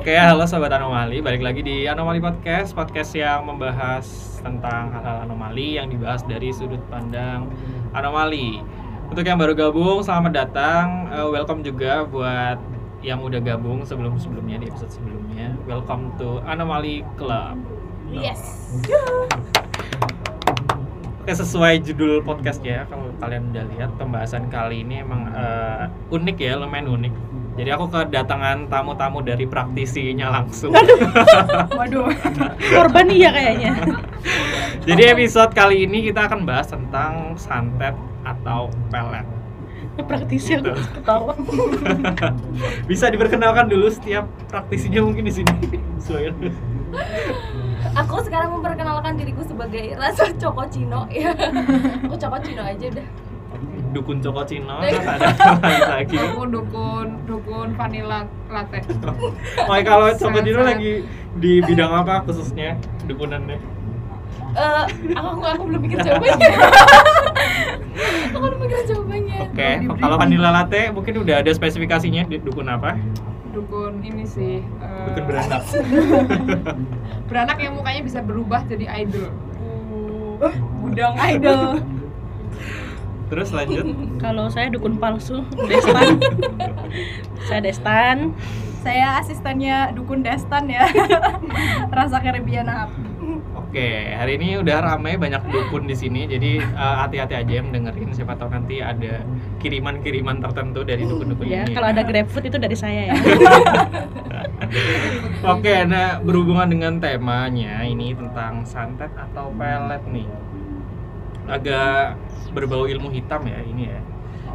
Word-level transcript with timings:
Oke, 0.00 0.16
halo 0.16 0.48
sobat 0.48 0.72
anomali. 0.72 1.20
Balik 1.20 1.44
lagi 1.44 1.60
di 1.60 1.84
Anomali 1.84 2.24
Podcast, 2.24 2.72
podcast 2.72 3.12
yang 3.12 3.44
membahas 3.44 4.08
tentang 4.40 4.88
hal-hal 4.96 5.28
anomali 5.28 5.76
yang 5.76 5.92
dibahas 5.92 6.24
dari 6.24 6.56
sudut 6.56 6.80
pandang 6.88 7.44
anomali. 7.92 8.64
Untuk 9.12 9.28
yang 9.28 9.36
baru 9.36 9.52
gabung, 9.52 10.00
selamat 10.00 10.32
datang. 10.32 11.04
Eh, 11.12 11.28
welcome 11.28 11.60
juga 11.60 12.08
buat 12.08 12.56
yang 13.04 13.20
udah 13.20 13.44
gabung 13.44 13.84
sebelum-sebelumnya 13.84 14.64
di 14.64 14.72
episode 14.72 14.88
sebelumnya. 14.88 15.52
Welcome 15.68 16.16
to 16.16 16.40
Anomali 16.48 17.04
Club. 17.20 17.60
Yes. 18.08 18.72
Oke, 21.20 21.32
sesuai 21.36 21.84
judul 21.84 22.24
podcastnya, 22.24 22.88
kalau 22.88 23.12
kalian 23.20 23.52
udah 23.52 23.64
lihat 23.76 23.90
pembahasan 24.00 24.48
kali 24.48 24.80
ini 24.80 25.04
emang 25.04 25.28
eh, 25.28 25.92
unik 26.08 26.36
ya, 26.40 26.56
lumayan 26.56 26.88
unik. 26.88 27.39
Jadi 27.60 27.76
aku 27.76 27.92
kedatangan 27.92 28.72
tamu-tamu 28.72 29.20
dari 29.20 29.44
praktisinya 29.44 30.32
langsung. 30.32 30.72
Waduh. 31.76 32.08
Korban 32.56 33.04
iya 33.12 33.28
kayaknya. 33.28 33.76
Jadi 34.88 35.12
episode 35.12 35.52
kali 35.52 35.84
ini 35.84 36.08
kita 36.08 36.24
akan 36.24 36.48
bahas 36.48 36.72
tentang 36.72 37.36
santet 37.36 37.92
atau 38.24 38.72
pelet. 38.88 39.28
Praktisi 40.00 40.56
aku 40.56 40.72
ketawa. 40.72 41.36
Bisa 42.88 43.12
diperkenalkan 43.12 43.68
dulu 43.68 43.92
setiap 43.92 44.24
praktisinya 44.48 45.04
mungkin 45.04 45.28
di 45.28 45.44
sini. 45.44 45.52
Aku 48.00 48.24
sekarang 48.24 48.56
memperkenalkan 48.56 49.20
diriku 49.20 49.44
sebagai 49.44 50.00
Rasa 50.00 50.32
Coko 50.32 50.64
Cino 50.72 51.04
ya. 51.12 51.36
Aku 52.08 52.16
Coko 52.16 52.40
Cino 52.40 52.64
aja 52.64 52.88
udah. 52.88 53.04
Dukun 53.90 54.22
Coko 54.22 54.46
Cino 54.46 54.78
ada 54.78 54.98
apa 55.18 55.68
lagi. 55.98 56.14
Aku 56.14 56.46
dukun 56.46 57.06
dukun 57.26 57.68
vanilla 57.74 58.22
latte. 58.46 58.78
Oh, 59.66 59.74
kalau 59.82 60.14
Coko 60.14 60.38
Cino 60.40 60.62
lagi 60.62 61.02
di 61.36 61.58
bidang 61.60 61.90
apa 61.90 62.22
khususnya 62.22 62.78
dukunannya? 63.04 63.58
Eh, 64.50 64.84
aku 65.14 65.42
aku 65.42 65.62
belum 65.66 65.80
pikir 65.86 65.98
jawabannya. 66.02 66.48
aku 68.34 68.38
belum 68.38 68.58
pikir 68.62 68.78
jawabannya. 68.86 69.38
Oke, 69.46 69.70
kalau 69.98 70.16
vanilla 70.18 70.50
latte 70.50 70.90
mungkin 70.90 71.22
udah 71.22 71.42
ada 71.42 71.50
spesifikasinya 71.50 72.26
di 72.26 72.38
dukun 72.38 72.66
apa? 72.66 72.94
Dukun 73.50 74.02
ini 74.02 74.22
sih. 74.22 74.62
eh, 74.62 75.06
Dukun 75.10 75.22
beranak. 75.26 75.62
beranak 77.30 77.58
yang 77.58 77.74
mukanya 77.74 78.02
bisa 78.02 78.18
berubah 78.22 78.62
jadi 78.66 78.86
idol. 79.02 79.30
Gudang 80.82 81.14
idol. 81.20 81.82
Terus 83.30 83.48
lanjut. 83.54 83.86
Kalau 84.24 84.50
saya 84.50 84.68
dukun 84.68 84.98
palsu, 84.98 85.46
Destan. 85.70 86.18
saya 87.48 87.60
Destan. 87.62 88.34
Saya 88.80 89.20
asistennya 89.20 89.92
dukun 89.94 90.24
Destan 90.26 90.66
ya. 90.66 90.88
Rasa 91.96 92.18
Caribbean 92.18 92.66
up. 92.66 92.90
Oke, 93.54 93.86
hari 94.18 94.34
ini 94.34 94.58
udah 94.58 94.82
ramai 94.82 95.14
banyak 95.14 95.46
dukun 95.46 95.86
di 95.86 95.94
sini, 95.94 96.26
jadi 96.26 96.58
eh, 96.58 96.96
hati-hati 97.06 97.38
aja 97.38 97.52
yang 97.62 97.70
dengerin. 97.70 98.10
Siapa 98.10 98.34
tahu 98.34 98.50
nanti 98.50 98.82
ada 98.82 99.22
kiriman-kiriman 99.62 100.42
tertentu 100.42 100.82
dari 100.82 101.06
dukun-dukun 101.06 101.46
Ya, 101.46 101.62
ini. 101.62 101.70
kalau 101.76 101.94
ada 101.94 102.02
GrabFood 102.02 102.50
itu 102.50 102.58
dari 102.58 102.74
saya 102.74 103.14
ya. 103.14 103.14
Oke, 105.46 105.86
nah 105.86 106.18
berhubungan 106.18 106.66
dengan 106.66 106.98
temanya 106.98 107.86
ini 107.86 108.10
tentang 108.16 108.66
santet 108.66 109.12
atau 109.14 109.54
pelet 109.54 110.02
nih. 110.10 110.26
Agak 111.50 112.14
berbau 112.54 112.86
ilmu 112.86 113.10
hitam 113.10 113.42
ya 113.42 113.58
ini 113.66 113.90
ya. 113.90 114.00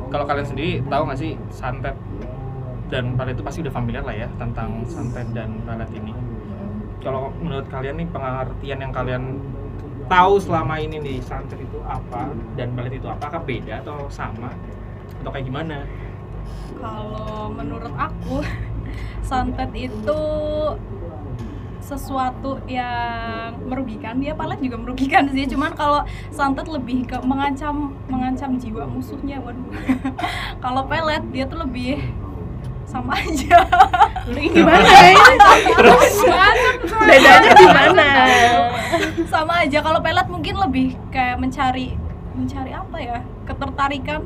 Kalau 0.07 0.23
kalian 0.23 0.47
sendiri 0.47 0.71
tahu 0.87 1.01
nggak 1.11 1.19
sih 1.19 1.35
santet 1.51 1.95
dan 2.87 3.17
pelet 3.17 3.35
itu 3.35 3.43
pasti 3.43 3.59
udah 3.65 3.73
familiar 3.73 4.03
lah 4.05 4.15
ya 4.15 4.27
tentang 4.39 4.85
santet 4.87 5.27
dan 5.35 5.59
pelet 5.67 5.89
ini. 5.91 6.13
Kalau 7.03 7.29
menurut 7.37 7.67
kalian 7.69 8.01
nih 8.01 8.07
pengertian 8.09 8.79
yang 8.81 8.93
kalian 8.93 9.23
tahu 10.05 10.37
selama 10.37 10.77
ini 10.77 11.01
nih 11.01 11.17
santet 11.19 11.57
itu 11.57 11.81
apa 11.81 12.29
dan 12.53 12.73
pelet 12.77 13.01
itu 13.01 13.07
apakah 13.09 13.41
beda 13.41 13.81
atau 13.81 14.05
sama 14.07 14.53
atau 15.21 15.29
kayak 15.33 15.49
gimana? 15.49 15.83
Kalau 16.77 17.49
menurut 17.49 17.93
aku 17.97 18.45
santet 19.29 19.73
itu 19.73 20.21
sesuatu 21.85 22.57
yang 22.65 23.53
merugikan. 23.69 24.17
Dia 24.17 24.33
palet 24.33 24.57
juga 24.57 24.81
merugikan 24.81 25.29
sih. 25.29 25.45
Cuman 25.45 25.77
kalau 25.77 26.01
santet 26.33 26.65
lebih 26.65 27.05
ke 27.05 27.21
mengancam 27.21 27.93
mengancam 28.09 28.57
jiwa 28.57 28.89
musuhnya 28.89 29.37
waduh. 29.45 29.69
Kalau 30.65 30.81
pelet 30.89 31.21
dia 31.29 31.45
tuh 31.45 31.61
lebih 31.61 32.01
sama 32.89 33.13
aja. 33.13 33.61
Ini 34.33 34.43
gimana 34.49 34.89
ya? 34.89 35.13
Terus? 35.77 36.13
Bedanya 37.05 37.51
di 37.53 37.67
mana? 37.69 38.07
sama 39.29 39.53
aja. 39.61 39.79
Kalau 39.85 39.99
pelet 40.01 40.27
mungkin 40.31 40.55
lebih 40.57 40.97
kayak 41.13 41.37
mencari 41.37 41.93
mencari 42.33 42.71
apa 42.73 42.97
ya? 42.97 43.17
Ketertarikan. 43.45 44.25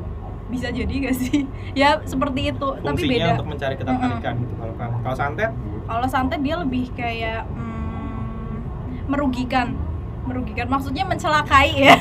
Bisa 0.50 0.66
jadi 0.74 0.90
gak 0.90 1.14
sih? 1.14 1.46
Ya 1.78 2.02
seperti 2.02 2.50
itu. 2.50 2.68
Tapi 2.82 3.06
fungsinya 3.06 3.14
beda. 3.22 3.34
untuk 3.38 3.48
mencari 3.54 3.74
ketertarikan 3.78 4.34
gitu. 4.42 4.54
Kalau 4.58 4.74
kalau 5.04 5.16
santet 5.16 5.52
kalau 5.90 6.06
santet 6.06 6.38
dia 6.46 6.54
lebih 6.54 6.86
kayak 6.94 7.42
hmm, 7.50 9.10
merugikan. 9.10 9.74
Merugikan. 10.22 10.70
Maksudnya 10.70 11.02
mencelakai 11.02 11.74
ya. 11.74 11.98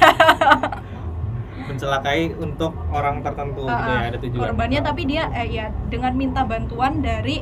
Mencelakai 1.70 2.38
untuk 2.38 2.78
orang 2.94 3.26
tertentu 3.26 3.66
gitu 3.66 3.90
ya 3.90 4.10
ada 4.14 4.18
tujuan. 4.22 4.42
Korbannya 4.54 4.82
tapi 4.86 5.02
dia 5.10 5.26
eh, 5.34 5.50
ya 5.50 5.74
dengan 5.90 6.14
minta 6.14 6.46
bantuan 6.46 7.02
dari 7.02 7.42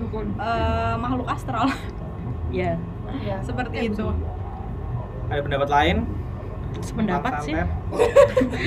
Dukun. 0.00 0.32
eh, 0.40 0.94
makhluk 0.96 1.28
astral. 1.28 1.68
Ya, 2.48 2.80
Ya. 3.20 3.36
seperti 3.48 3.92
itu. 3.92 4.06
ada 5.26 5.40
pendapat 5.42 5.68
lain 5.68 5.96
sependapat 6.80 7.32
sih. 7.40 7.54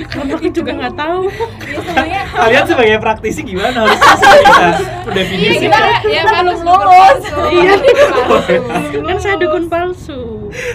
Karena 0.06 0.32
aku 0.38 0.48
juga 0.48 0.70
nggak 0.72 0.94
tahu. 0.94 1.22
biasanya 1.60 2.20
kalian 2.40 2.64
sebagai 2.64 2.96
praktisi 2.98 3.40
gimana 3.42 3.84
harus 3.84 3.96
bisa 3.96 4.26
Iya 4.40 4.68
mendefinisikan 5.06 5.70
kita 5.70 5.78
ya 6.08 6.22
Kita 6.22 6.32
harus 6.36 6.58
belum 6.58 6.80
lulus. 6.80 7.22
Iya. 7.50 7.74
Iya. 7.76 9.00
Kan 9.02 9.16
saya 9.18 9.36
dukun 9.36 9.64
palsu. 9.66 10.20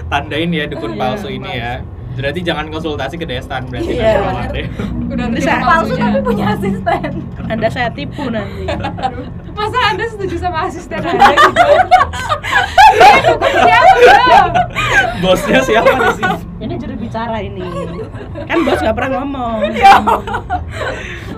tandain 0.06 0.50
ya 0.50 0.66
dukun 0.66 0.92
Iya, 0.92 1.00
palsu 1.00 1.28
ini 1.28 1.52
ya 1.54 1.74
berarti 2.16 2.40
jangan 2.40 2.72
konsultasi 2.72 3.20
ke 3.20 3.28
Destan 3.28 3.68
berarti 3.68 3.92
Iya. 3.92 4.24
nanti 4.24 4.48
deh. 4.56 4.68
Udah 5.06 5.28
Bisa. 5.30 5.60
palsu 5.60 5.94
tapi 5.94 6.20
punya 6.22 6.46
asisten 6.54 7.12
Anda 7.46 7.68
saya 7.68 7.92
tipu 7.92 8.32
nanti. 8.32 8.64
Masa 9.52 9.80
Anda 9.86 10.06
setuju 10.08 10.36
sama 10.38 10.64
asisten 10.66 10.96
Anda 10.98 11.28
gitu? 11.28 11.64
Ini 12.96 13.20
dukun 13.22 13.52
siapa? 13.58 14.48
bosnya 15.18 15.60
siapa 15.60 15.92
di 15.92 16.10
sini 16.16 16.36
Bicara 17.16 17.40
ini. 17.40 17.64
Kan 18.44 18.68
bos 18.68 18.84
nggak 18.84 18.92
pernah 18.92 19.24
ngomong. 19.24 19.72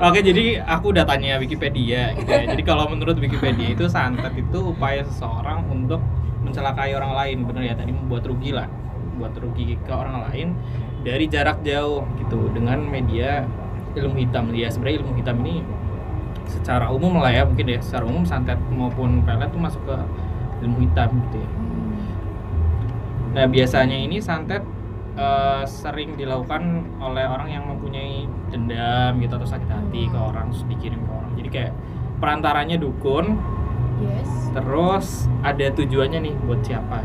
Oke, 0.01 0.25
jadi 0.25 0.65
aku 0.65 0.89
udah 0.89 1.05
tanya 1.05 1.37
Wikipedia 1.37 2.17
gitu 2.17 2.25
ya. 2.33 2.49
Jadi 2.49 2.65
kalau 2.65 2.89
menurut 2.89 3.13
Wikipedia 3.21 3.77
itu 3.77 3.85
santet 3.85 4.33
itu 4.33 4.73
upaya 4.73 5.05
seseorang 5.05 5.69
untuk 5.69 6.01
mencelakai 6.41 6.97
orang 6.97 7.13
lain, 7.13 7.37
bener 7.45 7.69
ya 7.69 7.75
tadi 7.77 7.93
membuat 7.93 8.25
rugi 8.25 8.57
lah, 8.57 8.65
buat 9.21 9.37
rugi 9.37 9.77
ke 9.77 9.93
orang 9.93 10.25
lain 10.25 10.57
dari 11.05 11.29
jarak 11.29 11.61
jauh 11.61 12.09
gitu 12.25 12.49
dengan 12.57 12.81
media 12.81 13.45
ilmu 13.93 14.17
hitam. 14.17 14.49
Ya 14.57 14.73
sebenarnya 14.73 15.05
ilmu 15.05 15.13
hitam 15.13 15.45
ini 15.45 15.61
secara 16.49 16.89
umum 16.89 17.21
lah 17.21 17.29
ya, 17.29 17.45
mungkin 17.45 17.69
ya 17.69 17.77
secara 17.85 18.09
umum 18.09 18.25
santet 18.25 18.57
maupun 18.73 19.21
pelet 19.21 19.53
tuh 19.53 19.61
masuk 19.61 19.85
ke 19.85 19.97
ilmu 20.65 20.89
hitam 20.89 21.21
gitu 21.29 21.37
ya. 21.37 21.49
Nah, 23.37 23.45
biasanya 23.45 23.93
ini 23.93 24.17
santet 24.17 24.65
eh, 25.17 25.63
sering 25.65 26.13
dilakukan 26.13 26.63
oleh 26.97 27.25
orang 27.25 27.49
yang 27.49 27.63
mempunyai 27.65 28.23
dendam 28.47 29.17
gitu 29.17 29.33
atau 29.33 29.49
sakit 29.49 29.65
hati 29.65 30.05
ke 30.05 30.15
orang 30.15 30.49
terus 30.49 30.63
dikirim 30.67 30.99
ke 30.99 31.11
orang. 31.11 31.31
Jadi 31.35 31.49
kayak 31.49 31.71
perantaranya 32.17 32.77
dukun, 32.77 33.37
Yes. 33.97 34.29
terus 34.53 35.07
ada 35.41 35.65
tujuannya 35.69 36.19
nih 36.21 36.33
buat 36.43 36.61
siapa. 36.61 37.01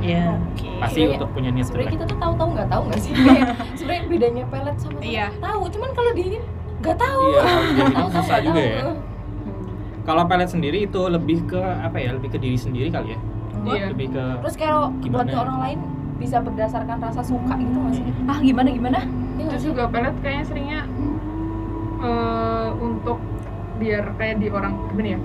Iya. 0.00 0.34
Pasti 0.80 0.98
Iya, 1.00 1.14
untuk 1.14 1.30
punya 1.30 1.52
niat 1.52 1.68
Sebenarnya 1.68 1.92
kita 1.92 2.04
tuh 2.08 2.18
tahu-tahu 2.18 2.48
nggak 2.52 2.68
tahu 2.68 2.82
nggak 2.88 3.00
sih? 3.00 3.12
Sebenarnya 3.78 4.04
bedanya 4.08 4.44
pelet 4.48 4.76
sama 4.76 4.98
santet 4.98 5.06
Iya. 5.06 5.26
tahu, 5.38 5.62
cuman 5.70 5.90
kalau 5.92 6.10
di 6.10 6.22
ini 6.26 6.38
nggak 6.80 6.96
tahu. 6.98 7.20
Iya, 7.22 7.44
jadi 7.76 7.92
Tahu 7.94 8.08
susah 8.10 8.38
juga 8.40 8.58
tahu. 8.58 8.66
ya. 8.66 8.82
Kalau 10.02 10.22
pelet 10.26 10.50
sendiri 10.50 10.78
itu 10.82 11.02
lebih 11.06 11.38
ke 11.46 11.60
apa 11.62 11.94
ya? 11.94 12.10
Lebih 12.12 12.28
ke 12.28 12.38
diri 12.40 12.58
sendiri 12.58 12.88
kali 12.90 13.14
ya. 13.14 13.18
Iya. 13.62 13.84
Lebih 13.94 14.08
ke 14.10 14.24
Terus 14.42 14.56
kalau 14.56 14.90
buat 14.90 15.26
ke 15.28 15.36
orang 15.36 15.58
lain 15.60 15.78
bisa 16.14 16.38
berdasarkan 16.38 16.98
rasa 16.98 17.22
suka 17.22 17.54
gitu 17.56 17.74
nggak 17.74 17.94
sih? 17.94 18.04
ah 18.24 18.38
gimana 18.38 18.68
gimana 18.68 19.00
Terus 19.34 19.58
sih? 19.58 19.68
juga 19.68 19.84
pelet 19.86 20.14
kayaknya 20.18 20.44
seringnya 20.44 20.80
eh, 22.00 22.68
untuk 22.76 23.18
biar 23.76 24.14
kayak 24.14 24.36
di 24.38 24.48
orang 24.48 24.72
gimana 24.88 25.08
ya? 25.08 25.20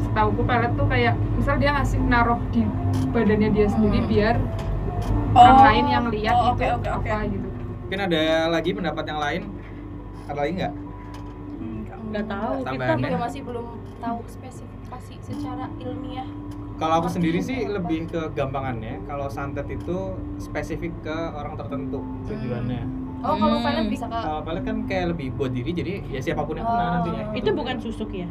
Setahuku 0.00 0.42
pelet 0.42 0.72
tuh 0.74 0.86
kayak 0.86 1.14
misal 1.34 1.54
dia 1.56 1.70
ngasih 1.72 1.98
naruh 2.02 2.40
di 2.50 2.62
badannya 3.10 3.50
dia 3.50 3.66
sendiri 3.66 4.00
Hmm. 4.00 4.08
biar 4.08 4.36
orang 5.34 5.56
Oh, 5.56 5.64
lain 5.64 5.84
yang 5.88 6.04
lihat 6.08 6.34
oh, 6.34 6.44
itu 6.46 6.52
oke, 6.54 6.66
oke, 6.78 6.88
oke. 6.94 7.08
apa 7.10 7.16
gitu. 7.26 7.46
mungkin 7.84 8.00
ada 8.00 8.20
lagi 8.48 8.70
pendapat 8.72 9.04
yang 9.04 9.20
lain? 9.20 9.42
Ada 10.24 10.38
lagi 10.38 10.52
nggak? 10.54 10.74
Hmm, 11.54 11.78
nggak 12.08 12.24
tahu 12.26 12.52
kita 12.64 12.84
juga 12.96 13.16
masih 13.20 13.40
belum 13.42 13.66
tahu 13.98 14.18
spesifikasi 14.26 15.14
secara 15.20 15.64
ilmiah 15.78 16.28
Kalau 16.74 16.94
aku 16.96 17.08
sendiri 17.08 17.38
sih 17.38 17.64
lebih 17.64 18.06
ke 18.06 18.30
gampangannya. 18.30 18.98
Kalau 19.04 19.26
santet 19.28 19.66
itu 19.68 19.96
spesifik 20.36 20.90
ke 21.00 21.16
orang 21.32 21.54
tertentu 21.54 21.98
tujuannya. 22.24 22.82
oh 23.22 23.34
kalau 23.34 23.56
Hmm. 23.56 23.64
pelet 23.64 23.86
bisa 23.88 24.04
ke 24.04 24.18
Kalau 24.18 24.40
pelet 24.42 24.62
kan 24.62 24.76
kayak 24.84 25.06
lebih 25.10 25.32
buat 25.32 25.48
diri, 25.48 25.70
jadi 25.72 26.04
ya 26.04 26.20
siapa 26.20 26.42
pun 26.42 26.54
yang 26.54 26.66
kena 26.66 26.76
Oh. 26.76 26.90
nantinya. 26.94 27.22
itu 27.32 27.50
bukan 27.50 27.76
susuk 27.78 28.10
ya 28.12 28.28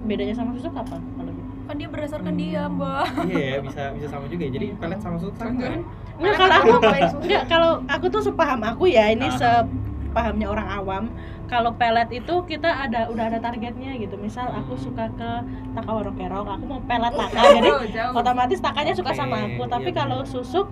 bedanya 0.00 0.34
sama 0.34 0.50
susuk 0.52 0.72
apa 0.72 0.96
kalau 0.96 1.30
gitu 1.30 1.50
kan 1.62 1.74
dia 1.76 1.86
berdasarkan 1.86 2.34
dia 2.34 2.62
mbak 2.66 3.04
Iya 3.22 3.38
ya, 3.46 3.58
bisa 3.60 3.82
bisa 3.94 4.06
sama 4.08 4.26
juga. 4.26 4.42
ya. 4.42 4.50
Jadi 4.50 4.66
pelet 4.74 4.98
sama 4.98 5.16
susuk 5.16 5.36
sama. 5.36 5.54
kan? 5.60 5.80
Enggak 6.18 6.34
kalau 6.34 6.56
aku 6.56 6.74
enggak 7.20 7.42
kalau 7.46 7.70
aku 7.86 8.06
tuh 8.08 8.22
sepaham 8.24 8.60
aku 8.64 8.84
ya 8.86 9.04
ini 9.08 9.28
Ah. 9.28 9.62
Sepahamnya 10.10 10.50
orang 10.50 10.68
awam. 10.68 11.02
Kalau 11.46 11.70
pelet 11.74 12.10
itu 12.10 12.34
kita 12.46 12.66
ada 12.66 13.06
udah 13.06 13.30
ada 13.30 13.38
targetnya 13.38 13.94
gitu. 13.94 14.18
Misal 14.18 14.50
aku 14.50 14.74
suka 14.74 15.06
ke 15.14 15.30
Takawaro 15.78 16.10
Kerok, 16.14 16.46
aku 16.50 16.64
mau 16.66 16.82
pelet 16.82 17.14
taka. 17.14 17.40
Jadi 17.54 17.70
Oh, 17.70 17.82
jauh. 17.86 18.12
otomatis 18.18 18.58
takanya 18.58 18.92
suka 18.92 19.14
sama 19.14 19.46
aku. 19.46 19.62
Tapi 19.70 19.90
iya 19.94 19.98
kalau 20.02 20.26
susuk 20.26 20.66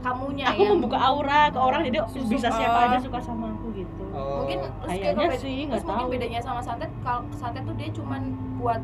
kamunya 0.00 0.48
aku 0.48 0.64
yang 0.64 0.80
membuka 0.80 0.96
aura 0.96 1.52
ke 1.52 1.60
orang 1.60 1.84
jadi 1.84 2.00
Susuk, 2.08 2.32
bisa 2.32 2.48
siapa 2.48 2.88
aja 2.88 2.98
suka 2.98 3.20
sama 3.20 3.52
aku 3.52 3.68
gitu. 3.76 4.04
Oh, 4.10 4.42
mungkin 4.42 4.58
Kayaknya 4.80 5.28
sih, 5.36 5.68
terus 5.68 5.84
nggak 5.84 5.84
mungkin 5.86 6.06
tahu. 6.08 6.14
bedanya 6.16 6.40
sama 6.40 6.60
santet 6.64 6.88
kalau 7.04 7.22
santet 7.36 7.62
tuh 7.68 7.76
dia 7.76 7.92
cuman 7.92 8.22
buat 8.56 8.80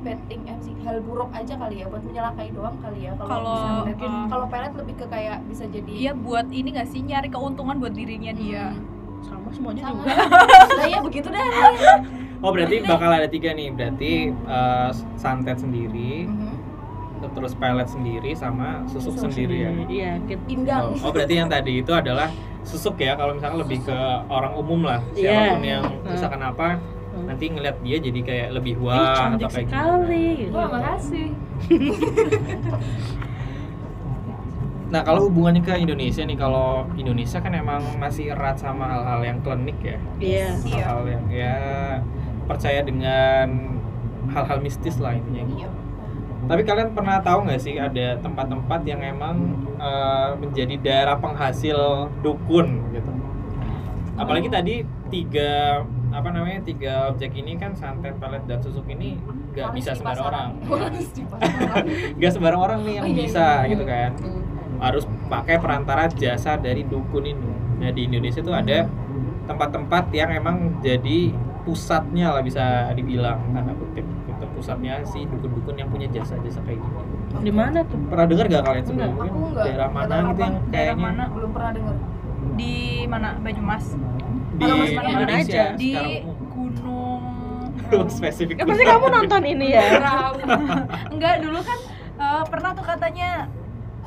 betting 0.00 0.48
eh 0.48 0.56
sih 0.64 0.72
hal 0.80 0.96
buruk 1.04 1.28
aja 1.34 1.60
kali 1.60 1.82
ya 1.82 1.86
buat 1.90 2.00
menyelakai 2.00 2.48
doang 2.56 2.72
kali 2.80 3.04
ya 3.04 3.12
kalau 3.20 3.28
Kalau, 3.28 3.84
uh, 3.84 4.26
kalau 4.32 4.46
pelet 4.48 4.72
lebih 4.72 4.94
ke 4.96 5.06
kayak 5.12 5.38
bisa 5.44 5.64
jadi 5.68 5.92
dia 5.92 6.12
buat 6.16 6.48
ini 6.48 6.72
gak 6.72 6.88
sih 6.88 7.04
nyari 7.04 7.28
keuntungan 7.28 7.76
buat 7.76 7.92
dirinya 7.92 8.32
dia 8.32 8.72
Sama 9.20 9.48
semuanya 9.52 9.82
sama 9.84 10.02
juga. 10.02 10.24
lah 10.80 10.86
ya 10.88 10.98
begitu 11.00 11.28
dah 11.28 11.44
Oh 12.40 12.50
berarti 12.50 12.80
bakal 12.82 13.10
ada 13.12 13.28
tiga 13.28 13.52
nih. 13.52 13.68
Berarti 13.68 14.12
eh, 14.32 14.90
santet 15.14 15.60
sendiri, 15.60 16.24
Mhm. 16.24 16.56
terus 17.36 17.52
pelet 17.52 17.84
sendiri, 17.84 18.32
sama 18.32 18.80
susuk 18.88 19.20
sendiri 19.20 19.56
ya. 19.60 19.70
Iya, 19.86 20.12
kita 20.24 20.42
indang 20.48 20.96
Oh, 20.96 21.08
oh, 21.08 21.12
berarti 21.12 21.34
yang 21.36 21.52
tadi 21.52 21.84
itu 21.84 21.92
adalah 21.92 22.32
susuk 22.62 22.96
ya. 22.96 23.12
Kalau 23.12 23.36
misalnya 23.36 23.60
lebih 23.60 23.84
ke 23.84 23.98
orang 24.26 24.56
umum 24.56 24.88
lah, 24.88 25.04
Iya. 25.12 25.28
siapa 25.28 25.44
pun 25.52 25.62
yang 25.62 25.84
Hmm. 25.84 26.08
misalkan 26.08 26.40
apa, 26.40 26.68
Hmm. 27.10 27.26
nanti 27.28 27.44
ngeliat 27.46 27.76
dia 27.84 27.96
jadi 28.00 28.20
kayak 28.24 28.48
lebih 28.56 28.74
Ih, 28.78 28.84
wah 28.88 29.12
cantik 29.14 29.44
atau 29.44 29.52
kayak 29.52 29.68
sekali 29.68 30.24
gitu. 30.40 30.52
Wah, 30.56 30.66
makasih. 30.70 31.28
Nah 34.90 35.00
kalau 35.00 35.30
hubungannya 35.30 35.62
ke 35.62 35.74
Indonesia 35.76 36.22
nih, 36.22 36.34
kalau 36.34 36.82
Indonesia 36.94 37.38
kan 37.38 37.54
emang 37.54 37.78
masih 37.96 38.34
erat 38.34 38.58
sama 38.58 38.90
hal-hal 38.90 39.20
yang 39.22 39.38
klinik 39.38 39.78
ya, 39.78 39.96
Iya. 40.18 40.46
Iya. 40.60 40.82
hal-hal 40.82 41.02
yang 41.06 41.24
ya 41.30 41.54
percaya 42.44 42.82
dengan 42.82 43.46
hal-hal 44.28 44.58
mistis 44.58 44.98
lah 44.98 45.14
intinya. 45.14 45.46
gitu. 45.46 45.62
Iya. 45.62 45.68
Tapi 46.40 46.62
kalian 46.64 46.90
pernah 46.90 47.22
tahu 47.22 47.46
nggak 47.46 47.60
sih 47.60 47.78
ada 47.78 48.18
tempat-tempat 48.18 48.80
yang 48.82 48.98
emang 49.00 49.36
eh, 49.78 50.28
menjadi 50.36 50.74
daerah 50.76 51.16
penghasil 51.16 51.78
dukun 52.20 52.82
gitu? 52.90 53.12
Apalagi 54.18 54.50
tadi 54.50 54.74
tiga 55.08 55.80
apa 56.10 56.28
namanya 56.28 56.60
tiga 56.60 57.06
objek 57.06 57.30
ini 57.32 57.54
kan 57.54 57.70
santet, 57.72 58.18
pelet 58.18 58.42
dan 58.44 58.58
susuk 58.58 58.82
ini 58.90 59.14
nggak 59.54 59.70
bisa 59.70 59.94
sembarang 59.94 60.26
orang, 60.26 60.48
nggak 62.18 62.32
sembarang 62.32 62.60
orang 62.60 62.78
nih 62.82 62.94
yang 62.98 63.06
Oh, 63.06 63.08
iya, 63.08 63.18
bisa 63.22 63.46
iya. 63.62 63.70
gitu 63.70 63.84
kan. 63.86 64.10
Harus 64.80 65.04
pakai 65.28 65.60
perantara 65.60 66.08
jasa 66.08 66.56
dari 66.56 66.82
dukun 66.82 67.22
ini. 67.22 67.48
Nah 67.78 67.90
di 67.90 68.08
Indonesia 68.08 68.40
tuh 68.40 68.52
ada 68.52 68.88
tempat-tempat 69.44 70.08
yang 70.10 70.30
emang 70.32 70.56
jadi 70.80 71.32
pusatnya 71.60 72.32
lah 72.32 72.40
bisa 72.40 72.62
dibilang 72.92 73.36
tanda 73.52 73.76
kutip 73.76 74.00
gitu 74.02 74.44
pusatnya 74.50 75.04
si 75.04 75.22
dukun-dukun 75.22 75.76
yang 75.76 75.88
punya 75.88 76.08
jasa-jasa 76.08 76.64
kayak 76.64 76.80
gini. 76.80 76.98
Di 77.40 77.52
mana 77.52 77.84
tuh? 77.84 78.00
Pernah 78.08 78.26
dengar 78.26 78.46
gak 78.48 78.62
kalian 78.64 78.84
sebelumnya? 78.84 79.12
aku 79.22 79.38
enggak 79.46 79.64
Daerah 79.64 79.88
mana 79.88 80.08
gitu 80.08 80.16
apa. 80.16 80.40
yang 80.40 80.54
Daerah 80.56 80.72
kayaknya 80.72 81.04
mana? 81.04 81.24
belum 81.28 81.50
pernah 81.52 81.70
dengar 81.76 81.96
di 82.50 82.74
mana 83.04 83.28
Banyumas 83.38 83.84
di 84.50 84.60
Kalau 84.60 84.76
Mas 84.76 84.92
mana 84.92 85.08
Indonesia 85.14 85.62
aja? 85.62 85.76
di 85.76 85.92
gunung 86.48 87.22
Oh, 87.90 88.06
spesifik. 88.06 88.54
Ya 88.54 88.64
pasti 88.64 88.84
kamu 88.86 89.06
nonton 89.10 89.42
ini 89.44 89.66
ya. 89.74 89.82
enggak 91.12 91.34
dulu 91.42 91.58
kan 91.60 91.78
eh, 92.16 92.42
pernah 92.46 92.70
tuh 92.70 92.84
katanya 92.86 93.30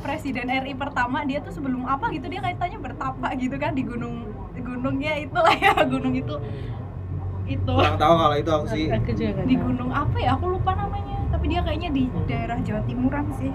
presiden 0.03 0.51
RI 0.51 0.75
pertama 0.75 1.23
dia 1.23 1.39
tuh 1.39 1.55
sebelum 1.55 1.87
apa 1.87 2.11
gitu 2.11 2.27
dia 2.27 2.43
katanya 2.43 2.77
bertapa 2.83 3.27
gitu 3.39 3.55
kan 3.55 3.71
di 3.71 3.87
gunung 3.87 4.27
gunungnya 4.59 5.15
itulah 5.23 5.55
ya 5.55 5.73
gunung 5.93 6.13
itu 6.13 6.35
itu. 7.43 7.73
Kurang 7.75 7.99
tahu 7.99 8.13
kalau 8.15 8.35
itu 8.39 8.51
aku 8.51 8.65
sih. 8.71 8.85
Aku 8.87 9.11
juga 9.11 9.29
nggak 9.35 9.47
di 9.47 9.55
gunung 9.59 9.91
apa 9.91 10.17
ya 10.19 10.29
aku 10.35 10.45
lupa 10.47 10.71
namanya. 10.75 11.17
Tapi 11.31 11.45
dia 11.51 11.59
kayaknya 11.59 11.89
di 11.91 12.03
daerah 12.27 12.57
Jawa 12.63 12.81
Timuran 12.87 13.25
sih. 13.35 13.51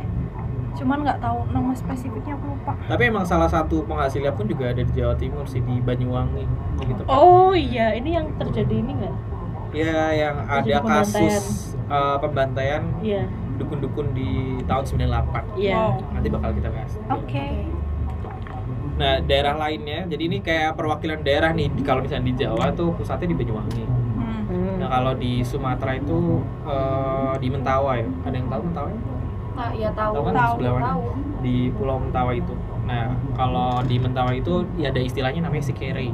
Cuman 0.77 0.99
nggak 1.03 1.19
tahu 1.25 1.39
nama 1.51 1.73
spesifiknya 1.75 2.37
aku 2.37 2.47
lupa. 2.55 2.73
Tapi 2.87 3.03
emang 3.09 3.25
salah 3.25 3.49
satu 3.49 3.83
penghasilnya 3.89 4.33
pun 4.37 4.47
juga 4.47 4.71
ada 4.71 4.83
di 4.85 4.93
Jawa 4.93 5.17
Timur 5.17 5.45
sih 5.49 5.65
di 5.65 5.81
Banyuwangi. 5.81 6.45
Gitu. 6.85 7.03
Oh 7.09 7.57
iya, 7.57 7.97
ini 7.97 8.15
yang 8.15 8.29
terjadi 8.39 8.75
ini 8.77 8.93
enggak? 8.95 9.17
Ya 9.69 10.01
yang 10.17 10.37
ada 10.49 10.65
Terjadi 10.65 10.89
kasus 10.89 11.77
eh, 11.77 12.17
pembantaian. 12.21 12.83
Iya, 13.01 13.25
dukun-dukun 13.59 14.07
di 14.13 14.31
tahun 14.63 14.85
98. 14.85 15.59
iya. 15.59 15.75
Wow. 15.77 16.01
Nanti 16.13 16.29
bakal 16.29 16.51
kita 16.55 16.69
bahas. 16.71 16.93
oke 17.09 17.47
Nah, 18.95 19.23
daerah 19.23 19.55
lainnya, 19.57 20.03
jadi 20.07 20.23
ini 20.25 20.39
kayak 20.41 20.75
perwakilan 20.75 21.23
daerah 21.23 21.55
nih. 21.55 21.71
di- 21.71 21.87
Kalau 21.87 22.03
misalnya 22.03 22.25
di 22.25 22.35
Jawa 22.37 22.75
tuh 22.75 22.91
pusatnya 22.93 23.31
di 23.31 23.37
Banyuwangi. 23.37 23.85
Hmm. 23.87 24.83
Nah, 24.83 24.91
kalau 24.91 25.15
di 25.15 25.39
Sumatera 25.41 25.95
itu 25.95 26.43
eh, 26.65 27.35
di 27.39 27.47
Mentawai. 27.49 28.03
Ada 28.25 28.35
yang 28.35 28.51
tahu 28.51 28.63
Mentawai? 28.65 28.95
Ta- 29.55 29.71
ya 29.73 29.91
tahu 29.95 30.13
Tahu 30.13 30.23
kan 30.25 30.35
Tahu, 30.35 30.53
sebelah 30.53 30.73
mana? 30.73 30.83
tahu 30.85 31.03
Di 31.39 31.57
Pulau 31.71 31.97
Mentawai 32.01 32.37
itu. 32.37 32.55
Nah, 32.83 33.07
kalau 33.37 33.71
di 33.85 33.97
Mentawai 34.01 34.35
itu 34.37 34.55
ya 34.75 34.89
ada 34.89 34.99
istilahnya 34.99 35.41
namanya 35.41 35.63
sikere. 35.63 36.11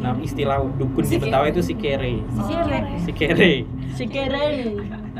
Nah, 0.00 0.16
istilah 0.16 0.56
dukun 0.72 1.02
di 1.02 1.08
Sikere. 1.10 1.22
Mentawai 1.26 1.48
itu 1.50 1.60
sikere. 1.60 2.12
Sikere. 2.32 2.78
Sikere. 2.96 3.52
Si 3.90 4.04
Kere. 4.06 4.48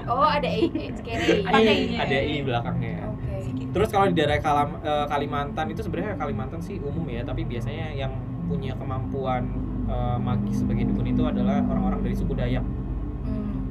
Oh 0.06 0.22
ada 0.22 0.46
e 0.46 0.68
sekere 0.92 1.42
Ada 1.48 1.58
Iya. 1.60 1.72
i-nya. 1.74 1.98
Ada 2.00 2.18
i 2.20 2.34
belakangnya. 2.40 2.94
oke 3.06 3.34
Terus 3.70 3.88
kalau 3.88 4.06
di 4.06 4.14
daerah 4.14 4.38
Kalam- 4.38 4.80
eh, 4.80 5.06
Kalimantan 5.06 5.66
itu 5.68 5.80
sebenarnya 5.80 6.14
Kalimantan 6.16 6.58
sih 6.58 6.76
umum 6.76 7.06
ya, 7.06 7.22
tapi 7.22 7.42
biasanya 7.44 7.92
yang 7.92 8.10
punya 8.44 8.74
kemampuan 8.74 9.46
eh, 9.86 10.18
magis 10.18 10.60
sebagai 10.60 10.86
dukun 10.86 11.06
itu 11.08 11.22
adalah 11.22 11.62
orang-orang 11.64 12.02
dari 12.02 12.14
suku 12.14 12.34
Dayak 12.34 12.62
Hmm. 13.20 13.62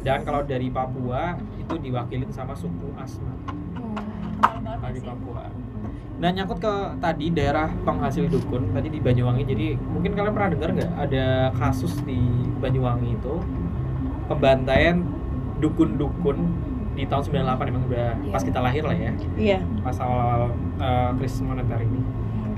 Dan 0.00 0.22
kalau 0.22 0.40
dari 0.42 0.68
Papua 0.68 1.36
itu 1.54 1.74
diwakilin 1.76 2.30
sama 2.30 2.52
suku 2.52 2.88
Asmat 2.94 3.36
kalau 4.40 4.88
di 4.88 4.96
sih. 4.96 5.06
Papua. 5.06 5.44
Nah 6.16 6.30
nyangkut 6.30 6.58
ke 6.58 6.72
tadi 6.98 7.26
daerah 7.30 7.68
penghasil 7.78 8.24
dukun 8.26 8.70
tadi 8.70 8.88
di 8.88 8.98
Banyuwangi. 8.98 9.42
Jadi 9.42 9.66
mungkin 9.76 10.12
kalian 10.12 10.32
pernah 10.32 10.50
dengar 10.50 10.70
nggak 10.74 10.92
ada 10.98 11.26
kasus 11.54 12.00
di 12.02 12.16
Banyuwangi 12.56 13.12
itu 13.12 13.34
pembantaian 14.30 15.02
dukun-dukun 15.58 16.38
di 16.92 17.04
tahun 17.04 17.22
98 17.24 17.66
emang 17.66 17.84
udah 17.84 18.08
Iya. 18.16 18.30
pas 18.30 18.42
kita 18.42 18.58
lahir 18.60 18.82
lah 18.82 18.96
ya. 18.96 19.12
Iya. 19.34 19.58
pas 19.80 19.96
awal 19.98 20.40
uh, 20.78 21.10
krisis 21.16 21.40
moneter 21.40 21.80
ini 21.80 22.00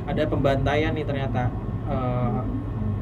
ada 0.04 0.22
pembantaian 0.24 0.90
nih 0.90 1.02
ternyata 1.02 1.48
uh, 1.86 2.42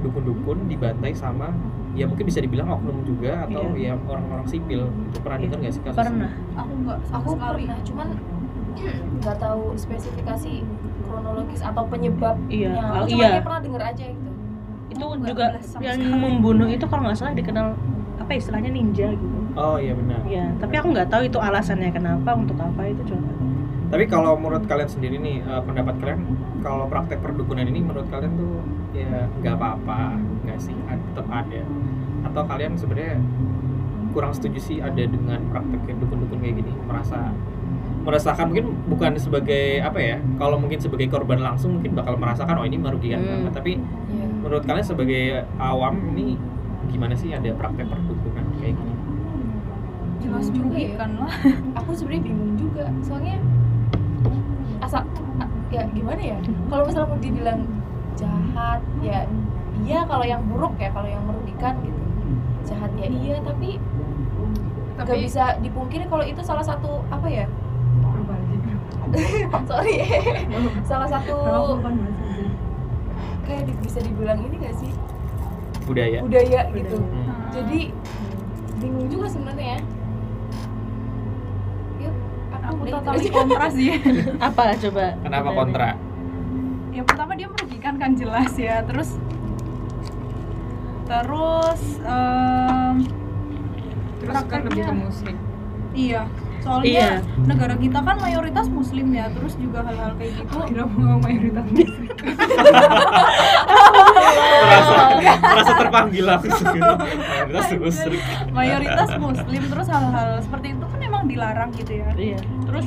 dukun-dukun 0.01 0.65
dibantai 0.67 1.13
sama 1.13 1.53
ya 1.93 2.07
mungkin 2.07 2.23
bisa 2.23 2.39
dibilang 2.39 2.71
oknum 2.71 3.03
juga 3.03 3.45
atau 3.45 3.75
ya 3.75 3.99
orang-orang 4.01 4.47
sipil 4.47 4.87
itu 5.05 5.19
pernah 5.19 5.37
Iya. 5.37 5.45
dengar 5.45 5.59
nggak 5.61 5.73
sih 5.73 5.83
kasus 5.83 5.99
Pernah. 5.99 6.31
aku 6.55 6.73
nggak 6.79 6.99
sama 7.03 7.19
aku 7.19 7.31
sekali 7.33 7.65
pernah 7.65 7.79
cuman 7.83 8.09
nggak 9.19 9.37
tahu 9.39 9.63
spesifikasi 9.75 10.53
kronologis 11.03 11.61
atau 11.61 11.83
penyebabnya 11.85 12.47
Iya. 12.49 12.71
aku 12.79 12.95
Oh, 12.97 13.07
cuma 13.09 13.25
iya. 13.27 13.41
pernah 13.41 13.61
denger 13.61 13.83
aja 13.85 14.05
gitu 14.07 14.31
Itu 14.91 15.05
Nggak 15.07 15.23
juga 15.25 15.47
yang 15.81 15.99
sekali. 16.03 16.19
membunuh 16.19 16.67
itu 16.67 16.85
kalau 16.85 17.03
nggak 17.05 17.17
salah 17.17 17.31
dikenal 17.33 17.67
apa 18.31 18.39
istilahnya 18.39 18.71
ninja 18.71 19.11
gitu. 19.11 19.39
oh 19.59 19.75
iya 19.75 19.91
benar 19.91 20.23
Iya, 20.23 20.55
tapi 20.63 20.79
aku 20.79 20.95
nggak 20.95 21.11
tahu 21.11 21.27
itu 21.27 21.39
alasannya 21.43 21.91
kenapa 21.91 22.31
untuk 22.33 22.55
apa 22.57 22.87
itu 22.87 23.03
coba. 23.05 23.27
tapi 23.91 24.07
kalau 24.07 24.39
menurut 24.39 24.63
kalian 24.71 24.87
sendiri 24.87 25.19
nih 25.19 25.43
uh, 25.43 25.59
pendapat 25.59 25.99
kalian 25.99 26.23
kalau 26.63 26.87
praktek 26.87 27.19
perdukunan 27.19 27.67
ini 27.67 27.83
menurut 27.83 28.07
kalian 28.07 28.39
tuh 28.39 28.63
ya 28.95 29.27
nggak 29.37 29.51
apa-apa 29.53 30.15
nggak 30.47 30.63
sih 30.63 30.79
tetap 30.79 31.27
ada 31.27 31.61
atau 32.23 32.43
kalian 32.47 32.79
sebenarnya 32.79 33.19
kurang 34.11 34.31
setuju 34.31 34.59
sih 34.63 34.77
ada 34.79 35.03
dengan 35.03 35.43
praktek 35.51 35.99
dukun-dukun 35.99 36.39
kayak 36.39 36.55
gini 36.57 36.71
merasa 36.87 37.35
merasakan 38.01 38.47
mungkin 38.47 38.67
bukan 38.87 39.13
sebagai 39.19 39.83
apa 39.83 39.99
ya 39.99 40.17
kalau 40.39 40.55
mungkin 40.55 40.79
sebagai 40.79 41.11
korban 41.11 41.43
langsung 41.43 41.75
mungkin 41.75 41.99
bakal 41.99 42.15
merasakan 42.15 42.55
oh 42.57 42.65
ini 42.65 42.79
merugikan 42.79 43.19
Hmm. 43.19 43.43
banget 43.43 43.53
tapi 43.59 43.73
Iya. 44.07 44.27
menurut 44.39 44.63
kalian 44.63 44.87
sebagai 44.87 45.23
awam 45.59 46.15
ini 46.15 46.39
gimana 46.91 47.15
sih 47.15 47.31
ada 47.31 47.51
praktek 47.53 47.87
gini 47.87 48.10
Bingung 50.31 50.47
juga 50.55 50.79
ya. 50.79 50.95
merugikan 50.95 51.11
lah. 51.19 51.33
Aku 51.83 51.91
sebenarnya 51.97 52.23
bingung 52.23 52.53
juga. 52.55 52.85
Soalnya 53.03 53.37
asal 54.81 55.03
ya 55.71 55.83
gimana 55.91 56.23
ya? 56.23 56.39
Kalau 56.71 56.83
misalnya 56.87 57.09
mau 57.11 57.21
dibilang 57.21 57.61
jahat 58.15 58.81
ya 59.03 59.27
iya. 59.83 60.01
Kalau 60.07 60.25
yang 60.25 60.43
buruk 60.47 60.75
ya 60.79 60.91
kalau 60.95 61.09
yang 61.11 61.23
merugikan 61.27 61.75
gitu. 61.83 62.01
Jahat 62.67 62.91
ya 62.99 63.07
iya 63.09 63.37
tapi 63.43 63.81
nggak 65.01 65.17
tapi 65.17 65.25
bisa 65.25 65.57
dipungkiri 65.65 66.05
kalau 66.13 66.25
itu 66.27 66.41
salah 66.45 66.65
satu 66.65 67.03
apa 67.09 67.29
ya? 67.29 67.47
Sorry. 69.71 70.07
Salah 70.91 71.09
satu 71.11 71.35
kayak 73.43 73.63
di- 73.67 73.79
bisa 73.83 73.99
dibilang 73.99 74.39
ini 74.47 74.55
gak 74.63 74.77
sih? 74.79 74.93
Budaya. 75.83 76.23
Budaya 76.23 76.61
gitu. 76.71 77.03
Hmm. 77.03 77.27
jadi 77.51 77.91
bingung 78.79 79.11
juga 79.11 79.27
sebenarnya 79.27 79.83
deh, 82.91 82.99
totally 82.99 83.29
kontra 83.29 83.67
sih. 83.71 83.91
Apa 84.51 84.75
coba? 84.77 85.05
Kenapa 85.17 85.47
Dari- 85.47 85.57
kontra? 85.57 85.89
Ya 86.91 87.03
pertama 87.03 87.33
dia 87.33 87.47
merugikan 87.47 87.95
kan 87.97 88.11
jelas 88.13 88.51
ya. 88.55 88.83
Terus 88.83 89.15
terus 91.07 91.83
em, 92.01 92.95
terus 94.17 94.37
kan 94.45 94.61
lebih 94.63 94.85
ke 94.85 94.95
musik 94.97 95.37
iya 95.91 96.23
soalnya 96.61 96.87
Iya. 96.87 97.11
negara 97.43 97.75
kita 97.75 97.99
kan 97.99 98.17
mayoritas 98.17 98.69
muslim 98.69 99.11
ya. 99.11 99.27
Terus 99.29 99.57
juga 99.57 99.83
hal-hal 99.83 100.15
kayak 100.15 100.33
gitu. 100.39 100.55
Kira 100.69 100.85
mau 100.87 101.19
mayoritas 101.19 101.67
musik 101.67 102.11
merasa 104.21 104.95
merasa 105.41 105.73
terpanggil 105.77 106.25
langsung. 106.27 106.77
Mayoritas 107.51 107.69
musrik 107.81 108.23
mayoritas 108.51 109.11
muslim 109.25 109.63
terus 109.71 109.89
hal-hal 109.89 110.31
seperti 110.43 110.67
itu 110.77 110.85
kan 110.87 111.01
emang 111.01 111.25
dilarang 111.27 111.71
gitu 111.75 111.93
ya. 112.01 112.11
Iya. 112.15 112.41
Terus 112.69 112.87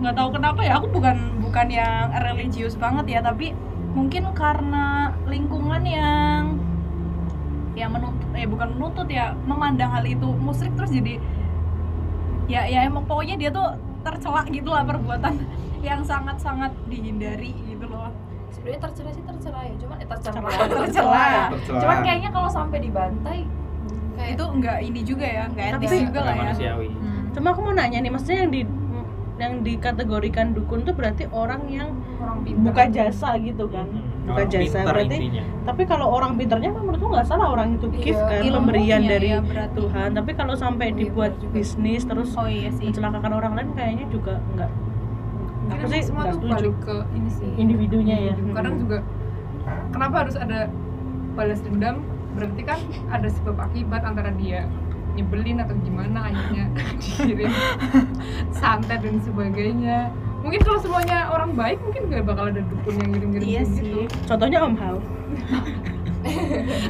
nggak 0.00 0.14
tahu 0.16 0.28
kenapa 0.40 0.60
ya 0.64 0.72
aku 0.80 0.86
bukan 0.88 1.16
bukan 1.44 1.66
yang 1.68 2.08
religius 2.24 2.72
banget 2.80 3.04
ya 3.06 3.20
tapi 3.20 3.52
mungkin 3.92 4.32
karena 4.32 5.12
lingkungan 5.28 5.82
yang 5.84 6.56
yang 7.76 7.90
menuntut 7.92 8.28
eh 8.32 8.48
bukan 8.48 8.68
menuntut 8.76 9.08
ya 9.12 9.36
memandang 9.44 9.92
hal 9.92 10.04
itu 10.08 10.28
musrik 10.40 10.72
terus 10.72 10.88
jadi 10.88 11.20
ya 12.48 12.64
ya 12.66 12.88
emang 12.88 13.04
pokoknya 13.04 13.36
dia 13.36 13.50
tuh 13.52 13.76
tercela 14.00 14.42
gitu 14.48 14.72
lah 14.72 14.88
perbuatan 14.88 15.36
yang 15.86 16.00
sangat-sangat 16.00 16.72
dihindari 16.88 17.52
sebenarnya 18.50 18.80
tercela 18.80 19.10
sih 19.10 19.22
tercela 19.22 19.60
ya 19.60 19.74
cuman 19.76 19.96
eh, 19.96 20.06
tercela 20.06 20.48
Tercela. 20.50 21.26
cuman 21.82 21.96
kayaknya 22.00 22.30
kalau 22.30 22.48
sampai 22.48 22.78
dibantai 22.80 23.38
kayak 24.12 24.30
itu 24.32 24.44
enggak 24.46 24.78
ini 24.80 25.00
juga 25.02 25.24
ya 25.24 25.42
enggak 25.46 25.66
Tapi 25.72 25.84
etis 25.84 26.00
juga 26.04 26.20
lah 26.20 26.32
ya. 26.32 26.42
manusiawi. 26.44 26.88
Cuma 27.30 27.46
aku 27.48 27.60
mau 27.62 27.72
nanya 27.72 27.98
nih 27.98 28.10
maksudnya 28.10 28.38
yang 28.38 28.50
di 28.50 28.62
yang 29.36 29.54
dikategorikan 29.64 30.52
dukun 30.52 30.84
tuh 30.84 30.92
berarti 30.92 31.24
orang 31.26 31.64
yang 31.66 31.88
orang 32.18 32.44
pintar. 32.44 32.60
buka 32.62 32.82
jasa 32.86 33.28
gitu 33.40 33.64
kan? 33.66 33.88
Hmm, 33.88 34.04
buka 34.26 34.36
orang 34.36 34.50
jasa 34.50 34.60
pinter 34.60 34.84
berarti 34.92 35.16
intinya. 35.16 35.42
tapi 35.64 35.82
kalau 35.86 36.06
orang 36.10 36.32
pinternya 36.36 36.70
kan 36.70 36.82
menurutku 36.82 37.08
nggak 37.08 37.24
salah 37.24 37.48
orang 37.48 37.68
itu 37.72 37.86
gift 37.96 38.20
Iya, 38.20 38.28
kan 38.44 38.52
pemberian 38.60 39.00
dari 39.00 39.28
ya 39.30 39.40
berarti. 39.40 39.74
Tuhan. 39.74 40.08
Tapi 40.12 40.30
kalau 40.34 40.54
sampai 40.54 40.86
iya, 40.86 40.98
dibuat 40.98 41.32
juga. 41.38 41.52
bisnis 41.54 42.02
terus 42.04 42.28
oh 42.34 42.44
iya 42.44 42.68
sih. 42.70 42.84
mencelakakan 42.84 43.32
orang 43.32 43.52
lain 43.56 43.68
kayaknya 43.72 44.04
juga 44.12 44.34
nggak 44.52 44.70
Sih 45.90 46.02
semua 46.06 46.30
tuh 46.30 46.38
setuju. 46.38 46.52
balik 46.54 46.76
ke 46.82 46.96
ini 47.16 47.30
sih. 47.30 47.50
Individunya 47.58 48.16
ya. 48.30 48.32
kadang 48.54 48.74
juga 48.78 48.98
kenapa 49.90 50.14
harus 50.26 50.36
ada 50.38 50.70
balas 51.34 51.60
dendam? 51.62 52.02
Berarti 52.34 52.62
kan 52.62 52.78
ada 53.10 53.28
sebab 53.30 53.56
akibat 53.58 54.02
antara 54.06 54.30
dia 54.38 54.70
nyebelin 55.18 55.58
atau 55.58 55.74
gimana 55.82 56.30
akhirnya 56.30 56.70
dikirim 57.02 57.50
santet 58.54 59.02
dan 59.02 59.16
sebagainya. 59.22 60.14
Mungkin 60.40 60.60
kalau 60.64 60.78
semuanya 60.80 61.28
orang 61.28 61.52
baik 61.52 61.82
mungkin 61.84 62.08
gak 62.08 62.24
bakal 62.24 62.48
ada 62.48 62.64
dukun 62.64 62.94
yang 62.96 63.08
ngirim-ngirim 63.12 63.44
iya 63.44 63.60
kayak 63.60 63.76
sih. 63.76 63.84
gitu. 63.84 64.00
Contohnya 64.24 64.58
Om 64.64 64.76
Hao 64.78 64.98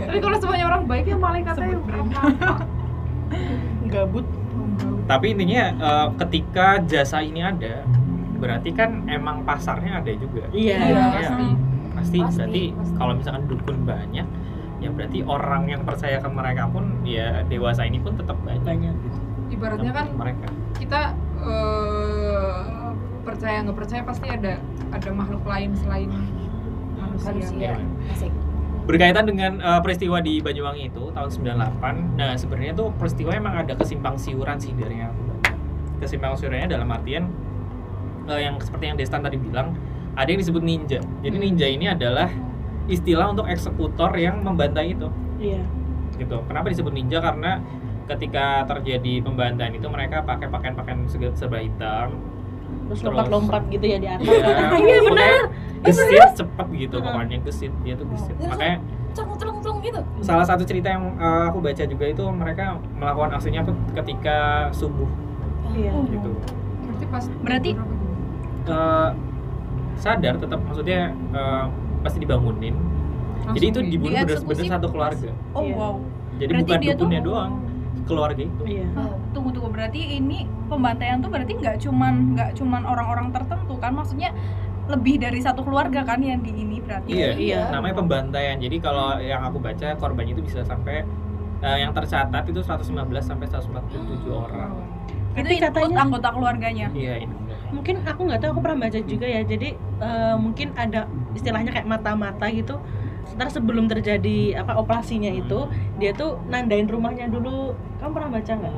tapi 0.06 0.18
kalau 0.18 0.36
semuanya 0.42 0.66
orang 0.66 0.82
baik 0.90 1.06
ya 1.06 1.16
malaikatnya 1.16 1.78
apa 1.78 2.66
gabut. 3.90 4.26
Tapi 5.06 5.26
intinya 5.34 5.64
eh, 5.74 6.06
ketika 6.22 6.78
jasa 6.86 7.18
ini 7.22 7.42
ada 7.42 7.82
berarti 8.40 8.70
kan 8.72 9.04
emang 9.06 9.44
pasarnya 9.44 10.00
ada 10.00 10.12
juga. 10.16 10.48
Iya 10.50 10.76
Iya. 10.80 11.04
pasti 11.12 11.46
pasti, 11.92 12.18
Pasti, 12.18 12.38
berarti 12.40 12.64
pasti. 12.72 12.94
kalau 12.96 13.12
misalkan 13.14 13.44
dukun 13.44 13.78
banyak 13.84 14.26
ya 14.80 14.88
berarti 14.88 15.20
orang 15.20 15.68
yang 15.68 15.82
percaya 15.84 16.16
ke 16.16 16.28
mereka 16.28 16.64
pun 16.66 17.04
ya 17.04 17.44
dewasa 17.44 17.84
ini 17.84 18.00
pun 18.00 18.16
tetap 18.16 18.40
banyak, 18.40 18.64
banyak 18.64 18.94
ibaratnya 19.50 19.92
kan 19.92 20.06
mereka. 20.16 20.48
kita 20.72 21.00
eh, 21.36 22.90
percaya 23.20 23.60
nggak 23.60 23.76
percaya 23.76 24.02
pasti 24.02 24.26
ada 24.26 24.56
ada 24.88 25.10
makhluk 25.12 25.44
lain 25.44 25.76
selain 25.76 26.08
manusia, 26.96 27.28
manusia. 27.28 27.70
Asik. 28.08 28.32
Berkaitan 28.88 29.24
dengan 29.24 29.60
eh, 29.60 29.80
peristiwa 29.80 30.18
di 30.18 30.40
Banyuwangi 30.40 30.88
itu 30.88 31.12
tahun 31.12 31.28
98 31.28 32.16
nah 32.16 32.32
sebenarnya 32.34 32.72
tuh 32.72 32.88
peristiwa 32.96 33.36
emang 33.36 33.54
ada 33.58 33.76
kesimpang 33.76 34.16
siuran 34.16 34.56
sih 34.56 34.72
dari 34.72 34.96
yang 34.96 35.12
aku 35.12 35.22
baca. 35.28 35.52
Kesimpang 36.00 36.32
siurannya 36.34 36.68
dalam 36.70 36.88
artian 36.88 37.28
yang 38.36 38.60
seperti 38.60 38.84
yang 38.86 38.94
Destan 38.94 39.20
tadi 39.20 39.34
bilang 39.34 39.74
ada 40.12 40.28
yang 40.28 40.38
disebut 40.38 40.60
ninja 40.60 41.00
jadi 41.24 41.32
Hmm. 41.32 41.42
ninja 41.42 41.66
ini 41.66 41.86
adalah 41.88 42.28
istilah 42.86 43.30
untuk 43.30 43.46
eksekutor 43.46 44.14
yang 44.14 44.38
membantai 44.40 44.92
itu 44.92 45.08
iya 45.38 45.62
gitu. 46.14 46.36
Kenapa 46.44 46.68
disebut 46.68 46.92
ninja? 46.92 47.16
Karena 47.16 47.64
ketika 48.04 48.68
terjadi 48.68 49.24
pembantaian 49.24 49.72
itu 49.72 49.88
mereka 49.88 50.20
pakai 50.20 50.52
pakaian-pakaian 50.52 51.08
serba 51.32 51.58
hitam. 51.58 52.12
terus 52.90 53.06
lompat-lompat 53.06 53.62
gitu 53.70 53.86
ya 53.86 53.98
di 53.98 54.08
atas 54.10 54.26
Iya, 54.26 54.46
iya 54.82 54.98
benar 55.00 55.40
Gesit 55.80 56.30
cepet 56.36 56.66
gitu 56.76 56.96
Heeh. 56.98 57.06
pokoknya 57.06 57.36
gesit 57.40 57.72
dia 57.80 57.94
tuh 57.94 58.06
gesit. 58.10 58.34
Terus- 58.36 58.50
Makanya 58.52 58.76
gitu 59.80 60.00
salah 60.20 60.44
satu 60.44 60.62
cerita 60.62 60.92
yang 60.92 61.16
uh, 61.16 61.48
aku 61.48 61.58
baca 61.58 61.82
juga 61.82 62.04
itu 62.04 62.24
mereka 62.30 62.76
melakukan 62.92 63.30
aksinya 63.32 63.62
ke- 63.64 63.80
ketika 63.96 64.38
subuh 64.70 65.08
iya 65.72 65.90
Oh. 65.94 66.04
gitu. 66.04 66.30
berarti 66.84 67.06
pas 67.08 67.24
Berarti-? 67.42 67.74
Uh, 68.62 69.10
sadar 69.96 70.34
tetap 70.34 70.60
maksudnya 70.60 71.12
uh, 71.30 71.68
pasti 72.00 72.18
dibangunin. 72.18 72.72
Langsung 73.40 73.54
Jadi 73.54 73.66
itu 73.66 73.80
di- 73.80 73.90
dibunuh 73.90 74.16
bener-bener 74.18 74.64
satu 74.68 74.88
keluarga. 74.88 75.30
oh 75.50 75.62
Iya. 75.62 75.74
wow 75.74 75.94
Jadi 76.36 76.50
Berarti 76.50 76.64
bukan 76.66 76.78
dia 76.78 76.88
tuh- 76.88 76.98
dukunnya 76.98 77.20
doang, 77.22 77.52
keluarga 78.02 78.42
itu. 78.42 78.62
iya 78.64 78.86
Hah, 78.94 79.12
tunggu 79.30 79.48
tunggu 79.50 79.68
berarti 79.70 80.00
ini 80.14 80.38
pembantaian 80.66 81.18
tuh 81.18 81.28
berarti 81.28 81.52
nggak 81.54 81.76
cuman 81.78 82.14
nggak 82.32 82.50
cuman 82.54 82.82
orang-orang 82.82 83.28
tertentu 83.30 83.74
kan 83.76 83.92
maksudnya 83.92 84.30
lebih 84.86 85.16
dari 85.16 85.38
satu 85.38 85.60
keluarga 85.60 86.02
kan 86.02 86.18
yang 86.18 86.40
di 86.40 86.50
ini 86.50 86.80
berarti 86.80 87.10
Iya, 87.10 87.30
Iya. 87.34 87.60
namanya 87.70 87.94
pembantaian. 87.96 88.56
Jadi 88.56 88.76
kalau 88.78 89.16
yang 89.16 89.40
aku 89.42 89.56
baca 89.58 89.94
korbannya 89.94 90.32
itu 90.32 90.42
bisa 90.42 90.60
sampai 90.62 91.04
eh, 91.60 91.76
yang 91.78 91.92
tercatat 91.92 92.44
itu 92.46 92.58
115 92.58 92.88
sampai 93.22 93.46
147 93.46 94.28
orang. 94.30 94.72
itu 95.30 95.46
ikut 95.48 95.62
katanya- 95.62 96.02
anggota 96.02 96.28
keluarganya 96.30 96.88
Iya 96.90 97.14
ini. 97.20 97.34
Mungkin 97.70 98.02
aku 98.04 98.26
nggak 98.26 98.40
tahu 98.42 98.50
aku 98.58 98.60
pernah 98.62 98.86
baca 98.86 98.98
juga 99.02 99.26
ya. 99.26 99.42
Jadi 99.42 99.74
eh, 99.78 100.36
mungkin 100.36 100.74
ada 100.74 101.06
istilahnya 101.34 101.70
kayak 101.74 101.88
mata-mata 101.88 102.46
gitu. 102.50 102.78
Ntar 103.38 103.48
sebelum 103.50 103.86
terjadi 103.86 104.60
apa 104.60 104.76
operasinya 104.76 105.30
itu 105.30 105.70
dia 106.02 106.10
tuh 106.12 106.38
nandain 106.50 106.86
rumahnya 106.90 107.30
dulu. 107.30 107.74
Kamu 108.02 108.10
pernah 108.12 108.30
baca 108.38 108.52
nggak? 108.52 108.74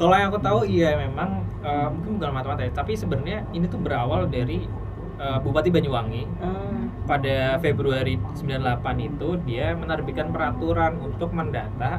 Kalau 0.00 0.16
yang 0.16 0.28
aku 0.32 0.40
tahu 0.40 0.60
iya 0.64 0.96
memang 0.96 1.44
eh, 1.60 1.88
mungkin 1.92 2.20
bukan 2.20 2.30
mata-mata 2.32 2.62
ya, 2.64 2.72
tapi 2.72 2.96
sebenarnya 2.96 3.44
ini 3.52 3.68
tuh 3.68 3.80
berawal 3.80 4.28
dari 4.28 4.64
eh, 5.20 5.38
Bupati 5.40 5.68
Banyuwangi. 5.68 6.24
Ah, 6.40 6.80
pada 7.10 7.58
Februari 7.58 8.14
98 8.38 8.86
itu 9.02 9.28
dia 9.42 9.74
menerbitkan 9.74 10.30
peraturan 10.30 10.94
untuk 11.02 11.34
mendata 11.34 11.98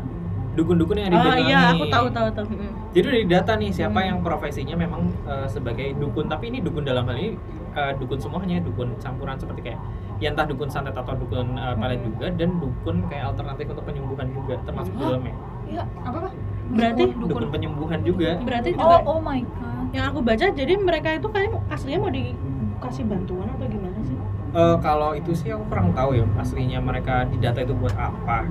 dukun-dukun 0.51 0.95
yang 0.95 1.07
ada 1.07 1.13
di 1.13 1.17
oh 1.17 1.23
Banyuwangi. 1.25 1.47
iya 1.47 1.61
aku 1.71 1.85
tahu 1.87 2.05
tahu 2.09 2.27
tahu 2.29 2.45
Mm. 2.51 2.71
Jadi 2.91 3.05
udah 3.07 3.19
didata 3.23 3.51
nih 3.55 3.69
siapa 3.71 3.95
Hmm. 3.95 4.07
yang 4.07 4.17
profesinya 4.19 4.75
memang 4.75 5.01
eh, 5.23 5.47
sebagai 5.47 5.95
dukun, 5.95 6.27
tapi 6.27 6.47
ini 6.47 6.59
dukun 6.59 6.83
dalam 6.83 7.03
hal 7.05 7.15
ini 7.15 7.39
eh, 7.71 7.91
dukun 7.95 8.19
semuanya, 8.19 8.59
dukun 8.59 8.91
campuran 8.97 9.35
seperti 9.35 9.61
kayak 9.63 9.79
ya 10.17 10.29
entah 10.29 10.43
dukun 10.43 10.67
santet 10.67 10.93
atau 10.93 11.15
dukun 11.15 11.55
uh, 11.55 11.73
palet 11.73 11.97
Hmm. 11.97 12.07
juga 12.07 12.27
dan 12.31 12.49
dukun 12.55 12.95
kayak 13.07 13.25
alternatif 13.27 13.65
untuk 13.69 13.83
penyembuhan 13.83 14.27
juga 14.29 14.53
termasuk 14.61 14.93
dalamnya. 14.95 15.33
Iya. 15.63 15.83
apa 15.99 16.17
pak 16.21 16.33
berarti 16.69 17.03
Dukun 17.15 17.45
penyembuhan 17.47 17.99
juga. 18.01 18.29
berarti 18.39 18.69
oh 18.71 18.77
juga 18.77 18.97
oh 19.03 19.19
my 19.19 19.39
god 19.41 19.85
yang 19.89 20.05
aku 20.05 20.19
baca 20.21 20.45
jadi 20.47 20.73
mereka 20.77 21.09
itu 21.15 21.27
kayak 21.27 21.51
aslinya 21.67 21.99
mau 21.99 22.11
dikasih 22.11 23.03
bantuan 23.03 23.47
atau 23.49 23.65
gimana 23.65 23.99
sih 24.01 24.17
Eh, 24.51 24.75
kalau 24.77 25.15
itu 25.15 25.31
sih 25.31 25.47
aku 25.47 25.63
kurang 25.65 25.89
tahu 25.91 26.11
ya 26.13 26.27
aslinya 26.35 26.77
mereka 26.77 27.23
di 27.25 27.39
data 27.39 27.59
itu 27.59 27.71
buat 27.71 27.95
apa. 27.95 28.43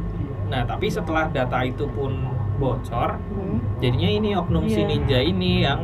Nah, 0.50 0.62
tapi 0.64 0.86
setelah 0.86 1.30
data 1.30 1.62
itu 1.62 1.86
pun 1.88 2.12
bocor, 2.58 3.16
Hmm. 3.30 3.56
jadinya 3.78 4.10
ini 4.10 4.34
oknum 4.34 4.66
si 4.66 4.76
Iya. 4.76 4.86
ninja 4.86 5.18
ini 5.18 5.62
yang 5.62 5.80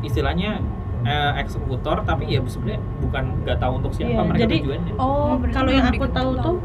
istilahnya 0.00 0.60
eh, 1.00 1.32
eksekutor 1.40 2.04
tapi 2.04 2.28
ya 2.28 2.44
sebenarnya 2.44 2.76
bukan 3.00 3.24
nggak 3.40 3.56
tahu 3.56 3.72
untuk 3.80 3.88
siapa 3.90 4.12
Iya, 4.12 4.20
mereka 4.22 4.42
jadi- 4.44 4.60
tujuannya. 4.60 4.92
oh 4.94 5.32
berarti 5.34 5.54
kalau 5.56 5.70
yang 5.72 5.86
aku 5.88 6.06
tahu 6.06 6.30
tuh 6.38 6.56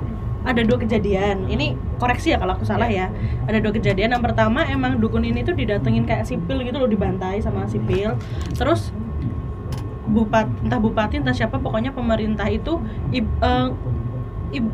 ada 0.43 0.61
dua 0.61 0.77
kejadian. 0.77 1.37
Ini 1.47 1.65
koreksi 1.95 2.29
ya 2.29 2.37
kalau 2.37 2.53
aku 2.53 2.67
salah 2.67 2.85
ya. 2.85 3.07
Ada 3.41 3.57
dua 3.57 3.71
kejadian. 3.71 4.11
Yang 4.11 4.23
pertama 4.25 4.67
emang 4.67 4.99
dukun 4.99 5.23
ini 5.23 5.39
tuh 5.41 5.55
didatengin 5.55 6.03
kayak 6.03 6.27
sipil 6.27 6.59
gitu 6.61 6.75
loh 6.75 6.85
dibantai 6.85 7.39
sama 7.39 7.63
sipil. 7.65 8.19
Terus 8.51 8.91
bupat 10.05 10.45
entah 10.61 10.77
bupati 10.77 11.17
entah 11.17 11.33
siapa 11.33 11.57
pokoknya 11.57 11.89
pemerintah 11.89 12.45
itu 12.45 12.77
ib- 13.09 13.39
eh, 13.39 13.67
ib- 13.71 13.94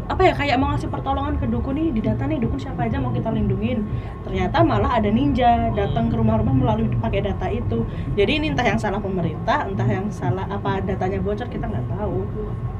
apa 0.05 0.21
ya 0.21 0.33
kayak 0.33 0.55
mau 0.55 0.71
ngasih 0.71 0.87
pertolongan 0.87 1.35
ke 1.35 1.45
dukun 1.45 1.73
nih 1.73 1.87
di 1.89 2.01
data 2.01 2.23
nih 2.23 2.37
dukun 2.37 2.57
siapa 2.57 2.85
aja 2.85 2.97
mau 2.97 3.09
kita 3.09 3.29
lindungin. 3.29 3.85
Ternyata 4.21 4.61
malah 4.61 4.97
ada 4.97 5.07
ninja 5.07 5.69
datang 5.71 6.07
ke 6.07 6.15
rumah-rumah 6.15 6.53
melalui 6.53 6.89
pakai 6.97 7.23
data 7.23 7.47
itu. 7.47 7.85
Jadi 8.13 8.31
ini 8.37 8.45
entah 8.49 8.63
yang 8.63 8.77
salah 8.77 8.97
pemerintah 8.97 9.65
entah 9.65 9.85
yang 9.85 10.05
salah 10.07 10.45
apa 10.45 10.81
datanya 10.81 11.17
bocor 11.17 11.45
kita 11.45 11.65
nggak 11.65 11.87
tahu. 11.89 12.25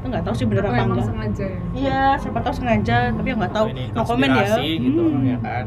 Kita 0.01 0.05
nggak 0.09 0.23
tahu 0.23 0.33
sih 0.33 0.45
bener 0.45 0.63
Atau 0.63 0.73
apa 0.73 0.83
enggak. 0.83 1.05
sengaja 1.05 1.45
ya? 1.45 1.59
Iya 1.71 2.01
siapa 2.17 2.39
tahu 2.41 2.53
sengaja 2.53 2.97
tapi 3.11 3.27
ya 3.27 3.35
nggak 3.37 3.53
tahu. 3.53 3.65
No 3.93 4.01
komen 4.01 4.29
ya. 4.31 4.45
gitu 4.57 5.03
Hmm, 5.03 5.21
ya 5.23 5.37
kan? 5.37 5.65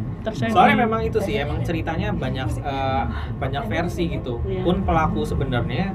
Soalnya 0.50 0.76
memang 0.80 1.00
itu 1.02 1.18
sih 1.20 1.34
emang 1.36 1.62
ceritanya 1.62 2.10
banyak 2.10 2.48
eh, 2.58 3.02
banyak 3.38 3.62
versi 3.66 4.04
gitu. 4.10 4.42
Iya. 4.44 4.62
pun 4.62 4.82
pelaku 4.82 5.22
sebenarnya 5.22 5.94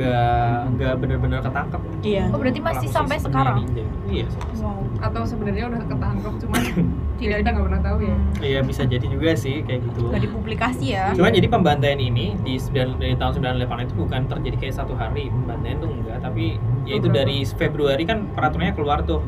nggak 0.00 0.56
nggak 0.74 0.92
benar-benar 0.96 1.40
ketangkep 1.44 1.80
iya 2.00 2.24
Oh 2.30 2.38
berarti 2.40 2.60
masih 2.60 2.88
Pelaku 2.88 2.96
sampai 2.96 3.16
sekarang? 3.20 3.56
ninja. 3.60 3.84
iya 4.08 4.24
sampai 4.26 4.54
wow 4.56 4.80
atau 5.00 5.22
sebenarnya 5.22 5.64
udah 5.68 5.82
ketangkep 5.84 6.32
cuman 6.40 6.60
tidak 7.20 7.36
kita 7.36 7.48
nggak 7.52 7.66
pernah 7.68 7.82
tahu 7.84 7.98
ya 8.00 8.16
Iya 8.40 8.60
bisa 8.64 8.82
jadi 8.88 9.06
juga 9.06 9.30
sih 9.36 9.60
kayak 9.60 9.80
gitu. 9.84 10.08
nggak 10.08 10.22
dipublikasi 10.24 10.84
ya 10.88 11.04
Cuman 11.12 11.30
jadi 11.30 11.48
pembantaian 11.48 12.00
ini 12.00 12.32
di, 12.40 12.56
9 12.56 12.96
dari 12.96 13.12
tahun 13.14 13.32
98 13.36 13.84
itu 13.84 13.94
bukan 13.94 14.20
terjadi 14.26 14.56
kayak 14.58 14.74
satu 14.74 14.96
hari 14.96 15.28
pembantaian 15.28 15.76
tuh 15.76 15.90
enggak, 15.90 16.18
tapi 16.18 16.56
ya 16.82 16.94
itu 16.96 17.08
dari 17.08 17.44
Februari 17.44 18.02
kan 18.02 18.24
peraturannya 18.32 18.72
keluar 18.72 19.04
tuh. 19.04 19.20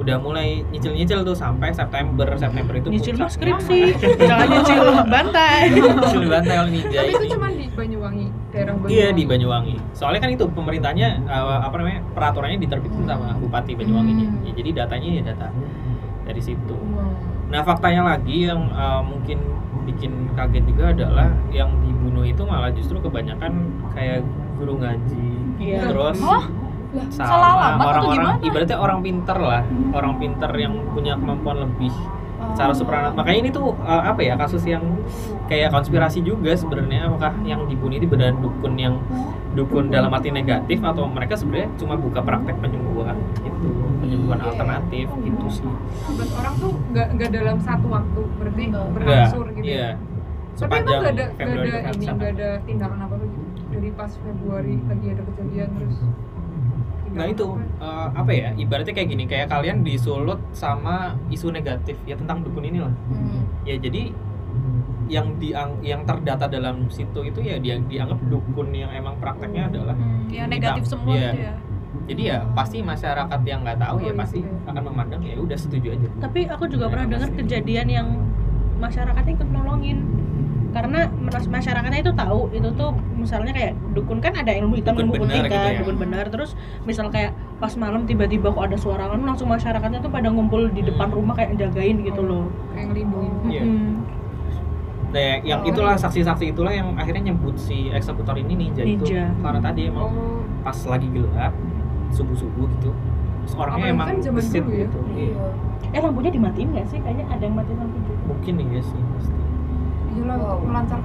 Udah 0.00 0.16
mulai 0.16 0.64
nyicil-nyicil 0.72 1.20
tuh 1.22 1.36
sampai 1.36 1.68
September. 1.76 2.24
September 2.40 2.72
itu 2.72 2.88
nyicil 2.88 3.14
puncak. 3.20 3.36
skripsi 3.36 3.80
jangan 4.16 4.46
nyicil 4.48 4.80
bantai 5.04 5.60
Nyicil 5.68 6.22
bantai 6.24 6.54
kalau 6.56 6.70
ninja 6.72 6.98
tapi 7.04 7.12
itu 7.12 7.26
cuma 7.36 7.46
di 7.52 7.66
Banyuwangi 7.68 8.26
daerah 8.48 8.72
Banyuwangi 8.80 8.96
Iya 8.96 9.08
di 9.12 9.22
Banyuwangi. 9.28 9.74
Soalnya 9.92 10.20
kan 10.24 10.30
itu 10.32 10.44
pemerintahnya 10.48 11.08
eh, 11.20 11.58
apa 11.60 11.74
namanya 11.76 12.00
peraturannya 12.16 12.58
diterbitkan 12.58 13.04
sama 13.04 13.36
Bupati 13.36 13.76
Banyuwanginya. 13.76 14.26
Hmm. 14.26 14.44
Ya, 14.48 14.52
jadi 14.56 14.70
datanya 14.84 15.08
ya 15.20 15.22
data 15.28 15.48
dari 16.24 16.40
situ. 16.40 16.74
Wow. 16.74 17.12
Nah 17.50 17.60
faktanya 17.60 18.02
lagi 18.06 18.46
yang 18.46 18.70
uh, 18.70 19.02
mungkin 19.02 19.42
bikin 19.84 20.30
kaget 20.32 20.64
juga 20.64 20.94
adalah 20.94 21.28
yang 21.50 21.66
dibunuh 21.82 22.22
itu 22.22 22.46
malah 22.46 22.70
justru 22.70 23.02
kebanyakan 23.02 23.52
kayak 23.90 24.22
guru 24.54 24.78
ngaji, 24.78 25.28
Iya. 25.58 25.88
terus 25.90 26.20
Oh, 26.22 26.44
sama 27.08 27.28
salah 27.28 27.50
alamat 27.52 27.70
atau 27.70 27.88
orang-orang 27.88 28.26
gimana? 28.34 28.46
ibaratnya 28.46 28.78
orang 28.78 28.98
pinter 29.00 29.38
lah, 29.38 29.62
orang 29.92 30.12
pinter 30.16 30.50
yang 30.54 30.74
punya 30.90 31.12
kemampuan 31.14 31.58
lebih 31.60 31.94
Oh. 32.40 32.56
secara 32.56 32.72
supranat. 32.72 33.12
Makanya 33.12 33.38
ini 33.38 33.50
tuh 33.52 33.76
uh, 33.76 34.00
apa 34.00 34.24
ya 34.24 34.32
kasus 34.32 34.64
yang 34.64 34.80
kayak 35.44 35.68
konspirasi 35.68 36.24
juga 36.24 36.56
sebenarnya 36.56 37.04
apakah 37.04 37.36
yang 37.44 37.68
dibunuh 37.68 37.92
itu 37.92 38.08
benar 38.08 38.32
dukun 38.32 38.80
yang 38.80 38.96
dukun 39.52 39.92
dalam 39.92 40.08
arti 40.08 40.32
negatif 40.32 40.80
atau 40.80 41.04
mereka 41.04 41.36
sebenarnya 41.36 41.68
cuma 41.76 42.00
buka 42.00 42.24
praktek 42.24 42.56
penyembuhan 42.56 43.12
gitu, 43.44 43.68
penyembuhan 44.00 44.40
Iya. 44.40 44.46
alternatif 44.48 45.06
gitu 45.20 45.46
sih. 45.52 45.68
11 46.08 46.32
orang 46.32 46.54
tuh 46.56 46.72
nggak 46.88 47.08
nggak 47.12 47.30
dalam 47.30 47.56
satu 47.60 47.86
waktu 47.92 48.20
berarti 48.40 48.64
berangsur 48.72 49.46
gitu 49.52 49.66
Iya. 49.68 49.76
ya. 49.76 49.90
tapi 49.92 50.00
emang 50.00 50.56
Sepanjang 50.56 50.96
nggak 50.96 51.12
ada 51.12 51.24
nggak 51.24 51.36
Februari 51.36 51.68
ada 51.70 51.90
ini 51.92 52.04
nggak 52.08 52.30
ada 52.32 52.48
tindakan 52.64 52.98
apa 53.00 53.14
apa 53.14 53.24
gitu 53.28 53.40
dari 53.68 53.88
pas 53.92 54.12
Februari 54.16 54.74
lagi 54.82 55.06
ada 55.08 55.22
kejadian 55.24 55.68
terus 55.76 55.96
Nah 57.12 57.26
itu 57.26 57.46
apa? 57.48 57.80
eh, 57.80 58.08
apa 58.16 58.30
ya? 58.32 58.48
Ibaratnya 58.54 58.92
kayak 58.92 59.08
gini, 59.08 59.24
kayak 59.24 59.48
kalian 59.48 59.80
disulut 59.80 60.38
sama 60.52 60.94
isu 61.28 61.50
negatif 61.50 61.98
ya 62.04 62.14
tentang 62.14 62.40
dukun 62.40 62.64
ini 62.64 62.78
lah. 62.78 62.92
Hmm. 63.06 63.44
Ya 63.62 63.74
jadi 63.76 64.14
yang 65.06 65.34
diang 65.36 65.74
yang 65.80 66.00
terdata 66.04 66.46
dalam 66.46 66.86
situ 66.86 67.20
itu 67.20 67.40
ya 67.40 67.58
dia 67.58 67.74
dianggap 67.80 68.22
dukun 68.24 68.70
yang 68.70 68.90
emang 68.90 69.18
prakteknya 69.18 69.66
adalah 69.66 69.92
Hmm, 69.92 70.30
yang 70.30 70.46
negatif 70.46 70.86
hitam. 70.86 70.92
semua 70.92 71.14
gitu 71.18 71.40
ya 71.40 71.54
Jadi 72.06 72.22
ya 72.24 72.38
pasti 72.52 72.78
masyarakat 72.80 73.40
yang 73.44 73.60
nggak 73.60 73.78
tahu 73.80 73.96
ya 73.98 74.02
Oh, 74.02 74.06
iya 74.08 74.14
pasti 74.16 74.38
sih. 74.38 74.46
akan 74.64 74.82
memandang 74.84 75.22
ya 75.22 75.34
udah 75.36 75.54
setuju 75.56 75.88
aja. 75.92 76.06
tapi 76.20 76.46
aku 76.46 76.64
juga 76.66 76.86
Iya, 76.86 76.92
pernah 76.92 77.06
dengar 77.08 77.30
kejadian 77.32 77.86
yang 77.88 78.06
masyarakatnya 78.76 79.32
ikut 79.32 79.48
nolongin 79.48 79.98
karena 80.70 81.00
mas- 81.20 81.46
masyarakatnya 81.46 82.00
itu 82.00 82.12
tahu 82.12 82.48
itu 82.50 82.68
tuh 82.72 82.90
misalnya 83.12 83.50
kayak 83.50 83.72
dukun 83.90 84.18
kan 84.18 84.32
ada 84.32 84.52
ilmu 84.52 84.74
hitam 84.74 84.94
Dukun 84.94 85.04
ilmu 85.04 85.14
benar 85.16 85.26
putih 85.26 85.40
gitu 85.42 85.56
kan 85.56 85.66
ya. 85.66 85.78
dukun 85.78 85.96
benar 85.98 86.24
terus 86.26 86.50
misal 86.82 87.06
kayak 87.08 87.30
pas 87.56 87.74
malam 87.74 88.02
tiba-tiba 88.04 88.48
kok 88.48 88.62
ada 88.62 88.76
suara 88.76 89.04
kan 89.06 89.20
langsung 89.20 89.46
masyarakatnya 89.46 89.98
tuh 89.98 90.08
pada 90.08 90.28
ngumpul 90.28 90.66
di 90.68 90.80
depan 90.80 91.08
rumah 91.08 91.34
kayak 91.34 91.54
jagain 91.56 92.00
gitu 92.00 92.20
loh 92.20 92.46
kayak 92.70 92.86
ngelindungin 92.88 93.32
Iya. 93.46 93.62
Mm. 93.62 93.92
Nah, 95.10 95.42
yang 95.42 95.66
itulah 95.66 95.98
saksi-saksi 95.98 96.54
itulah 96.54 96.70
yang 96.70 96.94
akhirnya 96.94 97.28
nyebut 97.28 97.58
si 97.58 97.90
eksekutor 97.90 98.38
ini 98.38 98.54
ninja, 98.56 98.86
itu 98.86 99.02
Ninja. 99.02 99.26
karena 99.36 99.58
tadi 99.60 99.90
emang 99.90 100.06
oh 100.06 100.38
pas 100.62 100.78
lagi 100.86 101.10
gelap 101.10 101.50
subuh-subuh 102.10 102.70
gitu. 102.70 102.94
Terus 103.42 103.54
orangnya 103.56 103.90
emang 103.90 104.06
kan 104.08 104.22
gesit 104.38 104.62
ya. 104.62 104.86
gitu. 104.86 104.98
Iya. 105.10 105.34
Iya. 105.82 105.90
eh 105.90 106.00
lampunya 106.00 106.30
dimatiin 106.30 106.68
nggak 106.70 106.86
sih 106.86 107.02
kayaknya 107.02 107.26
ada 107.26 107.42
yang 107.42 107.58
matiin 107.58 107.74
lampu 107.76 107.98
juga 108.00 108.22
Mungkin 108.30 108.54
iya 108.62 108.78
sih 108.80 109.00
pasti. 109.10 109.34
iyalah 109.34 109.34
Wow. 109.34 109.50
untuk 109.50 109.58
melancarkan 109.66 109.99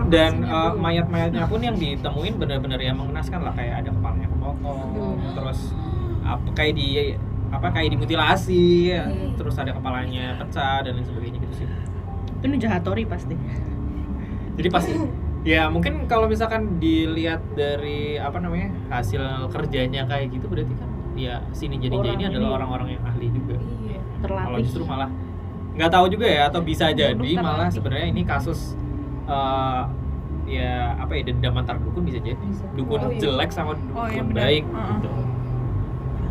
dan 0.07 0.31
uh, 0.43 0.73
mayat-mayatnya 0.73 1.45
pun 1.45 1.59
yang 1.59 1.75
ditemuin 1.75 2.33
benar-benar 2.35 2.79
yang 2.79 2.97
mengenaskan 2.97 3.39
lah 3.41 3.53
kayak 3.53 3.85
ada 3.85 3.89
kepalanya 3.91 4.27
kepotong 4.27 4.79
Hmm. 4.95 5.33
terus 5.33 5.59
apa 6.21 6.47
kayak 6.53 6.73
di 6.73 6.87
apa 7.47 7.67
kayak 7.69 7.89
dimutilasi 7.93 8.91
Hmm. 8.91 9.37
terus 9.37 9.55
ada 9.55 9.71
kepalanya 9.71 10.35
pecah 10.37 10.81
dan 10.81 10.91
lain 10.93 11.05
sebagainya 11.05 11.39
gitu 11.39 11.55
sih. 11.55 11.67
Itu 12.35 12.45
ninja 12.45 12.69
hatori 12.69 13.05
pasti. 13.05 13.35
Jadi 14.55 14.69
pasti. 14.69 14.93
Ya 15.45 15.69
mungkin 15.69 16.09
kalau 16.09 16.25
misalkan 16.25 16.81
dilihat 16.81 17.53
dari 17.53 18.17
apa 18.17 18.41
namanya 18.41 18.73
hasil 18.89 19.21
kerjanya 19.53 20.09
kayak 20.09 20.33
gitu 20.33 20.49
berarti 20.49 20.73
kan 20.73 20.89
ya 21.13 21.37
si 21.53 21.69
ninja 21.69 21.85
ninja 21.85 22.01
Orang 22.01 22.17
ini 22.17 22.25
adalah 22.25 22.49
orang-orang 22.57 22.87
yang 22.97 23.03
ahli 23.05 23.27
juga. 23.29 23.55
Iya. 23.55 23.99
kalau 24.17 24.41
terlatih 24.41 24.63
justru 24.65 24.83
malah 24.83 25.09
nggak 25.75 25.91
tahu 25.91 26.05
juga 26.09 26.25
ya 26.25 26.41
atau 26.49 26.63
bisa 26.63 26.89
jadi 26.89 27.31
malah 27.37 27.69
sebenarnya 27.69 28.07
ini 28.09 28.25
kasus 28.25 28.73
eh, 29.25 29.81
ya 30.45 30.73
apa 30.95 31.11
ya 31.11 31.21
dendam 31.25 31.55
antar 31.55 31.77
dukun 31.77 32.05
bisa 32.05 32.19
jadi 32.19 32.37
Bisa. 32.39 32.65
dukun 32.73 32.99
Oh, 32.99 33.09
iya. 33.09 33.17
jelek 33.17 33.49
sama 33.49 33.73
dukun 33.73 33.97
Oh, 33.97 34.07
iya, 34.07 34.21
baik 34.23 34.63
Heeh. 34.63 34.87
gitu 34.91 35.09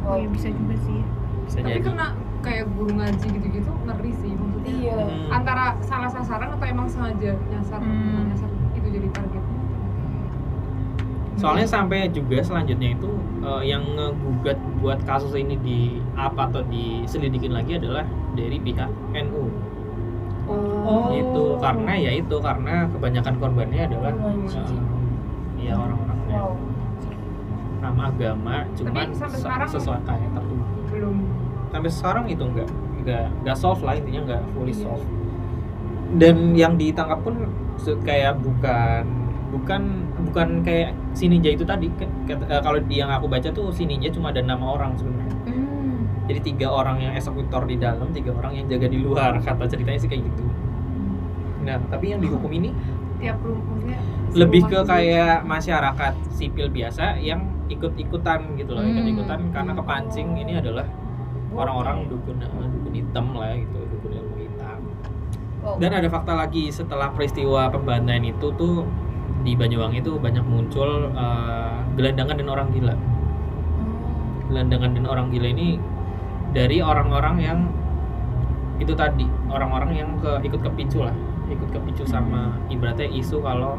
oh 0.04 0.16
iya 0.16 0.28
bisa 0.28 0.48
juga 0.48 0.74
sih 0.80 1.00
bisa 1.44 1.56
tapi 1.58 1.68
jadi 1.68 1.80
kena 1.82 2.06
kayak 2.38 2.64
guru 2.70 2.92
ngaji 2.94 3.26
gitu-gitu 3.26 3.70
ngeri 3.82 4.12
sih 4.14 4.32
maksudnya 4.32 4.70
Iya. 4.70 4.96
Hmm. 5.00 5.28
antara 5.32 5.64
salah 5.80 6.08
sasaran 6.08 6.52
atau 6.52 6.66
emang 6.66 6.86
sengaja 6.86 7.34
nyasar 7.48 7.80
Hmm. 7.80 8.28
nyasar 8.28 8.46
itu 8.72 8.88
jadi 8.92 9.08
targetnya 9.10 9.52
soalnya 11.34 11.66
sampai 11.66 12.06
juga 12.08 12.38
selanjutnya 12.40 12.94
itu 12.94 13.10
eh, 13.42 13.62
yang 13.66 13.82
ngegugat 13.90 14.54
buat 14.78 15.02
kasus 15.02 15.34
ini 15.34 15.58
di 15.58 15.78
apa 16.14 16.46
atau 16.46 16.62
diselidikin 16.64 17.50
lagi 17.50 17.74
adalah 17.74 18.06
dari 18.32 18.56
pihak 18.56 18.86
NU 19.18 19.50
Oh. 20.46 21.08
itu 21.10 21.42
karena 21.56 21.92
ya 21.96 22.10
itu 22.12 22.36
karena 22.36 22.84
kebanyakan 22.88 23.34
korbannya 23.38 23.80
adalah 23.86 24.12
Ngaji. 24.12 24.58
eh, 25.56 25.64
ya 25.64 25.74
orang-orang 25.74 26.18
yang 26.28 26.44
Wow. 26.44 26.52
nama 27.80 28.02
agama 28.08 28.54
cuman 28.74 29.06
sesuatu 29.64 30.04
kayak 30.04 30.28
tertentu 30.30 30.54
belum 30.88 31.16
sampai 31.68 31.90
sekarang 31.90 32.24
itu 32.28 32.44
enggak 32.44 32.68
enggak 32.96 33.26
enggak 33.40 33.56
solve 33.56 33.80
lah 33.80 33.94
intinya 33.94 34.20
enggak 34.24 34.42
fully 34.52 34.70
Iya. 34.70 34.82
solve 34.82 35.04
dan 36.14 36.36
yang 36.54 36.76
ditangkap 36.76 37.18
pun 37.20 37.34
kayak 38.04 38.38
bukan 38.38 39.02
bukan 39.50 39.82
bukan 40.24 40.48
kayak 40.60 40.92
si 41.12 41.26
ninja 41.26 41.50
itu 41.50 41.62
tadi 41.62 41.88
eh, 42.26 42.60
kalau 42.60 42.78
yang 42.86 43.08
aku 43.08 43.26
baca 43.26 43.48
tuh 43.48 43.70
si 43.70 43.84
ninja 43.84 44.08
cuma 44.08 44.28
ada 44.28 44.40
nama 44.40 44.64
orang 44.74 44.92
sebenarnya 44.94 45.32
Hmm. 45.44 45.68
Jadi 46.24 46.40
tiga 46.40 46.66
orang 46.72 47.04
yang 47.04 47.12
eksekutor 47.12 47.68
di 47.68 47.76
dalam 47.76 48.08
tiga 48.16 48.32
orang 48.32 48.56
yang 48.56 48.66
jaga 48.68 48.88
di 48.88 48.98
luar. 49.00 49.36
Kata 49.44 49.68
ceritanya 49.68 50.00
sih 50.00 50.08
kayak 50.08 50.24
gitu. 50.24 50.44
Nah 51.64 51.76
tapi 51.92 52.12
yang 52.16 52.20
dihukum 52.24 52.48
ini 52.52 52.72
tiap 53.20 53.38
lebih 54.34 54.66
ke 54.66 54.78
kayak 54.84 55.46
masyarakat 55.46 56.12
sipil 56.34 56.68
biasa 56.72 57.20
yang 57.22 57.44
ikut-ikutan 57.70 58.56
gitu 58.58 58.72
loh 58.76 58.82
Hmm. 58.82 58.92
ikut-ikutan. 58.96 59.38
Karena 59.52 59.72
kepancing 59.76 60.28
ini 60.36 60.58
adalah 60.58 60.84
orang-orang 61.54 62.10
dukun 62.10 62.40
eh, 62.42 62.50
dukun 62.50 62.92
hitam 62.92 63.26
lah 63.36 63.54
ya 63.54 63.56
gitu 63.62 63.78
dukun 63.94 64.10
ilmu 64.10 64.36
hitam. 64.42 64.78
Wow. 65.64 65.80
dan 65.80 65.96
ada 65.96 66.08
fakta 66.12 66.36
lagi 66.36 66.68
setelah 66.68 67.08
peristiwa 67.16 67.72
pembantaian 67.72 68.20
itu 68.20 68.52
tuh 68.52 68.84
di 69.46 69.56
Banyuwangi 69.56 70.04
itu 70.04 70.18
banyak 70.20 70.44
muncul 70.44 71.08
eh, 71.14 71.76
gelandangan 71.94 72.36
dan 72.36 72.48
orang 72.50 72.68
gila. 72.74 72.94
Hmm. 72.96 73.96
gelandangan 74.50 74.90
dan 74.98 75.04
orang 75.06 75.26
gila 75.30 75.48
ini 75.54 75.78
dari 76.54 76.78
orang-orang 76.78 77.36
yang 77.38 77.58
itu 78.76 78.94
tadi 78.94 79.26
orang-orang 79.46 79.90
yang 79.94 80.10
ke 80.18 80.42
ikut 80.42 80.60
kepicu 80.60 81.02
lah 81.02 81.14
ikut 81.46 81.68
kepicu 81.68 82.02
sama 82.04 82.56
ibaratnya 82.66 83.06
isu 83.06 83.38
kalau 83.38 83.78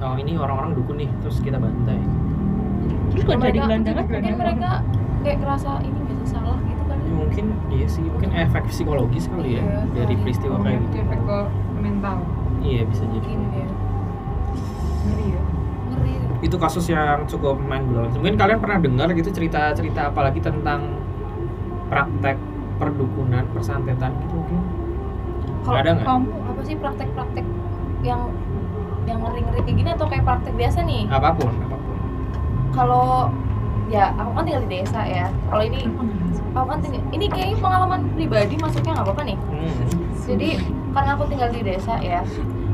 oh 0.00 0.14
ini 0.16 0.32
orang-orang 0.34 0.72
dukun 0.72 0.96
nih 0.96 1.10
terus 1.20 1.40
kita 1.40 1.56
bantai. 1.56 1.98
Terus 3.10 3.22
kok 3.22 3.32
jadi 3.34 3.42
Mereka- 3.52 3.64
gelandangan 3.66 4.04
mungkin 4.06 4.34
mereka 4.38 4.70
kayak 5.20 5.36
ngerasa 5.42 5.70
ini 5.82 5.98
nggak 5.98 6.16
sih 6.16 6.28
salah 6.30 6.56
gitu 6.62 6.82
kan? 6.86 6.96
Ya, 6.96 7.12
mungkin 7.12 7.44
iya 7.68 7.86
sih 7.86 8.02
mungkin 8.02 8.30
efek 8.32 8.62
psikologis 8.68 9.26
kali 9.26 9.58
ya 9.58 9.62
Iya, 9.62 9.80
dari 9.92 10.14
kali. 10.14 10.22
peristiwa 10.22 10.56
kayak 10.62 10.78
itu 10.78 10.86
gitu 10.86 10.96
efek 11.02 11.20
ke 11.20 11.38
mental. 11.76 12.16
Iya 12.60 12.82
bisa 12.86 13.04
jadi. 13.06 13.28
Mungkin 13.28 13.40
ya 13.52 13.68
ngeri 15.02 15.26
ya. 15.26 15.40
Ngeri. 15.90 16.12
Itu 16.40 16.56
kasus 16.56 16.86
yang 16.86 17.26
cukup 17.26 17.56
mind 17.58 17.84
blowing 17.88 18.12
mungkin 18.14 18.36
kalian 18.36 18.58
pernah 18.58 18.78
dengar 18.78 19.08
gitu 19.12 19.28
cerita-cerita 19.28 20.08
apalagi 20.08 20.40
tentang 20.40 20.99
praktek 21.90 22.36
perdukunan 22.78 23.44
persantetan 23.52 24.14
gitu 24.24 24.34
mungkin 24.38 24.62
Kalau 25.60 25.76
ada 25.76 25.90
nggak 25.92 26.06
kamu 26.08 26.32
apa 26.48 26.60
sih 26.64 26.74
praktek-praktek 26.80 27.46
yang 28.00 28.32
yang 29.04 29.18
ngeri-ngeri 29.20 29.60
kayak 29.66 29.76
gini 29.76 29.90
atau 29.92 30.06
kayak 30.08 30.24
praktek 30.24 30.54
biasa 30.56 30.78
nih? 30.86 31.04
apa 31.10 31.28
pun 31.36 31.52
apa 31.52 31.76
pun 31.76 31.96
Kalau 32.72 33.28
ya 33.90 34.14
aku 34.14 34.30
kan 34.38 34.42
tinggal 34.46 34.62
di 34.64 34.70
desa 34.80 35.00
ya. 35.02 35.26
Kalau 35.50 35.62
ini 35.66 35.82
aku 36.54 36.66
kan 36.70 36.78
tinggal 36.78 37.02
ini 37.10 37.26
kayaknya 37.26 37.58
pengalaman 37.58 38.00
pribadi 38.14 38.54
masuknya 38.56 38.92
nggak 38.96 39.06
apa-apa 39.10 39.22
nih. 39.26 39.38
hmm. 39.50 39.86
Jadi 40.30 40.48
karena 40.94 41.10
aku 41.18 41.24
tinggal 41.26 41.50
di 41.50 41.60
desa 41.66 41.94
ya. 41.98 42.22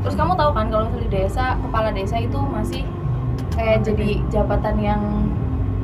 Terus 0.05 0.15
kamu 0.15 0.37
tahu 0.37 0.51
kan 0.53 0.69
kalau 0.69 0.87
misalnya 0.87 1.03
di 1.03 1.11
desa 1.11 1.45
kepala 1.59 1.89
desa 1.89 2.15
itu 2.21 2.39
masih 2.39 2.83
kayak 3.57 3.81
jadi 3.81 4.21
jabatan 4.29 4.75
yang 4.77 5.01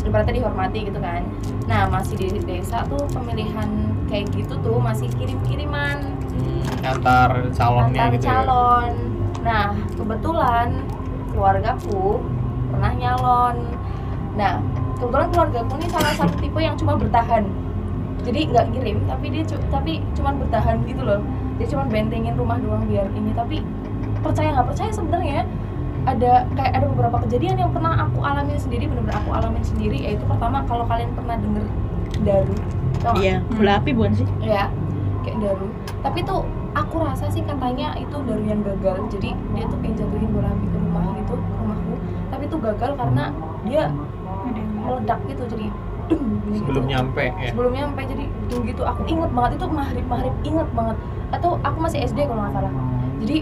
ibaratnya 0.03 0.33
dihormati 0.39 0.79
gitu 0.85 0.99
kan. 0.99 1.23
Nah 1.65 1.87
masih 1.87 2.15
di 2.15 2.27
desa 2.39 2.83
tuh 2.85 3.03
pemilihan 3.09 3.69
kayak 4.05 4.29
gitu 4.31 4.55
tuh 4.59 4.77
masih 4.77 5.07
kirim-kiriman 5.13 5.97
Hmm, 6.33 6.65
antar 6.81 7.29
calonnya 7.53 8.01
antar 8.01 8.07
gitu 8.11 8.25
ya 8.25 8.29
calon. 8.41 8.93
Nah, 9.43 9.65
kebetulan 9.93 10.67
keluargaku 11.29 12.23
pernah 12.69 12.91
nyalon. 12.91 13.57
Nah, 14.33 14.57
kebetulan 14.97 15.27
keluargaku 15.29 15.71
ini 15.77 15.87
salah 15.89 16.13
satu 16.15 16.35
tipe 16.39 16.57
yang 16.57 16.73
cuma 16.73 16.95
bertahan. 16.95 17.43
Jadi 18.23 18.39
nggak 18.49 18.65
ngirim, 18.71 18.97
tapi 19.03 19.25
dia 19.29 19.43
cu- 19.43 19.67
tapi 19.67 19.99
cuma 20.15 20.31
bertahan 20.31 20.79
gitu 20.83 21.03
loh. 21.03 21.19
Dia 21.59 21.67
cuma 21.67 21.83
bentengin 21.85 22.33
rumah 22.33 22.55
doang 22.57 22.87
biar 22.87 23.11
ini. 23.11 23.35
Tapi 23.35 23.61
percaya 24.19 24.55
nggak 24.55 24.67
percaya 24.71 24.89
sebenarnya 24.89 25.43
ada 26.03 26.47
kayak 26.55 26.73
ada 26.75 26.85
beberapa 26.91 27.17
kejadian 27.27 27.55
yang 27.59 27.71
pernah 27.71 28.07
aku 28.07 28.19
alamin 28.23 28.59
sendiri, 28.59 28.89
bener-bener 28.91 29.17
aku 29.17 29.29
alamin 29.31 29.63
sendiri. 29.63 29.97
Yaitu 30.03 30.23
pertama 30.27 30.63
kalau 30.67 30.83
kalian 30.87 31.11
pernah 31.15 31.35
denger 31.39 31.65
daru, 32.23 32.55
tau? 33.01 33.15
Iya, 33.19 33.43
bola 33.55 33.79
api 33.79 33.91
bukan 33.95 34.13
sih? 34.15 34.27
ya 34.43 34.67
kayak 35.23 35.39
daru 35.39 35.67
tapi 36.03 36.19
tuh 36.21 36.43
aku 36.75 36.95
rasa 37.01 37.31
sih 37.31 37.41
katanya 37.47 37.95
itu 37.95 38.13
daru 38.27 38.43
yang 38.43 38.61
gagal 38.61 39.07
jadi 39.09 39.31
dia 39.55 39.65
tuh 39.71 39.77
pengen 39.79 39.95
jatuhin 40.03 40.29
bola 40.29 40.51
api 40.51 40.65
ke 40.67 40.77
rumah 40.77 41.05
gitu 41.15 41.33
ke 41.39 41.53
rumahku 41.57 41.93
tapi 42.29 42.43
tuh 42.51 42.59
gagal 42.59 42.91
karena 42.99 43.23
dia 43.63 43.83
meledak 44.83 45.19
gitu 45.31 45.43
jadi 45.47 45.67
gitu. 46.51 46.59
sebelum 46.59 46.85
nyampe 46.91 47.25
ya 47.39 47.49
sebelum 47.55 47.71
nyampe 47.71 48.01
jadi 48.03 48.25
dung 48.51 48.63
gitu 48.67 48.83
aku 48.83 49.01
inget 49.07 49.31
banget 49.31 49.51
itu 49.55 49.65
maghrib 49.71 50.05
maghrib 50.11 50.35
inget 50.43 50.69
banget 50.75 50.97
atau 51.31 51.57
aku 51.63 51.77
masih 51.79 52.03
SD 52.03 52.27
kalau 52.27 52.43
nggak 52.43 52.53
salah 52.59 52.73
jadi 53.23 53.37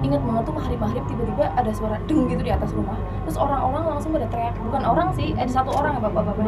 inget 0.00 0.22
banget 0.24 0.42
tuh 0.48 0.54
maghrib 0.56 0.78
maghrib 0.80 1.04
tiba-tiba 1.06 1.44
ada 1.52 1.70
suara 1.76 1.96
deng 2.08 2.28
gitu 2.28 2.42
di 2.42 2.52
atas 2.52 2.70
rumah. 2.72 2.96
Terus 3.28 3.36
orang-orang 3.36 3.84
langsung 3.96 4.10
pada 4.16 4.26
teriak. 4.32 4.54
Bukan 4.60 4.82
orang 4.84 5.08
sih 5.14 5.36
ada 5.36 5.50
satu 5.50 5.70
orang 5.76 5.92
ya 5.96 6.00
bapak-bapak 6.08 6.44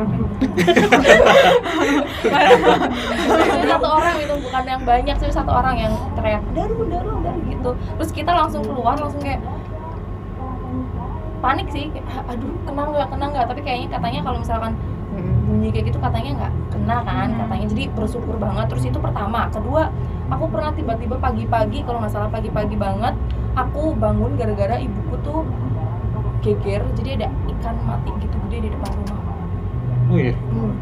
Cuma 3.12 3.65
satu 3.73 3.88
orang 3.88 4.17
itu 4.21 4.35
bukan 4.41 4.65
yang 4.65 4.83
banyak 4.83 5.17
sih 5.21 5.29
satu 5.33 5.53
orang 5.53 5.77
yang 5.77 5.93
teriak 6.17 6.43
daru 6.57 6.85
daru 6.88 7.12
daru 7.21 7.41
gitu. 7.49 7.71
Terus 8.01 8.11
kita 8.11 8.33
langsung 8.33 8.62
keluar 8.65 8.97
langsung 8.97 9.21
kayak 9.21 9.41
panik 11.43 11.67
sih 11.75 11.91
kayak, 11.91 12.07
"Ah, 12.07 12.33
aduh 12.33 12.55
kena 12.65 12.83
nggak 12.88 13.09
kena 13.11 13.25
nggak? 13.35 13.47
Tapi 13.51 13.61
kayaknya 13.67 13.88
katanya 13.99 14.21
kalau 14.23 14.38
misalkan 14.41 14.73
bunyi 15.53 15.69
kayak 15.69 15.93
gitu 15.93 15.99
katanya 16.01 16.31
nggak 16.41 16.53
kena 16.73 16.97
kan 17.05 17.29
katanya. 17.37 17.67
Jadi 17.69 17.85
bersyukur 17.93 18.37
banget. 18.41 18.67
Terus 18.73 18.85
itu 18.88 18.99
pertama. 18.99 19.51
Kedua 19.53 19.93
aku 20.33 20.45
pernah 20.49 20.73
tiba-tiba 20.73 21.17
pagi-pagi 21.21 21.85
kalau 21.85 22.01
nggak 22.01 22.12
salah 22.12 22.31
pagi-pagi 22.33 22.77
banget 22.81 23.15
aku 23.53 23.93
bangun 23.95 24.33
gara-gara 24.35 24.77
ibuku 24.77 25.15
tuh 25.21 25.43
geger 26.41 26.83
jadi 26.95 27.11
ada 27.17 27.29
ikan 27.51 27.77
mati 27.83 28.11
gitu 28.19 28.37
gede 28.47 28.59
di 28.67 28.71
depan 28.71 28.91
rumah 28.97 29.21
oh 30.07 30.19
iya 30.19 30.35
hmm. 30.35 30.73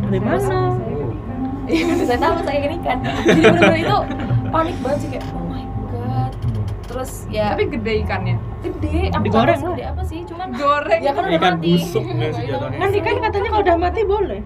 Dari 0.00 0.22
mana? 0.22 0.58
Iya, 1.68 2.02
saya 2.02 2.18
tahu 2.18 2.40
saya 2.46 2.56
ikan 2.58 2.72
ikan. 2.80 2.98
Jadi 3.20 3.40
benar-benar 3.42 3.76
itu 3.76 3.98
panik 4.48 4.76
banget 4.80 4.98
sih 4.98 5.08
kayak 5.12 5.24
oh 5.30 5.44
my 5.44 5.62
god. 5.86 6.32
Terus 6.82 7.10
ya 7.28 7.46
Tapi 7.52 7.64
gede 7.68 7.92
ikannya. 8.02 8.36
gede, 8.60 8.96
aku 9.12 9.22
Digoreng 9.22 9.60
gede 9.60 9.84
apa 9.84 10.02
sih, 10.02 10.18
cuman 10.24 10.48
Goreng. 10.50 11.00
ya 11.00 11.10
kan 11.12 11.22
udah 11.22 11.36
Ikan 11.36 11.54
mati. 11.54 11.70
busuk 11.76 12.02
nggak 12.02 12.30
sih 12.32 12.44
jatuhnya? 12.50 12.78
Kan 12.80 12.90
ikan 12.96 13.16
katanya 13.20 13.48
kalau 13.50 13.62
udah 13.62 13.76
mati 13.78 14.00
boleh. 14.02 14.40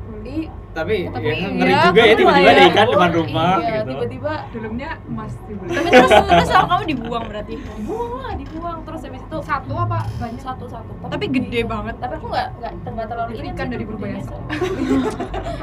Tapi, 0.74 1.06
Tapi 1.06 1.22
ya, 1.22 1.34
iya, 1.38 1.48
ngeri 1.54 1.74
juga 1.86 2.02
ya 2.02 2.14
tiba-tiba 2.18 2.34
ada 2.34 2.50
lumayan. 2.50 2.66
ikan 2.66 2.86
depan 2.88 3.06
oh, 3.06 3.14
rumah 3.14 3.54
iya, 3.54 3.70
gitu 3.70 3.86
tiba-tiba 3.86 4.32
Dalamnya 4.50 4.90
emas 5.06 5.32
dibeli. 5.46 5.70
tapi 5.70 5.88
terus 5.88 6.10
terus 6.10 6.48
sama 6.50 6.66
kamu 6.66 6.82
dibuang 6.90 7.24
berarti 7.24 7.52
dibuang 7.54 8.12
lah, 8.16 8.32
dibuang 8.34 8.78
terus 8.82 9.00
habis 9.02 9.22
itu 9.22 9.38
Satu 9.40 9.74
apa 9.76 9.98
banyak? 10.18 10.42
satu-satu. 10.42 10.92
tapi 11.06 11.24
gede 11.30 11.60
banget 11.62 11.94
Tapi 11.96 12.12
aku 12.12 12.26
nggak 12.26 12.48
nggak 12.58 12.72
nggak 12.90 13.06
terlalu 13.06 13.30
ingat 13.32 13.54
ikan 13.54 13.66
dari 13.68 13.84
Purbalingga. 13.84 14.34
gedenya. 14.50 15.10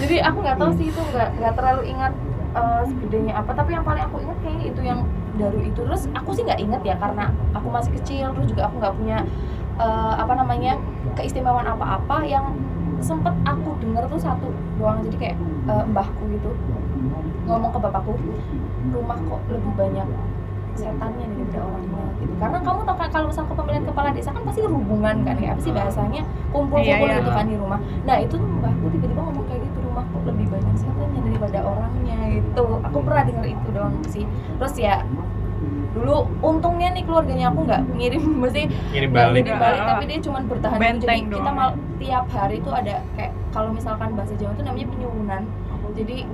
Jadi 0.00 0.16
aku 0.20 0.38
nggak 0.40 0.56
tahu 0.56 0.70
sih 0.74 0.86
itu 0.90 1.00
nggak 1.04 1.28
nggak 1.38 1.52
terlalu 1.54 1.82
ingat 1.88 2.12
eh, 2.54 2.82
segedenya 2.86 3.32
apa, 3.36 3.50
tapi 3.52 3.70
yang 3.70 3.84
paling 3.84 4.02
aku 4.02 4.16
ingat 4.20 4.38
kayaknya 4.40 4.66
itu 4.68 4.80
yang 4.82 5.00
daru 5.34 5.58
itu. 5.60 5.80
Terus 5.80 6.02
aku 6.10 6.30
sih 6.32 6.42
nggak 6.42 6.60
ingat 6.60 6.82
ya 6.82 6.94
karena 6.96 7.24
aku 7.52 7.68
masih 7.68 7.90
kecil, 7.94 8.26
terus 8.30 8.46
juga 8.48 8.62
aku 8.66 8.76
nggak 8.78 8.94
punya 8.94 9.18
eh, 9.78 10.14
apa 10.18 10.32
namanya 10.34 10.78
keistimewaan 11.18 11.66
apa-apa 11.66 12.22
yang 12.26 12.54
sempet 13.02 13.34
aku 13.44 13.76
denger 13.82 14.04
tuh 14.08 14.20
satu 14.20 14.48
doang. 14.78 15.02
Jadi 15.04 15.16
kayak 15.18 15.36
eh, 15.68 15.84
mbahku 15.90 16.22
gitu 16.32 16.50
ngomong 17.44 17.70
ke 17.76 17.78
bapakku 17.78 18.16
rumah 18.88 19.18
kok 19.20 19.40
lebih 19.52 19.72
banyak 19.76 20.08
setannya 20.74 21.26
daripada 21.30 21.60
orangnya 21.70 22.02
gitu. 22.18 22.34
Karena 22.34 22.58
kamu 22.58 22.80
tau 22.82 22.96
kan 22.98 23.08
kalau 23.12 23.26
misal 23.30 23.44
kepemilikan 23.46 23.84
kepala 23.86 24.08
desa 24.10 24.30
kan 24.34 24.42
pasti 24.42 24.60
hubungan 24.66 25.16
kan 25.22 25.34
kayak 25.38 25.54
apa 25.54 25.60
sih 25.62 25.70
bahasanya 25.70 26.22
kumpul-kumpul 26.50 27.06
Iya, 27.06 27.14
iya. 27.14 27.20
gitu 27.22 27.30
kan 27.30 27.44
di 27.46 27.56
rumah. 27.60 27.78
Nah 28.02 28.16
itu 28.18 28.34
tuh 28.34 28.48
mbahku 28.48 28.86
tiba-tiba 28.90 29.22
ngomong 29.22 29.44
kayak 29.46 29.60
gitu 29.62 29.78
rumah 29.86 30.04
kok 30.10 30.22
lebih 30.26 30.46
banyak 30.50 30.74
setannya 30.74 31.20
daripada 31.22 31.58
orangnya 31.62 32.18
gitu. 32.32 32.64
Aku 32.90 32.98
pernah 33.06 33.22
denger 33.22 33.46
itu 33.54 33.68
doang 33.70 33.94
sih. 34.10 34.24
Terus 34.58 34.74
ya 34.74 34.94
dulu 35.94 36.26
untungnya 36.42 36.90
nih 36.90 37.06
keluarganya 37.06 37.46
aku 37.54 37.60
nggak 37.70 37.82
ngirim 37.94 38.22
mesti 38.42 38.62
ngirim 38.90 39.10
balik. 39.14 39.46
ngirim 39.46 39.56
balik 39.62 39.82
tapi 39.86 40.04
dia 40.10 40.18
cuma 40.18 40.38
bertahan. 40.42 40.78
Benteng 40.82 41.06
jadi 41.06 41.30
kita 41.30 41.40
doang. 41.40 41.54
mal 41.54 41.70
tiap 42.02 42.26
hari 42.34 42.56
itu 42.58 42.70
ada 42.74 42.94
kayak 43.14 43.32
kalau 43.54 43.70
misalkan 43.70 44.08
bahasa 44.18 44.34
Jawa 44.34 44.52
itu 44.58 44.62
namanya 44.66 44.86
penyuwunan. 44.90 45.42
Jadi 45.94 46.26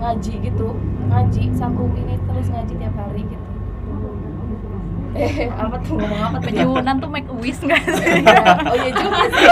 ngaji 0.00 0.32
gitu 0.40 0.68
ngaji 1.12 1.42
satu 1.52 1.84
ini 1.92 2.16
terus 2.24 2.46
ngaji 2.48 2.74
tiap 2.80 2.94
hari 2.96 3.22
gitu. 3.28 3.48
Eh 5.12 5.52
apa 5.52 5.76
tuh? 5.84 6.00
Ngomong 6.00 6.22
apa 6.32 6.36
tuh? 6.40 6.48
Penyuwunan 6.48 6.96
tuh 6.96 7.10
make 7.12 7.28
a 7.28 7.36
wish 7.36 7.60
nggak 7.60 7.84
sih? 7.84 8.24
Oh 8.72 8.76
iya 8.80 8.90
juga 8.96 9.22
sih. 9.28 9.46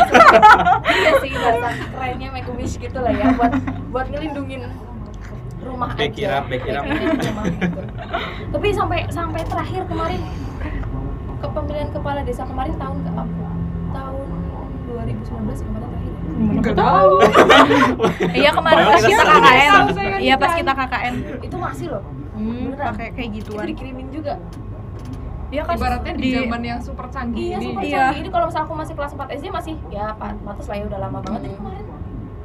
Iya 0.89 1.13
sih 1.21 1.31
bahasa 1.37 1.69
kerennya 1.93 2.29
make 2.33 2.49
a 2.49 2.55
wish 2.57 2.81
gitu 2.81 2.97
lah 2.97 3.13
ya 3.13 3.37
buat 3.37 3.53
buat 3.93 4.07
ngelindungin 4.09 4.65
rumah 5.61 5.91
Back 5.93 6.13
aja 6.13 6.29
up, 6.37 6.45
back 6.47 6.65
up. 6.67 6.85
Rumah 6.85 7.45
gitu. 7.47 7.81
tapi 8.51 8.69
sampai 8.71 8.99
sampai 9.09 9.41
terakhir 9.43 9.83
kemarin 9.85 10.21
kepemilikan 11.39 11.89
kepala 11.91 12.21
desa 12.21 12.43
kemarin 12.45 12.75
tahun 12.75 12.99
ke 13.01 13.11
apa 13.11 13.49
tahun 13.91 14.27
2019 14.87 15.27
kemarin 15.63 15.87
terakhir 15.87 16.09
Enggak 16.31 16.75
tahu. 16.75 17.13
iya 18.39 18.51
kemarin 18.51 18.85
pas 18.87 19.03
kita 19.03 19.23
KKN 19.23 19.73
saya 19.91 20.17
iya 20.19 20.35
pas 20.35 20.49
kan. 20.49 20.59
kita 20.59 20.73
KKN 20.75 21.15
itu 21.43 21.57
masih 21.57 21.87
loh 21.91 22.03
hmm, 22.33 22.65
Beneran. 22.71 22.87
pakai 22.89 23.07
kayak 23.11 23.29
itu 23.31 23.37
gituan 23.43 23.65
dikirimin 23.67 24.09
juga 24.09 24.35
iya 25.49 25.63
kan 25.63 25.75
Ibaratnya 25.75 26.13
di 26.15 26.29
zaman 26.33 26.63
yang 26.63 26.79
super 26.79 27.07
canggih 27.09 27.43
iya 27.43 27.57
ini. 27.57 27.67
super 27.67 27.83
Iya. 27.83 27.99
canggih 28.07 28.21
ini 28.21 28.31
kalau 28.31 28.47
misalnya 28.47 28.67
aku 28.67 28.75
masih 28.77 28.95
kelas 28.95 29.13
4 29.13 29.37
SD 29.37 29.47
masih 29.51 29.75
ya 29.91 30.05
pak 30.15 30.31
pantas 30.41 30.67
lah 30.67 30.77
ya 30.77 30.85
udah 30.87 30.99
lama 31.01 31.19
banget 31.21 31.41
ini 31.43 31.55
kemarin 31.57 31.85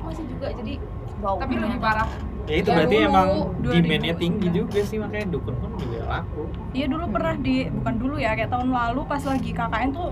masih 0.02 0.24
juga 0.28 0.48
jadi 0.52 0.74
wow 1.18 1.36
Tapi 1.38 1.54
lebih 1.56 1.80
parah. 1.80 2.10
Ya 2.46 2.56
itu 2.56 2.70
Ya 2.70 2.76
berarti 2.76 2.96
dulu, 2.96 3.08
emang 3.08 3.30
2000. 3.60 3.74
demandnya 3.76 4.14
tinggi 4.16 4.48
juga 4.50 4.80
sih 4.82 4.98
makanya 4.98 5.28
dukun 5.30 5.56
pun 5.58 5.70
juga 5.76 6.00
laku 6.06 6.42
Iya 6.72 6.86
dulu 6.86 7.06
pernah 7.10 7.34
di 7.36 7.56
bukan 7.68 7.94
dulu 7.96 8.16
ya 8.16 8.32
kayak 8.34 8.50
tahun 8.50 8.70
lalu 8.70 9.02
pas 9.04 9.24
lagi 9.24 9.50
KKN 9.50 9.90
tuh 9.92 10.10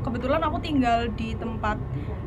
kebetulan 0.00 0.40
aku 0.40 0.56
tinggal 0.58 1.08
di 1.12 1.32
tempat 1.34 1.76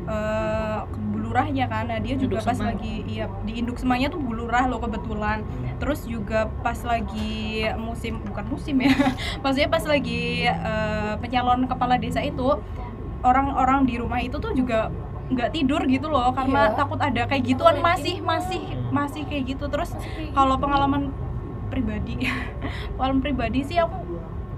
eh 0.04 0.78
bulurahnya 1.10 1.64
kan. 1.64 1.88
Nah, 1.88 1.96
dia 1.96 2.14
juga 2.14 2.36
Induk 2.36 2.46
pas 2.46 2.54
Semang. 2.54 2.76
lagi 2.76 2.94
iya 3.08 3.24
di 3.42 3.52
induk 3.56 3.80
semangnya 3.80 4.12
tuh 4.12 4.20
bulurah 4.20 4.68
loh 4.68 4.76
kebetulan. 4.78 5.40
Terus 5.80 6.04
juga 6.04 6.44
pas 6.60 6.76
lagi 6.84 7.64
musim 7.74 8.20
bukan 8.20 8.44
musim 8.46 8.76
ya. 8.78 8.92
Maksudnya 9.42 9.66
pas 9.66 9.82
lagi 9.82 10.44
eh, 10.44 11.12
pencalon 11.18 11.64
kepala 11.64 11.96
desa 11.96 12.20
itu 12.20 12.46
orang-orang 13.20 13.88
di 13.88 13.94
rumah 13.96 14.20
itu 14.20 14.36
tuh 14.36 14.52
juga 14.52 14.92
nggak 15.24 15.50
tidur 15.50 15.80
gitu 15.84 16.06
loh 16.06 16.28
karena 16.30 16.68
Iya. 16.68 16.76
takut 16.76 17.00
ada 17.00 17.22
kayak 17.24 17.44
gituan 17.46 17.76
Oh, 17.78 17.82
masih 17.82 18.20
ini. 18.20 18.24
masih 18.24 18.62
masih 18.90 19.22
kayak 19.24 19.56
gitu. 19.56 19.64
Terus 19.68 19.90
kayak 19.94 20.32
kalau 20.32 20.56
pengalaman 20.56 21.10
pribadi 21.68 22.28
pengalaman 22.94 23.20
pribadi 23.20 23.64
sih 23.64 23.80
aku 23.80 23.96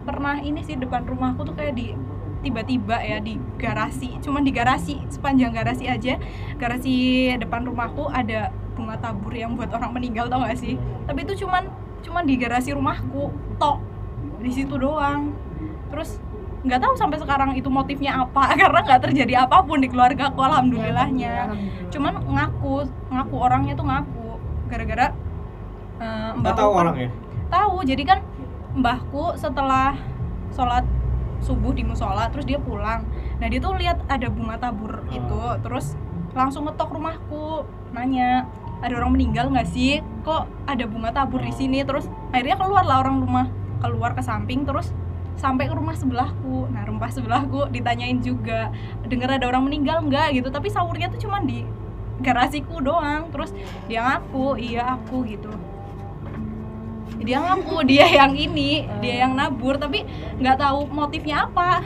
pernah 0.02 0.38
ini 0.38 0.61
sih 0.61 0.74
depan 0.74 1.02
rumahku 1.02 1.42
tuh 1.42 1.55
kayak 1.55 1.74
di 1.74 1.94
tiba-tiba 2.37 2.98
ya 2.98 3.18
di 3.18 3.35
garasi 3.57 4.22
cuman 4.22 4.42
di 4.42 4.50
garasi 4.50 5.02
sepanjang 5.09 5.50
garasi 5.50 5.87
aja. 5.87 6.18
Garasi 6.57 6.94
depan 7.37 7.62
rumahku 7.62 8.07
ada 8.07 8.50
bunga 8.74 8.98
tabur 8.98 9.33
yang 9.33 9.57
buat 9.57 9.70
orang 9.70 9.90
meninggal 9.90 10.26
tau 10.26 10.42
gak 10.42 10.59
sih? 10.59 10.76
Tapi 11.07 11.24
itu 11.24 11.46
cuman 11.46 11.70
cuman 12.02 12.22
di 12.22 12.35
garasi 12.37 12.70
rumahku 12.70 13.31
tok 13.57 13.79
di 14.38 14.50
situ 14.52 14.76
doang. 14.76 15.33
Terus 15.88 16.18
nggak 16.66 16.81
tahu 16.81 16.94
sampai 16.94 17.16
sekarang 17.16 17.55
itu 17.55 17.68
motifnya 17.68 18.20
apa 18.20 18.50
karena 18.61 18.81
nggak 18.81 19.00
terjadi 19.00 19.35
apa 19.40 19.62
pun 19.62 19.79
di 19.79 19.87
keluarga 19.87 20.29
aku 20.29 20.40
alhamdulillahnya. 20.40 21.35
Alhamdulillah. 21.46 21.88
cuman 21.88 22.12
ngaku 22.26 22.72
ngaku 23.09 23.37
orangnya 23.37 23.72
tuh 23.72 23.87
ngaku. 23.87 24.26
Gara-gara 24.66 25.07
eh, 25.96 26.31
Nggak 26.35 26.42
mbahku 26.42 26.59
tahu 26.59 26.70
kan- 26.70 26.81
orangnya. 26.85 27.09
tahu 27.46 27.76
jadi 27.83 28.02
kan 28.05 28.18
mbahku 28.74 29.24
setelah 29.35 29.94
sholat 30.50 30.83
subuh 31.38 31.70
di 31.70 31.83
musola 31.83 32.26
terus 32.29 32.44
dia 32.44 32.59
pulang. 32.59 33.07
Nah 33.37 33.46
dia 33.46 33.61
tuh 33.61 33.76
lihat 33.76 34.02
ada 34.07 34.26
bunga 34.26 34.57
tabur 34.57 35.07
itu 35.09 35.40
terus 35.61 35.94
langsung 36.33 36.64
ngetok 36.64 36.90
rumahku 36.90 37.62
nanya 37.92 38.44
ada 38.76 38.92
orang 38.94 39.14
meninggal 39.14 39.48
nggak 39.48 39.64
sih? 39.66 40.02
Kok 40.20 40.66
ada 40.66 40.85
bunga 40.85 41.09
tabur 41.11 41.38
di 41.38 41.48
sini? 41.50 41.81
Terus 41.81 42.05
akhirnya 42.29 42.57
keluar 42.57 42.83
lah 42.83 43.00
orang 43.00 43.20
rumah 43.20 43.46
keluar 43.79 44.12
ke 44.12 44.20
samping 44.20 44.64
terus 44.64 44.90
sampai 45.37 45.68
ke 45.68 45.75
rumah 45.77 45.94
sebelahku. 45.94 46.68
Nah 46.72 46.83
rumah 46.88 47.12
sebelahku 47.12 47.68
ditanyain 47.70 48.18
juga 48.25 48.72
dengar 49.05 49.37
ada 49.37 49.46
orang 49.49 49.68
meninggal 49.68 50.03
nggak? 50.05 50.40
Gitu. 50.40 50.49
Tapi 50.49 50.68
sahurnya 50.72 51.12
tuh 51.12 51.20
cuman 51.29 51.44
di 51.44 51.62
garasiku 52.20 52.81
doang. 52.81 53.29
Terus 53.31 53.53
dia 53.87 54.01
ngaku 54.03 54.57
iya 54.57 54.96
aku 54.96 55.22
gitu. 55.29 55.53
Dia 57.20 57.38
ngaku 57.40 57.85
dia 57.90 58.07
yang 58.09 58.33
ini 58.33 58.88
dia 59.05 59.29
yang 59.29 59.37
nabur 59.37 59.77
tapi 59.77 60.09
nggak 60.40 60.57
tahu 60.57 60.88
motifnya 60.88 61.46
apa. 61.46 61.85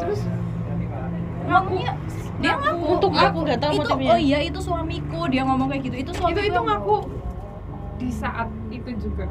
Terus 0.00 0.20
ngakunya 1.48 1.92
dia 2.36 2.52
ngaku. 2.60 2.84
Untuk 3.00 3.12
aku 3.16 3.38
nggak 3.40 3.60
tahu 3.64 3.72
itu 3.72 3.80
motifnya. 3.88 4.12
oh 4.12 4.20
iya 4.20 4.38
itu 4.44 4.58
suamiku. 4.60 5.20
Dia 5.32 5.42
ngomong 5.48 5.72
kayak 5.72 5.82
gitu. 5.88 5.96
Itu 6.04 6.12
suamiku 6.12 6.44
itu 6.44 6.52
itu 6.52 6.60
ngaku. 6.60 6.98
Di 7.96 8.12
saat 8.12 8.52
itu 8.68 8.92
juga 9.00 9.24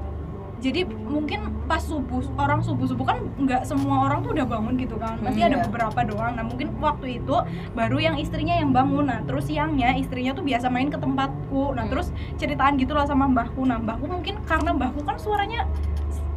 jadi 0.63 0.87
mungkin 0.87 1.51
pas 1.65 1.81
subuh 1.81 2.21
orang 2.37 2.61
subuh 2.61 2.85
subuh 2.85 3.05
kan 3.05 3.17
nggak 3.37 3.65
semua 3.65 4.05
orang 4.05 4.21
tuh 4.21 4.31
udah 4.33 4.45
bangun 4.45 4.77
gitu 4.77 4.95
kan. 4.95 5.17
Pasti 5.19 5.41
Hmm, 5.41 5.49
ada 5.49 5.57
iya. 5.59 5.63
beberapa 5.67 5.99
doang. 6.05 6.33
Nah 6.37 6.45
mungkin 6.45 6.67
waktu 6.77 7.19
itu 7.19 7.35
baru 7.73 7.97
yang 7.97 8.15
istrinya 8.15 8.55
yang 8.55 8.71
bangun. 8.71 9.05
Nah 9.05 9.19
terus 9.23 9.45
siangnya 9.45 9.93
istrinya 9.93 10.31
tuh 10.31 10.45
biasa 10.45 10.69
main 10.69 10.87
ke 10.87 10.97
tempatku. 10.97 11.73
Nah 11.73 11.85
Hmm. 11.85 11.91
terus 11.91 12.07
ceritaan 12.35 12.77
gitu 12.77 12.93
lah 12.93 13.05
sama 13.05 13.25
mbahku. 13.25 13.61
Nah 13.61 13.77
mbahku 13.77 14.05
mungkin 14.05 14.39
karena 14.43 14.71
mbahku 14.71 15.01
kan 15.01 15.17
suaranya 15.17 15.65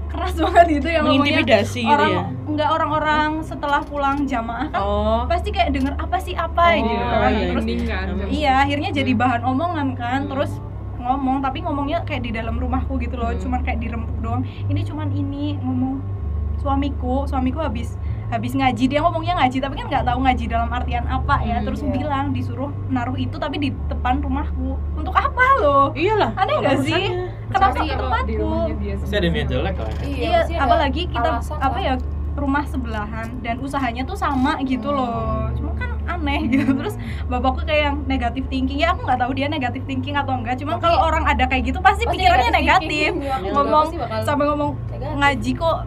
keras 0.09 0.35
banget 0.40 0.81
gitu 0.81 0.88
yang 0.88 1.04
mengintimidasi 1.04 1.85
gitu 1.85 1.92
orang 1.92 2.11
ya? 2.11 2.22
nggak 2.48 2.68
orang-orang 2.72 3.31
setelah 3.44 3.85
pulang 3.85 4.24
jamaah 4.24 4.72
kan 4.72 4.81
oh. 4.81 5.22
pasti 5.28 5.52
kayak 5.52 5.76
denger 5.76 5.92
apa 5.94 6.16
sih 6.16 6.33
apa? 6.33 6.74
Oh, 6.74 6.81
gitu 6.81 6.88
iya, 6.96 7.04
kan. 7.12 7.31
iya. 7.31 7.46
terus 7.52 7.64
kan 7.85 8.07
Hmm. 8.09 8.28
iya 8.33 8.52
akhirnya 8.64 8.90
jadi 8.90 9.12
bahan 9.12 9.42
omongan 9.44 9.88
kan. 9.94 10.20
Hmm. 10.24 10.31
terus 10.33 10.50
ngomong 11.09 11.40
tapi 11.40 11.59
ngomongnya 11.61 11.99
kayak 12.03 12.23
di 12.23 12.31
dalam 12.31 12.55
rumahku 12.55 12.97
gitu 12.99 13.16
loh 13.16 13.29
Hmm. 13.29 13.40
cuman 13.40 13.61
kayak 13.62 13.79
dirempuk 13.79 14.16
doang 14.18 14.40
ini 14.66 14.81
cuman 14.83 15.09
ini 15.11 15.57
ngomong 15.59 16.05
suamiku 16.57 17.23
suamiku 17.25 17.61
habis 17.61 17.94
habis 18.29 18.53
ngaji 18.53 18.85
dia 18.87 19.01
ngomongnya 19.01 19.35
ngaji 19.37 19.57
tapi 19.59 19.75
kan 19.75 19.87
nggak 19.88 20.05
tahu 20.05 20.18
ngaji 20.21 20.44
dalam 20.47 20.68
artian 20.68 21.05
apa 21.07 21.40
ya 21.40 21.57
Hmm, 21.57 21.64
terus 21.64 21.81
iya. 21.81 21.90
bilang 21.90 22.27
disuruh 22.31 22.68
naruh 22.88 23.16
itu 23.16 23.37
tapi 23.37 23.57
di 23.59 23.68
depan 23.87 24.21
rumahku 24.21 24.68
untuk 24.92 25.14
apa 25.14 25.44
loh 25.57 25.87
iyalah 25.94 26.37
Aneh 26.37 26.55
nggak 26.59 26.77
sih? 26.83 27.05
kenapa 27.49 27.79
di 27.79 27.88
tempatku 27.88 28.51
Pasti 28.99 29.14
ada 29.16 29.29
niat 29.31 29.49
jelek 29.49 29.77
lah. 29.77 29.92
ya. 29.94 30.05
iya, 30.05 30.38
iya 30.44 30.59
apalagi 30.61 31.03
kita 31.09 31.31
alasan 31.33 31.57
apa 31.59 31.79
ya 31.79 31.94
rumah 32.37 32.64
sebelahan 32.64 33.29
dan 33.40 33.59
usahanya 33.59 34.03
tuh 34.05 34.14
sama 34.14 34.61
gitu 34.62 34.90
loh 34.90 35.49
cuma 35.55 35.73
kan 35.75 35.88
aneh 36.09 36.40
gitu. 36.49 36.73
Terus 36.73 36.97
bapakku 37.29 37.62
kayak 37.68 37.83
yang 37.92 37.97
negatif 38.09 38.44
thinking. 38.49 38.81
Ya 38.81 38.97
aku 38.97 39.05
nggak 39.05 39.21
tahu 39.21 39.33
dia 39.37 39.47
negatif 39.53 39.83
thinking 39.85 40.16
atau 40.16 40.33
enggak. 40.33 40.57
Cuma 40.57 40.81
kalau 40.81 40.99
orang 41.05 41.29
ada 41.29 41.44
kayak 41.44 41.68
gitu 41.68 41.79
pasti, 41.85 42.09
Pasti 42.09 42.16
pikirannya 42.16 42.51
negatif. 42.51 43.11
Juga 43.14 43.37
ngomong 43.53 43.87
sampai 44.25 44.44
ngomong 44.49 44.71
negatif. 44.88 45.16
ngaji 45.21 45.51
kok 45.55 45.79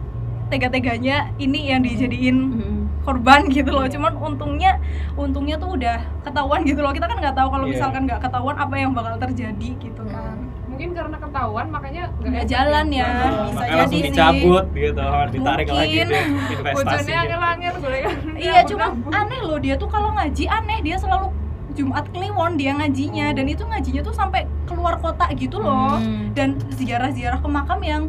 tega-teganya 0.52 1.16
ini 1.40 1.60
yang 1.72 1.80
dijadiin. 1.82 2.36
Hmm. 2.38 2.81
Korban 3.02 3.46
gitu 3.52 3.70
loh 3.70 3.82
Iya. 3.82 3.92
cuman 3.92 4.12
untungnya 4.16 4.72
untungnya 5.14 5.56
tuh 5.56 5.74
udah 5.74 5.96
ketahuan 6.22 6.60
gitu 6.62 6.80
loh 6.80 6.90
kita 6.90 7.04
kan 7.04 7.18
nggak 7.18 7.34
tahu 7.34 7.48
kalau 7.50 7.66
Iya. 7.66 7.72
misalkan 7.72 8.02
nggak 8.04 8.20
ketahuan 8.20 8.56
apa 8.56 8.74
yang 8.74 8.90
bakal 8.92 9.14
terjadi 9.16 9.70
gitu 9.76 10.02
Hmm. 10.02 10.12
kan 10.12 10.36
mungkin 10.64 10.88
karena 10.94 11.16
ketahuan 11.18 11.66
makanya 11.68 12.02
nggak 12.18 12.46
jalan 12.46 12.86
ya 12.88 13.04
Betul. 13.04 13.44
bisa 13.44 13.60
jadi 13.60 13.76
langsung 13.76 13.92
sih 13.92 14.02
dicabut 14.02 14.64
gitu, 14.72 15.04
ditarik 15.34 15.68
lagi 15.68 15.98
Mungkin. 16.00 16.06
deh 16.08 16.24
bojone 16.24 16.72
investasinya. 16.72 17.20
angel-angel 17.20 17.74
boleh 17.76 18.00
kan 18.00 18.16
Iya, 18.34 18.54
cuma 18.64 18.86
aneh 19.12 19.40
loh 19.42 19.58
dia 19.58 19.74
tuh 19.76 19.86
kalau 19.86 20.10
ngaji 20.12 20.44
aneh 20.46 20.78
dia 20.80 20.96
selalu 20.96 21.28
Jumat 21.72 22.04
Kliwon 22.06 22.56
dia 22.56 22.72
ngajinya 22.74 23.32
dan 23.32 23.44
itu 23.46 23.64
ngajinya 23.64 24.00
tuh 24.02 24.12
sampai 24.12 24.44
keluar 24.64 24.96
kota 24.98 25.24
gitu 25.32 25.56
loh 25.56 25.96
Hmm. 25.96 26.32
dan 26.32 26.48
ziarah-ziarah 26.70 27.38
ke 27.38 27.48
makam 27.48 27.80
yang 27.82 28.02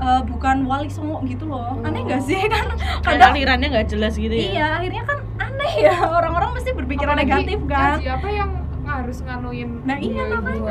eh, 0.00 0.22
bukan 0.24 0.56
wali 0.64 0.88
songo 0.88 1.20
gitu 1.28 1.44
loh. 1.46 1.78
Aneh 1.84 2.02
gak 2.08 2.24
sih? 2.24 2.40
Kan 2.52 2.66
kadang 3.04 3.36
alirannya 3.36 3.68
nggak 3.70 3.88
jelas 3.92 4.16
gitu 4.16 4.32
ya? 4.32 4.48
Iya 4.56 4.66
akhirnya 4.80 5.02
kan 5.04 5.18
aneh 5.38 5.72
ya. 5.84 5.96
Orang-orang 6.18 6.50
mesti 6.56 6.70
berpikiran 6.72 7.16
Apalagi 7.16 7.30
negatif 7.30 7.58
kan. 7.68 7.96
ngaji 8.00 8.06
apa 8.08 8.28
yang 8.32 8.50
harus 8.90 9.18
nganuin 9.22 9.70
Nah, 9.86 9.96
iya, 10.02 10.26
ibu. 10.26 10.66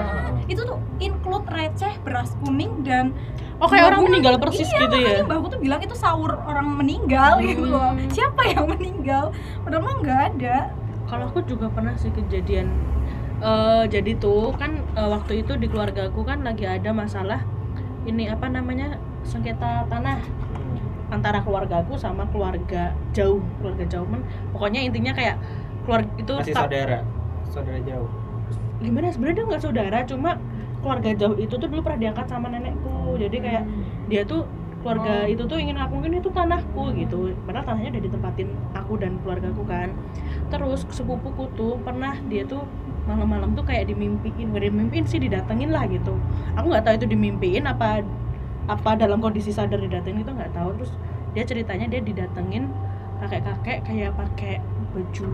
itu 0.52 0.62
tuh 0.68 0.76
include 1.00 1.48
receh 1.48 1.94
beras 2.04 2.36
kuning 2.44 2.84
dan 2.84 3.16
oh 3.64 3.68
kayak 3.72 3.96
orang 3.96 4.12
meninggal 4.12 4.36
persis 4.36 4.68
iya, 4.68 4.86
gitu 4.86 4.98
ya? 5.00 5.24
makanya 5.24 5.24
mbahku 5.24 5.48
tuh 5.56 5.60
bilang 5.64 5.80
itu 5.80 5.96
sahur 5.96 6.32
orang 6.44 6.68
meninggal 6.68 7.40
gitu 7.40 7.64
loh. 7.64 7.96
Hmm. 7.96 8.12
siapa 8.12 8.44
yang 8.52 8.68
meninggal? 8.68 9.32
Padahal 9.64 9.84
mah 9.88 9.96
nggak 10.04 10.20
ada. 10.36 10.58
Kalau 11.08 11.32
aku 11.32 11.40
juga 11.48 11.72
pernah 11.72 11.96
sih 11.96 12.12
kejadian 12.12 12.68
eh, 13.40 13.84
jadi 13.88 14.12
tuh 14.20 14.52
kan 14.60 14.84
eh, 15.00 15.08
waktu 15.10 15.42
itu 15.48 15.56
di 15.56 15.72
keluarga 15.72 16.12
aku 16.12 16.28
kan 16.28 16.44
lagi 16.44 16.68
ada 16.68 16.92
masalah 16.92 17.42
ini 18.04 18.28
apa 18.28 18.52
namanya 18.52 19.00
sengketa 19.24 19.86
tanah 19.88 20.20
antara 21.10 21.42
keluarga 21.42 21.82
aku 21.82 21.98
sama 21.98 22.26
keluarga 22.30 22.94
jauh 23.12 23.42
keluarga 23.60 23.84
jauh 23.90 24.06
men. 24.06 24.22
Pokoknya 24.54 24.86
intinya 24.86 25.12
kayak 25.12 25.42
keluarga 25.86 26.10
itu 26.22 26.34
Masih 26.38 26.54
saudara, 26.54 27.00
saudara 27.50 27.80
jauh. 27.82 28.10
gimana? 28.80 29.12
Sebenarnya 29.12 29.44
nggak 29.44 29.62
saudara 29.62 29.98
cuma 30.06 30.38
keluarga 30.80 31.12
jauh 31.12 31.36
itu 31.36 31.52
tuh 31.52 31.68
dulu 31.68 31.82
pernah 31.84 32.00
diangkat 32.08 32.26
sama 32.30 32.48
nenekku. 32.48 33.18
Jadi 33.20 33.38
kayak 33.42 33.64
dia 34.08 34.22
tuh 34.24 34.46
keluarga 34.80 35.28
Oh. 35.28 35.34
itu 35.34 35.44
tuh 35.44 35.60
ingin 35.60 35.76
aku 35.76 36.00
mungkin 36.00 36.24
itu 36.24 36.30
tanahku 36.32 36.96
gitu. 36.96 37.36
Padahal 37.44 37.66
tanahnya 37.68 38.00
udah 38.00 38.04
ditempatin 38.08 38.48
aku 38.72 38.94
dan 38.96 39.20
keluarga 39.20 39.52
aku 39.52 39.64
kan. 39.68 39.92
Terus 40.48 40.88
sepupuku 40.88 41.52
tuh 41.58 41.76
pernah 41.84 42.16
dia 42.32 42.48
tuh 42.48 42.64
malam-malam 43.04 43.58
tuh 43.58 43.66
kayak 43.66 43.90
dimimpiin 43.90 44.54
gak 44.54 44.64
dimimpiin 44.64 45.04
sih 45.04 45.20
didatengin 45.20 45.74
lah 45.74 45.84
gitu. 45.90 46.16
Aku 46.56 46.70
nggak 46.72 46.86
tahu 46.88 46.96
itu 47.02 47.08
dimimpiin 47.12 47.66
apa 47.68 48.06
apa 48.70 48.94
dalam 48.94 49.18
kondisi 49.18 49.50
sadar 49.50 49.82
didatengin 49.82 50.22
itu 50.22 50.32
nggak 50.32 50.54
tahu. 50.54 50.78
Terus 50.78 50.92
dia 51.34 51.44
ceritanya 51.44 51.90
dia 51.90 52.02
didatengin 52.06 52.70
kakek-kakek 53.20 53.84
kayak 53.84 54.14
pakai 54.16 54.62
baju 54.94 55.30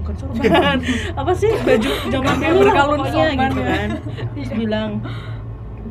bukan 0.00 0.14
sorban. 0.14 0.78
Apa 1.20 1.32
sih? 1.34 1.50
Baju 1.50 1.90
zaman 2.08 2.34
dulu 2.38 2.60
lah 2.62 2.72
berkalung 2.72 3.00
gitu 3.04 3.18
ya. 3.18 3.30
kan. 3.34 3.88
Terus 4.36 4.50
bilang 4.54 4.90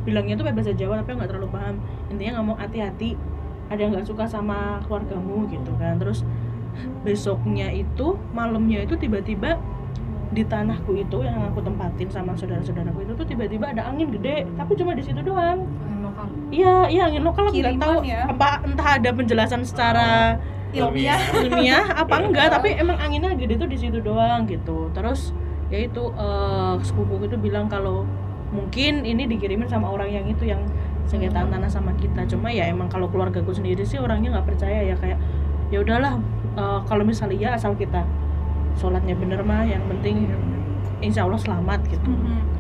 bilangnya 0.08 0.40
tuh 0.40 0.48
bahasa 0.48 0.72
Jawa 0.72 1.04
tapi 1.04 1.20
nggak 1.20 1.30
terlalu 1.30 1.50
paham. 1.52 1.76
Intinya 2.10 2.40
ngomong 2.40 2.58
hati-hati 2.58 3.20
ada 3.68 3.80
yang 3.84 3.92
nggak 3.92 4.08
suka 4.08 4.24
sama 4.26 4.80
keluargamu 4.88 5.46
gitu 5.52 5.72
kan. 5.76 6.00
Terus 6.00 6.24
besoknya 7.04 7.74
itu 7.74 8.16
malamnya 8.32 8.86
itu 8.86 8.96
tiba-tiba 8.96 9.60
di 10.28 10.44
tanahku 10.44 10.92
itu 10.96 11.24
yang 11.24 11.40
aku 11.50 11.64
tempatin 11.64 12.12
sama 12.12 12.36
saudara-saudaraku 12.36 13.08
itu 13.08 13.14
tuh 13.16 13.28
tiba-tiba 13.28 13.76
ada 13.76 13.86
angin 13.86 14.10
gede. 14.16 14.48
Tapi 14.56 14.72
cuma 14.80 14.96
di 14.96 15.04
situ 15.04 15.20
doang 15.20 15.68
lokal 16.18 16.28
iya 16.50 16.76
iya 16.90 17.02
angin 17.06 17.22
lokal 17.22 17.44
aku 17.46 17.62
nggak 17.62 17.78
tahu 17.78 17.98
ya? 18.02 18.26
apa 18.26 18.50
entah 18.66 18.88
ada 18.98 19.10
penjelasan 19.14 19.62
secara 19.62 20.42
ilmiah. 20.74 21.22
ilmiah 21.46 21.86
apa 21.94 22.16
enggak 22.18 22.48
tapi 22.52 22.74
emang 22.76 22.98
anginnya 22.98 23.38
gede 23.38 23.56
tuh 23.62 23.70
di 23.70 23.78
situ 23.78 24.02
doang 24.02 24.50
gitu. 24.50 24.90
Terus 24.92 25.32
ya 25.70 25.84
itu 25.84 26.12
eh, 26.16 26.74
sepupu 26.84 27.22
itu 27.24 27.38
bilang 27.38 27.70
kalau 27.70 28.04
mungkin 28.50 29.04
ini 29.04 29.28
dikirimin 29.28 29.68
sama 29.68 29.92
orang 29.92 30.10
yang 30.10 30.26
itu 30.28 30.48
yang 30.48 30.64
sengketaan 31.08 31.52
tanah 31.52 31.70
sama 31.72 31.94
kita. 31.96 32.28
Cuma 32.28 32.52
ya 32.52 32.68
emang 32.68 32.92
kalau 32.92 33.08
keluargaku 33.08 33.54
sendiri 33.56 33.84
sih 33.86 34.02
orangnya 34.02 34.40
nggak 34.40 34.48
percaya 34.48 34.84
ya 34.84 34.96
kayak 34.98 35.20
ya 35.72 35.84
udahlah 35.84 36.20
eh, 36.58 36.80
kalau 36.88 37.04
misalnya 37.06 37.38
ya 37.38 37.50
asal 37.56 37.76
kita 37.78 38.04
sholatnya 38.78 39.18
bener 39.18 39.42
mah 39.42 39.66
yang 39.66 39.82
penting 39.90 40.30
insya 41.00 41.24
Allah 41.30 41.40
selamat 41.40 41.80
gitu. 41.88 42.10
Mhm. 42.10 42.57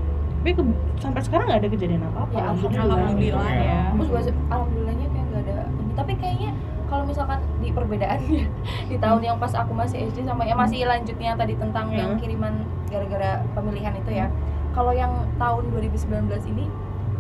Tapi 0.47 0.55
ke- 0.55 0.79
sampai 0.97 1.19
sekarang 1.19 1.45
nggak 1.45 1.59
ada 1.59 1.69
kejadian 1.69 2.01
apa 2.05 2.19
apa 2.23 2.31
Ya, 2.33 2.43
alhamdulillah 2.47 3.51
ya. 3.51 3.81
Aku 3.91 4.03
juga 4.07 4.21
se- 4.23 4.43
alhamdulillahnya 4.47 5.07
kayak 5.11 5.25
nggak 5.27 5.41
ada 5.43 5.55
ini. 5.75 5.91
Tapi 5.91 6.11
kayaknya 6.15 6.51
kalau 6.87 7.03
misalkan 7.03 7.39
di 7.59 7.69
perbedaannya 7.69 8.43
di 8.87 8.95
tahun 8.95 9.21
yang 9.21 9.35
pas 9.35 9.51
aku 9.51 9.75
masih 9.75 10.07
SD 10.07 10.23
sama 10.23 10.47
yang 10.47 10.55
masih 10.55 10.87
lanjutnya 10.87 11.35
tadi 11.35 11.59
tentang 11.59 11.91
yang 11.91 12.15
Hmm. 12.15 12.19
kiriman 12.23 12.53
gara-gara 12.87 13.43
pemilihan 13.51 13.91
itu 13.93 14.11
ya. 14.13 14.31
Kalau 14.71 14.95
yang 14.95 15.11
tahun 15.35 15.67
2019 15.67 16.07
ini 16.47 16.71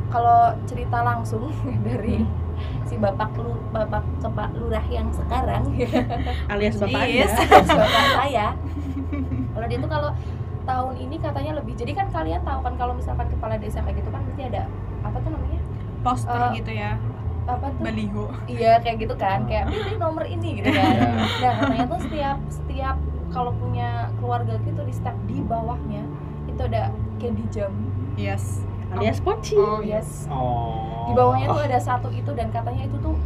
kalau 0.07 0.39
cerita 0.63 1.03
langsung 1.03 1.51
dari 1.83 2.23
si 2.81 2.95
bapak 2.95 3.35
lu 3.35 3.59
bapak 3.69 4.07
kepak 4.17 4.55
lurah 4.55 4.85
yang 4.87 5.11
sekarang 5.11 5.67
alias 6.47 6.79
bapak 6.79 7.03
Yes. 7.11 7.35
bapak 7.67 8.07
saya. 8.15 8.55
Kalau 9.51 9.65
dia 9.67 9.77
tuh 9.77 9.91
kalau 9.91 10.15
tahun 10.67 10.93
ini 10.99 11.15
katanya 11.17 11.51
lebih. 11.57 11.73
Jadi 11.73 11.91
kan 11.95 12.11
kalian 12.11 12.43
tahu 12.43 12.59
kan 12.61 12.73
kalau 12.75 12.93
misalkan 12.93 13.31
kepala 13.31 13.55
desa 13.55 13.79
kayak 13.81 14.03
gitu 14.03 14.09
kan 14.11 14.21
pasti 14.27 14.41
ada 14.43 14.67
apa 15.01 15.17
tuh 15.23 15.31
namanya? 15.31 15.61
Poster 16.03 16.35
Eh, 16.35 16.49
gitu 16.59 16.71
ya. 16.75 16.91
apa 17.47 17.71
tuh? 17.71 17.79
Baliho. 17.79 18.25
Iya 18.45 18.83
kayak 18.83 19.07
gitu 19.07 19.15
kan. 19.15 19.47
Kayak 19.47 19.71
pilih 19.71 19.95
nomor 19.97 20.27
ini 20.27 20.59
gitu 20.59 20.67
kan. 20.67 20.93
Iya. 20.93 21.09
nah 21.39 21.51
katanya 21.63 21.85
tuh 21.87 21.99
setiap 22.03 22.37
setiap 22.51 22.97
kalau 23.27 23.51
punya 23.55 24.11
keluarga 24.19 24.59
gitu 24.61 24.81
di 24.83 24.91
step 24.91 25.15
di 25.25 25.39
bawahnya 25.41 26.03
itu 26.45 26.61
ada 26.67 26.91
candy 27.17 27.47
jam. 27.47 27.71
Yes. 28.19 28.67
Alias 28.87 29.19
poci 29.19 29.55
oh 29.55 29.83
iya 29.83 29.99
yes. 29.99 30.31
Oh. 30.31 31.07
di 31.07 31.11
bawahnya 31.11 31.51
tuh 31.51 31.59
ada 31.59 31.75
satu 31.75 32.07
itu 32.07 32.31
dan 32.31 32.47
katanya 32.51 32.87
itu 32.87 32.95
tuh 32.99 33.19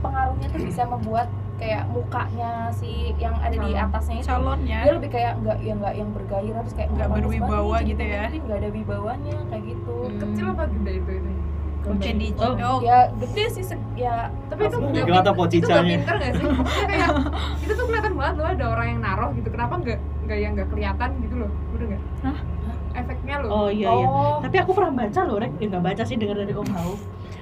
pengaruhnya 0.00 0.48
tuh 0.48 0.60
bisa 0.60 0.84
membuat 0.84 1.28
kayak 1.60 1.82
mukanya 1.86 2.50
si 2.72 2.90
yang 3.14 3.36
ada 3.36 3.52
di 3.54 3.70
atasnya 3.74 4.16
itu 4.16 4.26
calonnya. 4.26 4.78
dia 4.80 4.92
lebih 4.96 5.10
kayak 5.10 5.32
nggak 5.38 5.58
ya 5.60 5.72
nggak 5.76 5.94
yang 5.94 6.08
bergairah 6.10 6.60
terus 6.64 6.74
kayak 6.74 6.88
Nggak 6.90 7.08
berwibawa 7.12 7.60
banget, 7.76 7.84
gitu 7.86 8.02
ya. 8.02 8.22
nggak 8.32 8.58
ada 8.58 8.68
wibawanya 8.70 9.36
kayak 9.46 9.64
gitu. 9.66 9.96
Hmm. 10.00 10.18
kecil 10.18 10.44
apa 10.48 10.62
gede 10.70 10.92
itu 10.96 11.12
ini? 11.14 11.34
Candy 11.80 12.28
Oh. 12.36 12.52
oh. 12.52 12.78
Ya 12.80 12.98
gede 13.14 13.44
sih 13.50 13.64
se- 13.64 13.88
ya 13.94 14.28
tapi 14.46 14.62
itu 14.62 14.76
Apa? 14.78 14.84
nggak 14.86 15.00
Gimana 15.02 15.04
pin- 15.06 15.08
itu 15.12 15.20
nggak 15.22 15.38
pocicanya? 15.38 15.94
pinter 15.94 16.14
nggak 16.14 16.32
sih? 16.32 16.44
Kayak 16.86 17.08
itu 17.62 17.72
tuh 17.72 17.84
kelihatan 17.84 18.12
banget 18.14 18.34
loh 18.36 18.48
ada 18.48 18.64
orang 18.66 18.86
yang 18.86 19.00
naruh 19.00 19.30
gitu. 19.32 19.48
Kenapa 19.48 19.74
nggak 19.76 19.98
nggak 20.22 20.38
yang 20.38 20.52
nggak 20.54 20.68
kelihatan 20.68 21.10
gitu 21.20 21.34
loh? 21.36 21.50
Udah 21.70 21.86
nggak? 21.86 22.02
Hah? 22.24 22.38
efeknya 22.90 23.34
loh. 23.38 23.50
Oh 23.54 23.68
iya 23.70 23.86
iya. 23.88 24.06
Oh. 24.06 24.36
Tapi 24.40 24.56
aku 24.58 24.70
pernah 24.74 24.92
baca 24.98 25.20
loh 25.22 25.36
rek. 25.38 25.52
Ya 25.56 25.66
nggak 25.68 25.84
baca 25.84 26.02
sih 26.02 26.16
dengar 26.16 26.36
dari 26.36 26.52
om 26.52 26.66
Hau 26.70 26.92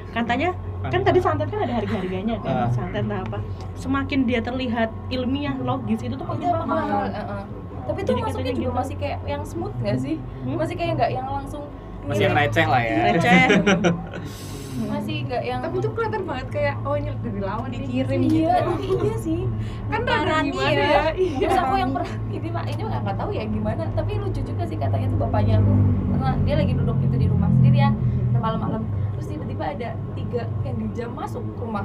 katanya 0.09 0.51
kan 0.81 1.01
tadi 1.03 1.19
santet 1.19 1.49
kan 1.49 1.61
ada 1.61 1.75
harga-harganya 1.77 2.37
Ah. 2.39 2.67
kan 2.67 2.71
santet 2.71 3.05
nah 3.05 3.21
apa 3.21 3.39
semakin 3.75 4.19
dia 4.25 4.39
terlihat 4.39 4.91
ilmiah 5.09 5.59
logis 5.59 6.01
itu 6.01 6.15
tuh 6.15 6.23
makin 6.25 6.45
iya 6.45 6.55
mahal 6.55 6.67
mahal 6.69 7.05
heeh. 7.09 7.43
tapi 7.85 7.99
itu 8.01 8.13
masuknya 8.17 8.53
juga 8.53 8.63
gitu. 8.63 8.73
masih 8.77 8.95
kayak 8.97 9.19
yang 9.25 9.43
smooth 9.43 9.75
nggak 9.77 9.99
sih 9.99 10.17
Hmm? 10.45 10.57
masih 10.57 10.75
kayak 10.75 10.93
nggak 10.95 11.11
yang 11.13 11.27
langsung 11.27 11.65
Masih 12.01 12.25
yang 12.25 12.35
receh 12.35 12.65
lah 12.65 12.81
ya. 12.81 12.97
receh 13.11 13.41
masih 14.89 15.17
nggak 15.27 15.43
yang 15.43 15.59
tapi 15.59 15.75
itu 15.77 15.89
kelihatan 15.91 16.23
banget 16.23 16.47
kayak 16.49 16.75
oh 16.81 16.95
ini 16.95 17.11
dari 17.19 17.41
lawan 17.43 17.69
dikirim 17.69 18.21
iya 18.23 18.55
gitu 18.79 18.95
iya 19.05 19.17
sih 19.19 19.41
kan 19.91 20.01
rada 20.07 20.37
gimana 20.41 20.71
ya. 20.71 20.87
ya 20.87 21.03
iya 21.13 21.39
terus 21.43 21.59
aku 21.59 21.75
yang 21.77 21.91
pernah 21.91 22.13
ini 22.31 22.49
mah 22.49 22.65
ini 22.65 22.83
nggak 22.87 23.17
tahu 23.19 23.31
ya 23.35 23.45
gimana 23.45 23.83
tapi 23.93 24.13
lucu 24.17 24.41
juga 24.41 24.63
sih 24.63 24.79
katanya 24.79 25.07
tuh 25.11 25.19
bapaknya 25.19 25.59
aku 25.59 25.73
karena 26.09 26.31
dia 26.47 26.55
lagi 26.55 26.73
duduk 26.73 26.97
gitu 27.03 27.17
di 27.19 27.27
rumah 27.27 27.51
sendirian 27.51 27.93
malam-malam 28.33 28.83
terus 29.19 29.29
tiba-tiba 29.35 29.65
ada 29.67 29.89
tiga 30.15 30.43
candy 30.63 30.87
jam 30.95 31.11
masuk 31.13 31.43
rumah. 31.59 31.85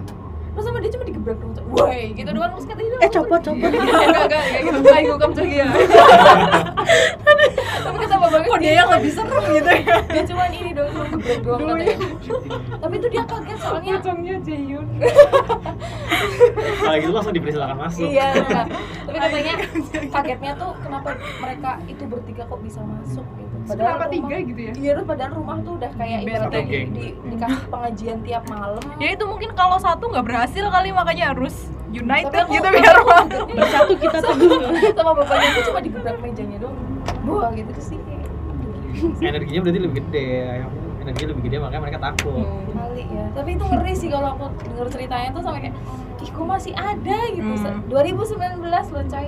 Terus 0.53 0.69
sama 0.69 0.77
dia 0.85 0.91
cuma 0.93 1.05
digebrak 1.09 1.37
dong 1.41 1.65
woi 1.73 2.13
gitu 2.13 2.29
doang. 2.29 2.53
Terus 2.53 2.65
katanya 2.69 2.97
eh 3.01 3.09
copot 3.09 3.41
copot. 3.41 3.71
Enggak 3.73 4.23
enggak 4.29 4.43
gitu. 4.61 4.79
Baik 4.85 5.05
hukum 5.17 5.31
ceria 5.33 5.67
tapi 7.83 7.97
kata 7.99 8.15
bapaknya 8.15 8.47
kok 8.47 8.59
dia 8.63 8.73
yang 8.79 8.89
lebih 8.89 9.11
serem 9.11 9.43
gitu 9.51 9.69
ya? 9.69 9.95
Dia 10.07 10.23
cuma 10.25 10.43
ini 10.49 10.71
doang 10.71 10.91
cuma 10.95 11.05
gebrak 11.11 11.39
doang 11.43 11.61
katanya. 11.67 11.97
Tapi 12.79 12.93
itu 12.97 13.07
dia 13.11 13.23
kaget 13.27 13.59
soalnya 13.59 13.91
pocongnya 13.99 14.35
Jaehyun 14.41 14.87
Kalau 16.83 16.97
gitu 16.97 17.11
langsung 17.13 17.35
dipersilakan 17.35 17.77
masuk. 17.77 18.07
iya. 18.07 18.29
Tapi 19.07 19.17
katanya 19.19 19.53
kagetnya 20.09 20.51
tuh 20.55 20.71
kenapa 20.79 21.09
mereka 21.43 21.71
itu 21.91 22.03
bertiga 22.07 22.43
kok 22.47 22.59
bisa 22.63 22.79
masuk 22.81 23.25
gitu 23.37 23.52
kenapa 23.65 24.03
rumah- 24.03 24.11
tiga 24.11 24.35
gitu 24.43 24.59
ya 24.61 24.71
Iya, 24.73 24.91
terus 24.93 25.05
padahal 25.05 25.31
rumah 25.33 25.57
tuh 25.59 25.73
udah 25.75 25.91
kayak 25.93 26.19
ibaratnya 26.21 26.61
di, 26.61 26.79
di, 26.89 27.05
dikasih 27.27 27.65
pengajian 27.67 28.17
tiap 28.21 28.43
malam. 28.45 28.83
ya 28.97 29.07
itu 29.09 29.23
mungkin 29.23 29.49
kalau 29.53 29.77
satu 29.77 30.03
nggak 30.07 30.25
berhasil 30.25 30.65
kali 30.65 30.89
makanya 30.91 31.25
harus 31.29 31.55
united 31.89 32.33
Tapi 32.33 32.51
gitu 32.51 32.67
biar 32.69 32.95
rumah 32.97 33.21
bersatu 33.59 33.93
kita 33.95 34.17
teguh 34.19 34.51
sama 34.91 35.11
bapaknya 35.13 35.47
itu 35.49 35.61
cuma 35.63 35.79
digebrak 35.79 36.17
mejanya 36.19 36.57
doang. 36.59 36.77
Buah 37.23 37.49
gitu 37.53 37.69
terus 37.71 37.87
sih 37.87 37.99
kayak 37.99 38.21
Energinya 39.19 39.59
berarti 39.61 39.79
lebih 39.79 39.95
gede. 39.99 40.27
Energinya 40.99 41.29
lebih 41.33 41.43
gede 41.43 41.57
makanya 41.59 41.81
mereka 41.81 41.99
takut. 42.01 42.45
kali 42.69 43.03
ya. 43.05 43.25
Tapi 43.31 43.49
itu 43.51 43.63
ngeri 43.65 43.93
sih 43.93 44.07
kalau 44.07 44.27
aku 44.33 44.45
denger 44.63 44.87
ceritanya 44.89 45.29
tuh 45.31 45.41
sampai 45.41 45.61
kayak 45.61 45.75
ih 46.19 46.29
kok 46.29 46.45
masih 46.45 46.73
ada 46.73 47.17
gitu. 47.27 47.51
Hmm. 47.53 47.81
2019 47.87 48.63
loh 48.63 49.03
coy. 49.03 49.27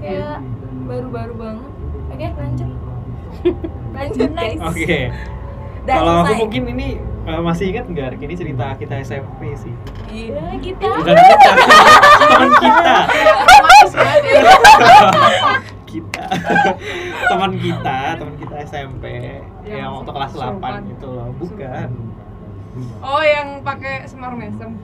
Kayak 0.00 0.36
baru-baru 0.84 1.34
banget. 1.34 1.68
Oke, 2.06 2.26
lanjut. 2.32 2.70
Lanjut. 3.96 4.30
Oke. 4.70 5.00
Dah 5.84 5.94
Kalau 6.00 6.14
aku 6.24 6.32
mungkin 6.48 6.62
ini 6.72 6.88
eh, 7.28 7.40
masih 7.44 7.64
ingat 7.72 7.84
nggak? 7.88 8.16
Ini 8.16 8.34
cerita 8.36 8.66
kita 8.80 8.94
SMP 9.04 9.52
sih. 9.56 9.74
Iya, 10.08 10.56
kita. 10.60 10.80
Bukan 10.80 11.14
kita, 11.16 11.52
teman 12.24 12.50
kita. 12.56 12.96
kita 15.94 16.26
teman 17.30 17.52
kita 17.54 17.98
teman 18.18 18.34
kita 18.34 18.54
SMP 18.66 19.04
Yang 19.62 19.78
yang 19.78 19.90
waktu 19.94 20.10
kelas 20.10 20.30
surupan. 20.34 20.72
8 20.82 20.90
gitu 20.90 21.06
loh 21.06 21.28
bukan 21.38 21.88
oh 22.98 23.22
yang 23.22 23.62
pakai 23.62 24.02
semar 24.10 24.34
mesem 24.34 24.74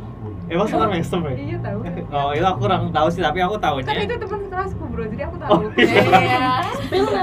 emang 0.51 0.67
sama 0.67 0.87
mesem 0.91 1.21
ya? 1.23 1.35
Iya 1.39 1.57
tahu. 1.63 1.79
Oh 2.11 2.31
itu 2.35 2.47
aku 2.47 2.59
kurang 2.67 2.83
tahu 2.91 3.09
sih 3.09 3.23
tapi 3.23 3.39
aku 3.41 3.55
kan 3.57 3.63
tahunya 3.71 4.05
itu 4.05 4.17
teman 4.19 4.41
kelasku 4.51 4.85
bro 4.91 5.05
jadi 5.07 5.23
aku 5.31 5.37
tahu. 5.39 5.51
Oh, 5.51 5.61
Iya. 5.79 6.45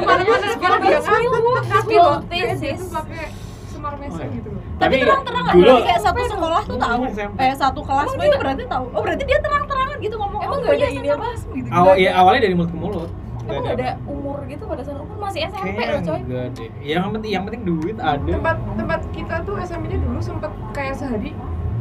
mana-mana 0.02 0.48
sekarang 0.56 0.80
dia 0.82 1.00
ngaku 1.04 1.52
tapi 1.68 1.96
Spill 1.98 2.08
is- 2.48 2.80
tuh 2.80 2.90
pakai 2.96 3.26
semar 3.68 3.94
mesem 4.00 4.28
gitu 4.34 4.50
loh. 4.50 4.62
Tapi 4.78 4.94
terang-terangan 5.02 5.54
dulu 5.54 5.76
kayak 5.84 6.02
satu 6.02 6.22
sekolah 6.26 6.62
tuh 6.66 6.78
tahu. 6.80 7.02
Eh 7.38 7.54
satu 7.54 7.80
kelas 7.84 8.10
itu 8.16 8.38
berarti 8.40 8.64
tahu. 8.66 8.86
Oh 8.96 9.02
berarti 9.04 9.24
dia 9.28 9.40
terang-terangan 9.44 9.98
gitu 10.00 10.16
ngomong. 10.16 10.42
Emang 10.42 10.58
oh, 10.58 10.62
nggak 10.64 10.74
ada 10.74 10.88
sama 10.88 11.14
apa? 11.14 11.30
gitu? 11.54 11.68
Awal 11.70 11.94
ya 12.00 12.12
awalnya 12.16 12.42
dari 12.48 12.56
mulut 12.56 12.72
ke 12.72 12.80
mulut 12.80 13.12
Emang 13.48 13.64
gak 13.64 13.76
ada 13.80 13.90
umur 14.04 14.38
gitu 14.44 14.64
pada 14.68 14.82
saat 14.84 15.00
umur? 15.00 15.16
Masih 15.24 15.48
SMP 15.48 15.80
loh 15.80 16.02
coy. 16.04 16.20
enggak 16.20 16.46
deh. 16.60 16.70
Yang 16.84 17.06
penting 17.16 17.32
yang 17.32 17.44
penting 17.48 17.62
duit 17.64 17.96
ada. 17.96 18.20
Tempat 18.20 18.58
tempat 18.76 19.02
kita 19.16 19.36
tuh 19.48 19.56
SMP-nya 19.64 19.98
dulu 20.04 20.20
sempet 20.20 20.52
kayak 20.76 20.94
sehari 21.00 21.32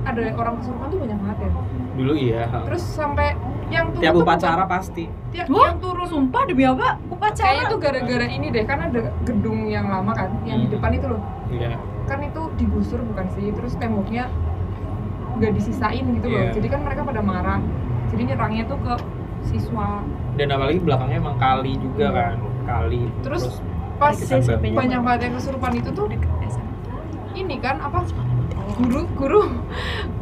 ada 0.07 0.21
orang 0.33 0.55
kesurupan 0.57 0.87
tuh 0.87 0.99
banyak 0.99 1.19
banget 1.19 1.39
ya? 1.39 1.51
Dulu 1.97 2.13
iya. 2.15 2.43
Terus 2.65 2.83
sampai 2.87 3.29
yang 3.67 3.91
turun 3.91 4.01
tiap 4.01 4.15
tuh 4.15 4.23
upacara 4.23 4.55
bukan- 4.57 4.71
pasti. 4.71 5.05
Tiap 5.35 5.47
Wah, 5.49 5.67
yang 5.67 5.79
turun. 5.83 6.07
sumpah 6.07 6.43
demi 6.47 6.65
apa? 6.65 6.89
Upacara. 7.09 7.43
Kayaknya 7.45 7.65
tuh 7.67 7.79
gara-gara 7.79 8.27
ini 8.29 8.47
deh 8.49 8.65
kan 8.65 8.79
ada 8.81 9.01
gedung 9.23 9.59
yang 9.67 9.87
lama 9.87 10.13
kan 10.13 10.31
yang 10.45 10.63
di 10.63 10.67
Hmm. 10.67 10.75
depan 10.79 10.91
itu 10.93 11.07
loh. 11.09 11.21
Iya. 11.49 11.71
Kan 12.07 12.19
itu 12.23 12.43
digusur 12.57 13.01
bukan 13.03 13.27
sih 13.33 13.51
terus 13.51 13.75
temboknya 13.75 14.31
nggak 15.37 15.53
disisain 15.53 16.05
gitu 16.07 16.27
loh. 16.27 16.41
Iya. 16.41 16.51
jadi 16.55 16.67
kan 16.71 16.81
mereka 16.81 17.03
pada 17.03 17.21
marah. 17.21 17.61
Jadi 18.07 18.23
nyerangnya 18.25 18.65
tuh 18.65 18.79
ke 18.79 18.95
siswa. 19.43 20.01
Dan 20.35 20.49
apalagi 20.49 20.79
belakangnya 20.79 21.19
emang 21.19 21.37
kali 21.37 21.75
juga 21.77 22.07
kan 22.09 22.37
kali. 22.65 23.11
Terus 23.21 23.59
pas 23.97 24.15
Deket 24.15 24.45
SMP-nya. 24.45 24.77
banyak 24.77 25.01
banget 25.03 25.21
yang 25.25 25.35
kesurupan 25.35 25.73
itu 25.75 25.91
tuh 25.91 26.07
ini 27.35 27.57
kan 27.59 27.77
apa 27.79 28.01
guru 28.77 29.01
guru 29.11 29.41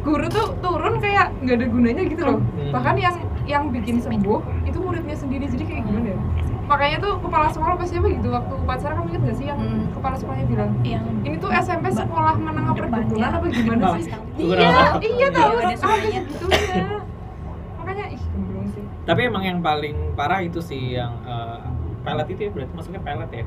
guru 0.01 0.25
tuh 0.27 0.55
turun 0.57 0.95
kayak 0.97 1.35
nggak 1.37 1.55
ada 1.55 1.67
gunanya 1.67 2.03
gitu 2.03 2.23
loh 2.23 2.39
Hmm. 2.39 2.71
bahkan 2.71 2.95
yang 2.95 3.15
yang 3.45 3.63
bikin 3.69 3.99
sembuh 3.99 4.39
itu 4.63 4.77
muridnya 4.77 5.13
sendiri 5.13 5.45
jadi 5.45 5.63
kayak 5.63 5.83
gimana 5.83 6.07
ya 6.09 6.19
makanya 6.65 6.97
tuh 6.97 7.13
kepala 7.19 7.45
sekolah 7.47 7.75
pas 7.75 7.85
siapa 7.85 8.07
gitu 8.07 8.27
waktu 8.27 8.53
upacara 8.55 8.93
kamu 8.95 9.07
inget 9.07 9.21
gak 9.23 9.35
sih 9.35 9.45
yang 9.45 9.59
Hmm. 9.59 9.85
kepala 9.91 10.15
sekolahnya 10.15 10.45
bilang 10.47 10.71
yang 10.81 11.03
ini 11.21 11.35
tuh 11.35 11.49
SMP 11.51 11.85
sekolah 11.91 12.35
menengah 12.35 12.73
perkebunan 12.73 13.31
apa 13.31 13.45
gimana 13.47 13.81
Oh, 13.85 13.93
sih 13.95 14.09
iya 14.39 14.57
apa. 14.65 14.97
iya 14.99 15.27
tahu 15.29 15.51
Iya, 15.51 15.61
ada 15.61 15.67
ah, 15.67 15.77
suaranya. 15.77 16.21
gitu 16.23 16.45
ya 16.49 16.87
makanya 17.77 18.05
ih 18.09 18.21
sih 18.67 18.83
tapi 19.05 19.21
emang 19.23 19.43
yang 19.43 19.59
paling 19.61 19.93
parah 20.13 20.41
itu 20.41 20.57
sih 20.59 20.95
yang 20.95 21.13
eh, 21.21 21.59
pelet 22.01 22.27
itu 22.29 22.41
ya 22.41 22.51
berarti 22.51 22.73
masuknya 22.73 23.01
pelet 23.03 23.31
ya. 23.31 23.45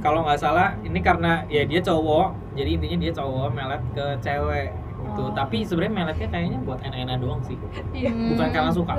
Kalau 0.00 0.24
nggak 0.24 0.40
salah 0.40 0.74
ini 0.82 1.00
karena 1.00 1.44
ya 1.46 1.62
dia 1.64 1.80
cowok 1.80 2.56
jadi 2.56 2.70
intinya 2.76 2.98
dia 3.04 3.12
cowok 3.14 3.48
melet 3.52 3.82
ke 3.94 4.06
cewek 4.24 4.68
gitu. 5.00 5.22
Oh. 5.26 5.32
tapi 5.32 5.64
sebenarnya 5.64 5.92
meletnya 5.92 6.28
kayaknya 6.28 6.58
buat 6.62 6.78
enak-enak 6.80 7.16
doang 7.20 7.42
sih. 7.44 7.56
Iya. 7.92 8.12
Bukan 8.12 8.48
karena 8.52 8.72
suka. 8.72 8.94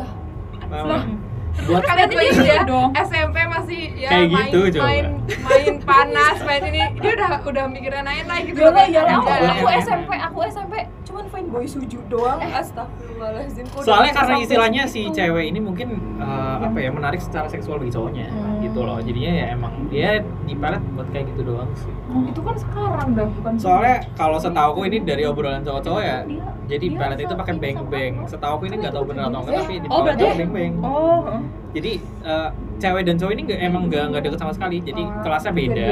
Memang 0.68 1.20
buat 1.62 1.84
kalian 1.84 2.08
dia 2.10 2.24
ya 2.42 2.60
dong. 2.64 2.90
SMP 2.96 3.38
masih 3.46 3.82
ya 3.94 4.10
Kayak 4.10 4.26
main, 4.26 4.46
gitu, 4.46 4.60
coba. 4.72 4.84
main 4.84 5.06
main 5.42 5.74
panas 5.82 6.38
main 6.42 6.64
ini 6.66 6.82
dia 6.96 7.12
udah 7.14 7.30
udah 7.42 7.66
mikirin 7.68 8.02
lain 8.02 8.26
lah 8.26 8.40
gitu 8.42 8.58
Yalah, 8.58 8.74
loh. 8.78 8.88
yalah, 8.90 9.14
aku, 9.14 9.28
Ada- 9.28 9.52
aku 9.52 9.66
Iya. 9.66 9.82
SMP, 9.82 10.10
aku 10.16 10.40
SMP 10.46 10.74
cuman 11.04 11.26
fanboy 11.28 11.66
suju 11.66 12.00
doang. 12.08 12.40
Astagfirullahaladzim. 12.42 13.66
kok 13.68 13.82
soalnya 13.82 14.04
udah 14.06 14.18
karena 14.18 14.36
istilahnya 14.40 14.82
si 14.86 15.02
segitu? 15.04 15.18
cewek 15.18 15.46
ini 15.46 15.60
mungkin 15.60 15.88
eh, 16.18 16.56
apa 16.62 16.78
ya 16.78 16.90
menarik 16.90 17.20
secara 17.20 17.48
seksual 17.48 17.78
bagi 17.78 17.92
cowoknya 17.92 18.28
Hmm. 18.28 18.62
gitu 18.62 18.80
loh 18.80 18.98
jadinya 18.98 19.32
ya 19.34 19.46
emang 19.52 19.74
dia 19.88 20.10
di 20.42 20.54
pelet 20.54 20.82
buat 20.92 21.08
kayak 21.10 21.26
gitu 21.30 21.42
doang 21.46 21.70
sih 21.76 21.92
itu 22.24 22.40
kan 22.40 22.56
sekarang 22.56 23.10
dah 23.12 23.28
bukan 23.30 23.54
soalnya 23.56 23.98
kalau 24.14 24.38
setahu 24.38 24.70
aku 24.74 24.82
ini 24.86 24.98
dari 25.02 25.24
obrolan 25.24 25.62
cowok-cowok 25.62 26.02
ya 26.02 26.18
Dia- 26.24 26.48
jadi 26.70 26.86
dia 26.88 26.98
pelet 26.98 27.20
itu 27.20 27.34
pakai 27.34 27.54
sama- 27.54 27.62
beng 27.62 27.78
beng 27.88 28.14
setahu 28.26 28.52
aku 28.54 28.64
ini 28.66 28.76
nggak 28.78 28.94
tahu 28.94 29.06
benar 29.06 29.24
atau 29.28 29.40
enggak 29.42 29.56
tapi 29.60 29.74
di 29.76 29.88
Oh, 29.88 30.00
pelet 30.00 30.16
berarti- 30.16 30.38
beng 30.38 30.52
beng 30.52 30.74
oh. 30.82 31.41
Jadi 31.72 31.92
eh, 32.22 32.50
cewek 32.78 33.04
dan 33.04 33.16
cowok 33.16 33.32
ini 33.32 33.42
nggak 33.44 33.60
emang 33.62 33.84
nggak 33.88 34.04
nggak 34.10 34.22
deket 34.24 34.40
sama 34.40 34.52
sekali 34.52 34.78
jadi 34.80 35.02
Oh, 35.02 35.22
kelasnya 35.22 35.52
beda 35.52 35.92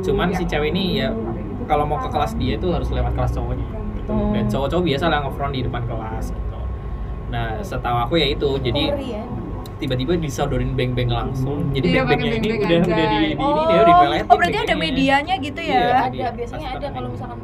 cuman 0.00 0.26
Ya. 0.28 0.36
si 0.36 0.44
cewek 0.44 0.68
ini 0.70 0.84
ya 0.98 1.08
kalau 1.64 1.84
mau 1.84 1.96
ke 1.96 2.08
kelas 2.08 2.32
dia 2.34 2.54
tuh 2.56 2.70
harus 2.72 2.88
lewat 2.88 3.12
kelas 3.12 3.30
cowoknya 3.32 3.66
gitu. 3.94 4.10
Oh. 4.10 4.32
dan 4.32 4.44
cowok-cowok 4.46 4.84
biasa 4.84 5.04
lah 5.06 5.18
ngefront 5.22 5.52
di 5.52 5.62
depan 5.62 5.82
kelas 5.84 6.26
gitu 6.30 6.58
nah 7.28 7.46
setahu 7.60 7.96
aku 8.00 8.14
ya 8.16 8.26
itu 8.28 8.48
jadi 8.58 8.82
Ngeri 8.88 9.08
ya. 9.12 9.22
tiba-tiba 9.76 10.12
disodorin 10.16 10.74
beng 10.74 10.92
beng 10.92 11.08
langsung 11.08 11.70
jadi 11.70 11.86
Iya, 11.86 12.02
beng 12.02 12.08
bengnya 12.10 12.26
pakai 12.26 12.38
ini 12.38 12.48
beng-beng 12.50 12.60
udah 12.60 12.78
aja. 12.80 12.90
udah 12.90 13.06
di, 13.06 13.16
di 13.16 13.28
ini 13.28 13.40
Oh. 13.40 13.54
dia 13.62 13.76
udah 13.76 13.84
dipeletin 13.86 14.26
oh 14.26 14.36
berarti 14.36 14.50
ada 14.52 14.66
beng-bengnya. 14.66 14.94
medianya 14.96 15.34
gitu 15.38 15.60
ya 15.60 15.72
Iya. 15.72 15.88
Ada, 16.02 16.26
biasanya 16.32 16.68
ada 16.70 16.86
kalau 16.88 17.06
beng. 17.06 17.14
misalkan. 17.14 17.38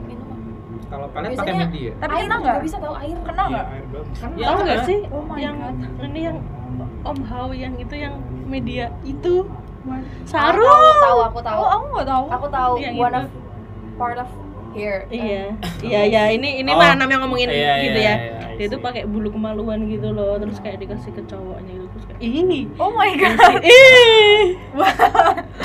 Kalau 0.86 1.10
pelet 1.10 1.34
pakai 1.34 1.54
media. 1.58 1.90
Tapi 1.98 2.14
kena 2.16 2.36
nggak? 2.38 2.58
bisa 2.62 2.76
tahu 2.78 2.94
air 2.94 3.18
Kena 3.18 3.42
Iya, 3.42 3.50
nggak? 3.50 3.66
Kan 4.14 4.30
Iya, 4.32 4.46
Tahu 4.46 4.56
nggak 4.56 4.70
kena. 4.72 4.86
sih 4.86 4.98
Oh 5.08 5.22
my 5.24 5.34
yang 5.36 5.56
God. 5.58 6.04
ini 6.04 6.20
yang 6.22 6.36
Om 7.02 7.18
Hao 7.24 7.48
yang 7.50 7.74
itu 7.76 7.94
yang 7.94 8.14
media 8.44 8.92
itu 9.02 9.46
Aku 9.86 10.02
Saru. 10.26 10.66
tahu, 10.66 10.90
tahu 10.98 11.18
aku 11.22 11.40
tahu 11.40 11.56
Oh, 11.56 11.70
aku 11.70 11.86
nggak 11.94 12.08
tahu. 12.08 12.24
aku 12.26 12.46
tahu 12.50 12.72
Yang 12.76 12.94
one 12.96 13.06
itu. 13.08 13.20
of 13.20 13.28
part 13.94 14.16
of 14.18 14.28
hair 14.76 14.98
Iya, 15.08 15.42
iya, 15.86 16.00
iya. 16.04 16.22
Ini 16.30 16.48
ini 16.60 16.70
Oh. 16.70 16.76
mah 16.76 16.92
Anam 16.92 17.08
yang 17.08 17.20
ngomongin 17.22 17.48
Iya, 17.48 17.74
gitu 17.80 17.98
iya, 17.98 18.04
ya. 18.04 18.14
iya, 18.14 18.36
I 18.46 18.56
Dia 18.56 18.66
tuh 18.68 18.78
pakai 18.78 19.02
bulu 19.04 19.28
kemaluan 19.28 19.84
gitu 19.86 20.08
loh, 20.10 20.36
terus 20.36 20.56
kayak 20.58 20.78
dikasih 20.78 21.10
ke 21.10 21.22
cowoknya 21.24 21.72
gitu 21.74 21.86
terus 21.90 22.04
kayak 22.06 22.20
ih. 22.22 22.64
Oh 22.76 22.90
my 22.90 23.10
god. 23.14 23.60
Ih. 23.62 24.44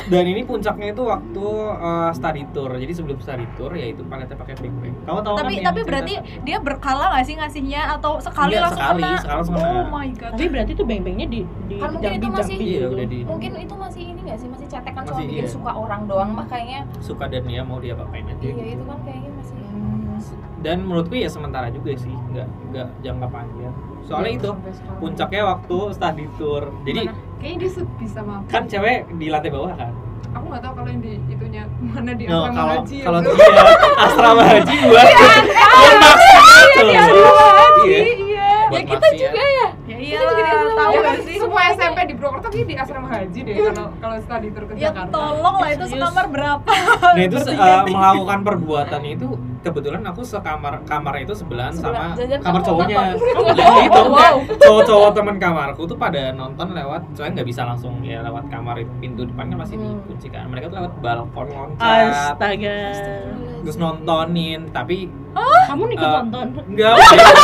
Dan 0.03 0.23
ini 0.25 0.41
puncaknya 0.41 0.91
itu 0.91 1.01
waktu 1.01 1.45
uh, 1.71 2.11
study 2.11 2.43
tour. 2.49 2.71
Jadi 2.73 2.91
sebelum 2.91 3.17
study 3.17 3.47
tour 3.53 3.71
yaitu 3.73 4.03
paletnya 4.03 4.35
pakai 4.35 4.55
big 4.57 4.73
bang. 4.73 4.95
Kamu 5.01 5.19
tahu 5.21 5.33
kan 5.33 5.41
tapi 5.41 5.53
yang 5.53 5.65
tapi 5.65 5.75
cerita- 5.77 5.87
berarti 5.87 6.13
dia 6.41 6.57
berkala 6.59 7.05
nggak 7.09 7.25
sih 7.25 7.35
ngasihnya 7.37 7.81
atau 7.93 8.11
sekali 8.17 8.51
Iya, 8.51 8.61
langsung 8.61 8.81
sekali, 8.81 9.01
kena? 9.01 9.15
sekali 9.17 9.35
langsung 9.37 9.55
kena. 9.55 9.69
Oh 9.69 9.83
my 9.89 10.09
god. 10.13 10.31
Tapi 10.31 10.45
berarti 10.49 10.71
tuh 10.73 10.85
beng-bengnya 10.85 11.27
di 11.27 11.39
di 11.65 11.75
Kan 11.77 11.89
mungkin 11.93 12.11
itu 12.13 12.27
masih- 12.29 12.59
Iya, 12.61 12.67
gitu. 12.77 12.87
udah 12.91 13.05
di 13.07 13.19
mungkin 13.23 13.51
itu 13.57 13.75
masih 13.77 14.03
ini 14.05 14.19
nggak 14.21 14.37
sih 14.37 14.47
masih 14.47 14.67
cetekan 14.67 15.01
cuma 15.01 15.13
Masih, 15.13 15.27
bikin 15.27 15.41
iya. 15.41 15.49
suka 15.49 15.71
orang 15.73 16.01
doang 16.05 16.31
makanya 16.33 16.79
suka 16.99 17.25
dan 17.25 17.43
dia 17.43 17.61
mau 17.61 17.77
dia 17.77 17.93
apain 17.93 18.25
aja. 18.25 18.43
iya 18.43 18.65
itu 18.73 18.83
kan 18.83 18.97
kayaknya 19.01 19.31
masih 19.35 19.55
Dan 20.61 20.85
menurutku 20.85 21.15
ya 21.15 21.25
sementara 21.25 21.67
juga 21.67 21.89
sih, 21.95 22.13
nggak 22.13 22.47
nggak 22.69 22.87
jangka 23.01 23.27
panjang. 23.27 23.73
Soalnya 24.01 24.31
itu 24.35 24.49
Sampai 24.51 24.71
sekarang. 24.71 24.99
puncaknya 24.99 25.41
waktu 25.47 25.77
study 25.91 26.25
tour. 26.35 26.63
Jadi 26.83 27.01
Mana? 27.01 27.13
kayaknya 27.37 27.57
dia 27.59 27.71
bisa 27.97 28.19
mampu 28.21 28.47
kan 28.47 28.63
cewek 28.65 28.97
di 29.17 29.27
lantai 29.27 29.49
bawah 29.49 29.73
kan. 29.73 29.93
aku 30.31 30.45
nggak 30.47 30.63
tahu 30.63 30.73
kalau 30.77 30.87
yang 30.87 31.01
di 31.01 31.13
itunya 31.27 31.63
mana 31.81 32.11
di 32.13 32.23
No, 32.23 32.39
asrama 32.39 32.55
kalau 32.55 32.71
haji 32.77 32.95
ya, 32.95 33.03
kalau 33.03 33.19
dia 33.19 33.33
asrama 33.99 34.43
haji 34.45 34.75
buat 34.85 35.07
buat 35.11 35.95
maksiat 35.99 36.67
tuh. 36.71 36.87
Iya. 37.81 37.99
Iya. 37.99 38.49
Buat 38.63 38.71
ya 38.71 38.85
kita 38.85 38.95
maksiat. 39.01 39.17
juga 39.17 39.41
ya 39.43 39.49
Ya 39.51 39.67
iya, 40.11 40.19
juga 40.19 40.33
di 40.35 40.43
asrama 40.43 40.71
tahu 40.75 40.91
Ya 40.91 41.01
kan 41.01 41.15
sih? 41.23 41.37
semua 41.39 41.61
SMP 41.71 41.97
di 42.03 42.13
Purwokerto 42.19 42.47
kayaknya 42.51 42.67
di 42.67 42.75
asrama 42.75 43.07
haji 43.07 43.39
deh 43.41 43.55
kalau 43.71 43.87
kalau 43.97 44.15
study 44.21 44.47
tour 44.51 44.63
ke 44.67 44.73
Ya 44.75 44.81
Jakarta 44.91 45.13
tolong 45.15 45.55
lah 45.57 45.69
itu 45.71 45.85
sekamar 45.87 46.25
berapa? 46.27 46.71
Nah 47.15 47.23
itu 47.23 47.37
uh, 47.39 47.83
melakukan 47.95 48.39
perbuatannya 48.43 49.11
itu 49.15 49.29
kebetulan 49.61 50.01
aku 50.03 50.21
sekamar 50.21 50.81
kamar 50.83 51.13
itu 51.17 51.31
sebelahan 51.31 51.69
Sebelah- 51.71 52.11
sama 52.11 52.17
jajan 52.17 52.39
kamar 52.39 52.61
cowoknya. 52.61 52.97
Nah, 52.97 53.13
itu 53.85 53.99
Oh, 54.01 54.09
wow. 54.09 54.35
cowok-cowok 54.51 55.09
teman 55.13 55.35
kamarku 55.37 55.81
tuh 55.83 55.95
pada 55.95 56.29
nonton 56.31 56.71
lewat 56.71 57.01
soalnya 57.11 57.33
nggak 57.37 57.47
bisa 57.47 57.61
langsung 57.63 58.01
ya 58.01 58.21
lewat 58.21 58.45
kamar 58.47 58.75
itu 58.77 58.89
pintu 58.97 59.21
depan 59.23 59.47
kan 59.47 59.57
masih 59.59 59.77
Hmm. 59.77 60.01
dikunci 60.01 60.27
kan. 60.27 60.45
Mereka 60.47 60.65
tuh 60.67 60.77
lewat 60.77 60.93
balkon 60.97 61.47
loncat 61.47 62.09
Astaga. 62.33 62.77
terus 63.61 63.77
nontonin 63.77 64.65
tapi 64.69 65.05
Kamu 65.63 65.87
ikut 65.87 66.01
Eh, 66.01 66.13
nonton? 66.17 66.47
enggak 66.67 66.95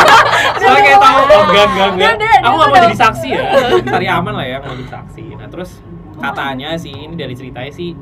soalnya 0.60 0.82
kayak 0.84 1.00
tahu 1.00 1.20
oh 1.24 1.42
enggak 1.46 1.66
enggak 1.70 1.90
enggak 2.12 2.12
aku 2.38 2.56
nggak 2.58 2.70
mau 2.70 2.84
jadi 2.84 2.98
saksi 2.98 3.28
ya 3.30 3.42
cari 3.86 4.08
aman 4.10 4.34
lah 4.34 4.46
ya 4.46 4.58
mau 4.60 4.74
jadi 4.74 4.90
saksi 4.92 5.24
nah 5.34 5.48
terus 5.48 5.72
katanya 6.18 6.70
sih 6.76 6.92
ini 6.92 7.14
dari 7.14 7.32
ceritanya 7.32 7.70
sih 7.70 7.96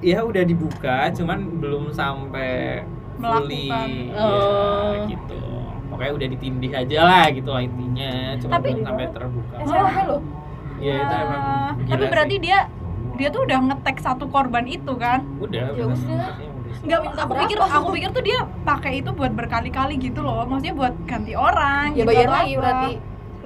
ya 0.00 0.20
udah 0.20 0.42
dibuka 0.42 1.08
cuman 1.10 1.38
belum 1.56 1.88
sampai 1.88 2.82
fully 3.16 3.66
Melakukan. 3.66 3.88
ya, 4.08 4.18
Oh. 4.18 4.92
gitu 5.06 5.38
pokoknya 5.86 6.12
udah 6.12 6.28
ditindih 6.28 6.72
aja 6.72 6.98
lah 7.00 7.24
gitu 7.28 7.48
lah 7.48 7.62
intinya 7.62 8.10
cuma 8.36 8.52
Tapi- 8.52 8.70
belum 8.72 8.82
sampai 8.84 9.06
terbuka 9.08 9.54
SMP 9.62 10.00
loh 10.04 10.20
ya 10.76 10.94
itu 10.96 11.14
emang 11.14 11.40
Wah, 11.40 11.70
gila 11.76 11.92
Tapi 11.92 12.04
berarti 12.08 12.34
sih. 12.34 12.42
dia 12.42 12.58
dia 13.14 13.28
tuh 13.30 13.40
udah 13.42 13.58
ngetek 13.64 13.96
satu 14.00 14.26
korban 14.26 14.66
itu 14.66 14.92
kan? 14.96 15.22
udah 15.38 15.70
Ya 15.72 15.84
udah. 15.86 16.34
Minta 16.82 16.98
aku 17.16 17.30
berapa? 17.30 17.40
pikir 17.40 17.56
aku 17.56 17.88
pikir 17.94 18.10
tuh 18.10 18.20
dia 18.20 18.38
pakai 18.60 18.92
itu 18.98 19.10
buat 19.10 19.30
berkali-kali 19.30 19.94
gitu 19.96 20.20
loh. 20.20 20.42
Maksudnya 20.42 20.74
buat 20.74 20.94
ganti 21.04 21.32
orang. 21.32 21.94
ya 21.94 22.02
gitu 22.02 22.10
bayar 22.10 22.28
lagi 22.28 22.52
berarti 22.54 22.90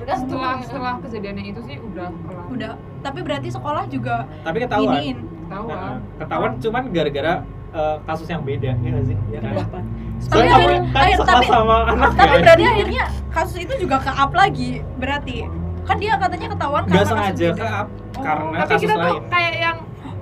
setelah 0.08 0.54
setelah 0.58 0.94
kejadiannya 0.98 1.44
itu 1.46 1.60
sih 1.62 1.76
udah 1.78 2.08
kelar 2.18 2.44
Udah. 2.48 2.72
Tapi 2.98 3.18
berarti 3.20 3.48
sekolah 3.50 3.84
juga 3.86 4.24
tapi 4.40 4.56
ketahuan 4.58 4.96
iniin. 4.96 5.18
Nah, 5.46 5.60
ah 5.62 5.96
ketahuan 6.16 6.52
cuman 6.56 6.82
gara-gara 6.88 7.34
eh, 7.70 7.96
kasus 8.02 8.26
yang 8.26 8.42
beda 8.42 8.70
ya 8.70 8.88
nggak 8.88 9.04
sih 9.04 9.16
ya 9.28 9.38
kan 9.38 9.52
Kenapa? 9.52 9.78
Tapi 9.78 10.24
Soalnya 10.24 10.50
kamu 10.50 10.58
akhir- 10.58 10.82
kan 10.88 10.98
akhir- 11.00 11.20
tapi- 11.22 11.48
sama 11.48 11.76
anak 11.86 12.10
Tapi 12.10 12.26
kan? 12.28 12.40
berarti 12.42 12.64
akhirnya 12.66 13.04
kasus 13.30 13.56
itu 13.60 13.74
juga 13.78 13.96
ke 13.98 14.10
up 14.10 14.32
lagi. 14.32 14.70
Berarti 14.94 15.36
kan 15.80 15.96
dia 15.96 16.12
katanya 16.14 16.48
ketahuan 16.50 16.82
nggak 16.82 16.94
karena 16.94 17.08
sengaja 17.08 17.46
kasus 17.46 17.56
ke 17.56 17.66
up 17.66 17.88
Oh, 18.10 18.20
karena 18.20 18.56
tapi 18.56 18.68
kasus 18.68 18.82
kita 18.82 18.92
tuh 18.92 19.02
lain 19.04 19.22
kayak 19.28 19.54
yang 19.56 19.76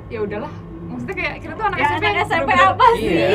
ya 0.06 0.18
udahlah 0.20 0.52
maksudnya 0.86 1.14
kayak 1.16 1.34
kita 1.38 1.52
tuh 1.54 1.64
anak 1.64 1.76
Ya, 1.76 1.86
SMP 1.88 2.04
anak 2.04 2.16
SMP 2.20 2.40
bener-bener- 2.46 2.70
apa 2.70 2.84
sih? 2.92 3.08
Iya. 3.08 3.30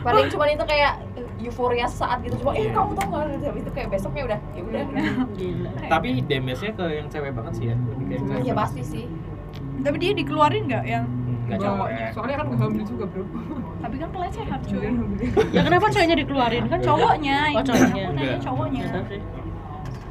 paling 0.00 0.26
cuma 0.28 0.44
itu 0.46 0.64
kayak 0.64 0.92
euforia 1.38 1.86
saat 1.86 2.18
gitu 2.20 2.34
cuma 2.38 2.52
eh 2.52 2.68
kamu 2.70 2.92
tau 2.94 3.06
nggak 3.06 3.24
gitu 3.34 3.48
itu 3.58 3.70
kayak 3.70 3.88
besoknya 3.90 4.22
udah 4.26 4.38
ya 4.50 4.62
udah 4.62 4.82
Gila. 5.36 5.70
tapi 5.86 6.08
damage-nya 6.22 6.72
ke 6.72 6.84
yang 6.94 7.06
cewek 7.08 7.32
banget 7.32 7.52
sih 7.54 7.64
ya 7.66 7.76
lebih 7.76 8.04
kayak 8.06 8.22
cewek 8.22 8.42
ya 8.42 8.54
pasti 8.54 8.82
sih 8.82 9.04
Tapi 9.76 9.96
dia 9.98 10.10
dikeluarin 10.14 10.62
nggak 10.64 10.84
yang 10.86 11.04
nggak 11.44 11.54
Enggak, 11.54 11.68
cowoknya 11.68 12.06
soalnya 12.10 12.34
kan 12.34 12.46
nggak 12.46 12.60
hamil 12.62 12.84
juga 12.84 13.04
bro 13.06 13.24
tapi 13.78 13.96
kan 13.96 14.08
pelecehan 14.10 14.60
cuy. 14.64 14.88
Ya 15.52 15.60
kenapa 15.62 15.86
cowoknya 15.86 16.16
dikeluarin 16.16 16.64
kan 16.64 16.78
cowok? 16.80 17.00
Cowoknya. 17.04 17.38
Oh, 17.52 17.62
cowoknya. 17.62 17.84
Aku 17.84 18.12
nanya 18.12 18.24
Enggak. 18.24 18.40
cowoknya. 18.42 18.82
Sih. 19.04 19.20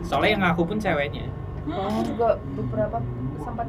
soalnya 0.03 0.29
yang 0.29 0.41
ngaku 0.43 0.61
pun 0.63 0.77
ceweknya 0.77 1.25
aku 1.63 1.79
Oh. 1.89 2.03
juga 2.03 2.27
beberapa 2.53 2.97
sempat 3.39 3.67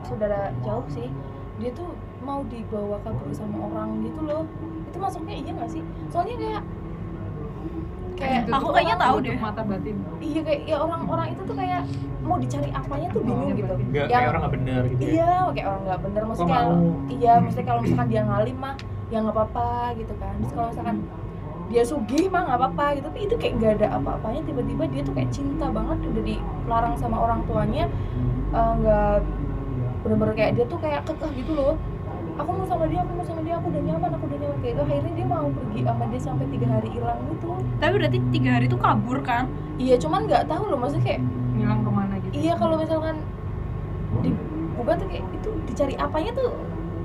saudara 0.00 0.40
jauh 0.60 0.86
sih 0.88 1.10
dia 1.56 1.70
tuh 1.72 1.90
mau 2.20 2.40
dibawa 2.44 3.02
kabur 3.02 3.28
sama 3.30 3.66
orang 3.66 3.98
gitu 4.00 4.20
loh 4.22 4.46
itu 4.84 4.96
masuknya 4.96 5.34
iya 5.36 5.52
nggak 5.52 5.68
sih 5.68 5.82
soalnya 6.06 6.36
kayak 6.38 6.62
kayak 8.18 8.42
Aku 8.50 8.66
kayaknya 8.70 8.96
tahu 8.96 9.16
deh. 9.20 9.36
mata 9.38 9.62
batin. 9.62 9.96
Iya 10.18 10.40
kayak 10.42 10.60
ya 10.64 10.76
orang-orang 10.78 11.26
itu 11.32 11.42
tuh 11.42 11.54
kayak 11.54 11.80
mau 12.20 12.36
dicari 12.36 12.68
apanya 12.70 13.08
tuh 13.08 13.22
bingung 13.22 13.52
gitu. 13.52 13.72
nggak 13.72 14.04
Yang- 14.04 14.10
kayak 14.12 14.28
orang 14.28 14.40
nggak 14.40 14.54
bener 14.54 14.82
gitu 14.88 15.00
ya. 15.00 15.10
Iya 15.10 15.32
kayak 15.48 15.66
orang 15.66 15.82
nggak 15.84 16.00
bener. 16.02 16.22
Maksudnya 16.24 16.60
iya 17.08 17.32
maksudnya 17.38 17.66
kalau 17.66 17.80
misalkan 17.80 18.08
dia 18.08 18.22
ngalim 18.22 18.56
mah 18.56 18.74
ya 19.08 19.18
nggak 19.18 19.34
apa-apa 19.34 19.68
gitu 19.94 20.14
kan. 20.16 20.34
Terus 20.36 20.52
kalau 20.52 20.68
misalkan 20.68 20.96
dia 21.68 21.82
sugih 21.84 22.24
mah 22.28 22.42
nggak 22.44 22.58
apa-apa 22.58 22.84
gitu. 22.94 23.04
Tapi 23.06 23.20
itu 23.22 23.34
kayak 23.36 23.52
nggak 23.56 23.72
ada 23.78 23.86
apa-apanya. 23.94 24.40
Tiba-tiba 24.42 24.84
dia 24.86 25.02
tuh 25.02 25.14
kayak 25.14 25.30
cinta 25.30 25.66
banget 25.68 25.98
udah 26.02 26.24
dilarang 26.24 26.94
sama 26.96 27.16
orang 27.18 27.40
tuanya 27.44 27.84
eh, 28.48 28.72
nggak 28.76 29.14
bener-bener 29.98 30.34
kayak 30.34 30.52
dia 30.54 30.64
tuh 30.64 30.78
kayak 30.78 31.00
kekeh 31.04 31.30
gitu 31.36 31.52
loh 31.52 31.74
aku 32.38 32.50
mau 32.54 32.66
sama 32.70 32.84
dia 32.86 33.00
aku 33.02 33.12
mau 33.18 33.26
sama 33.26 33.40
dia 33.42 33.54
aku 33.58 33.66
udah 33.68 33.82
nyaman 33.82 34.10
aku 34.14 34.24
udah 34.30 34.38
nyaman. 34.38 34.58
Kayak 34.62 34.72
gitu 34.74 34.82
akhirnya 34.86 35.12
dia 35.18 35.26
mau 35.26 35.46
pergi 35.50 35.80
sama 35.84 36.04
dia 36.08 36.20
sampai 36.22 36.46
tiga 36.54 36.66
hari 36.70 36.88
hilang 36.94 37.18
gitu. 37.34 37.48
Tapi 37.82 37.92
berarti 37.98 38.18
tiga 38.30 38.50
hari 38.56 38.64
itu 38.70 38.78
kabur 38.78 39.18
kan? 39.26 39.44
iya 39.78 39.94
cuman 39.94 40.26
nggak 40.26 40.50
tahu 40.50 40.74
loh 40.74 40.78
maksudnya 40.82 41.04
kayak 41.06 41.20
ngilang 41.54 41.80
ke 41.86 41.90
mana 41.94 42.14
gitu? 42.18 42.32
Iya 42.34 42.52
kalau 42.58 42.74
misalkan 42.74 43.16
dibuka 44.26 44.92
tuh 44.98 45.06
kayak 45.06 45.24
itu 45.38 45.48
dicari 45.70 45.94
apanya 45.94 46.30
tuh 46.34 46.50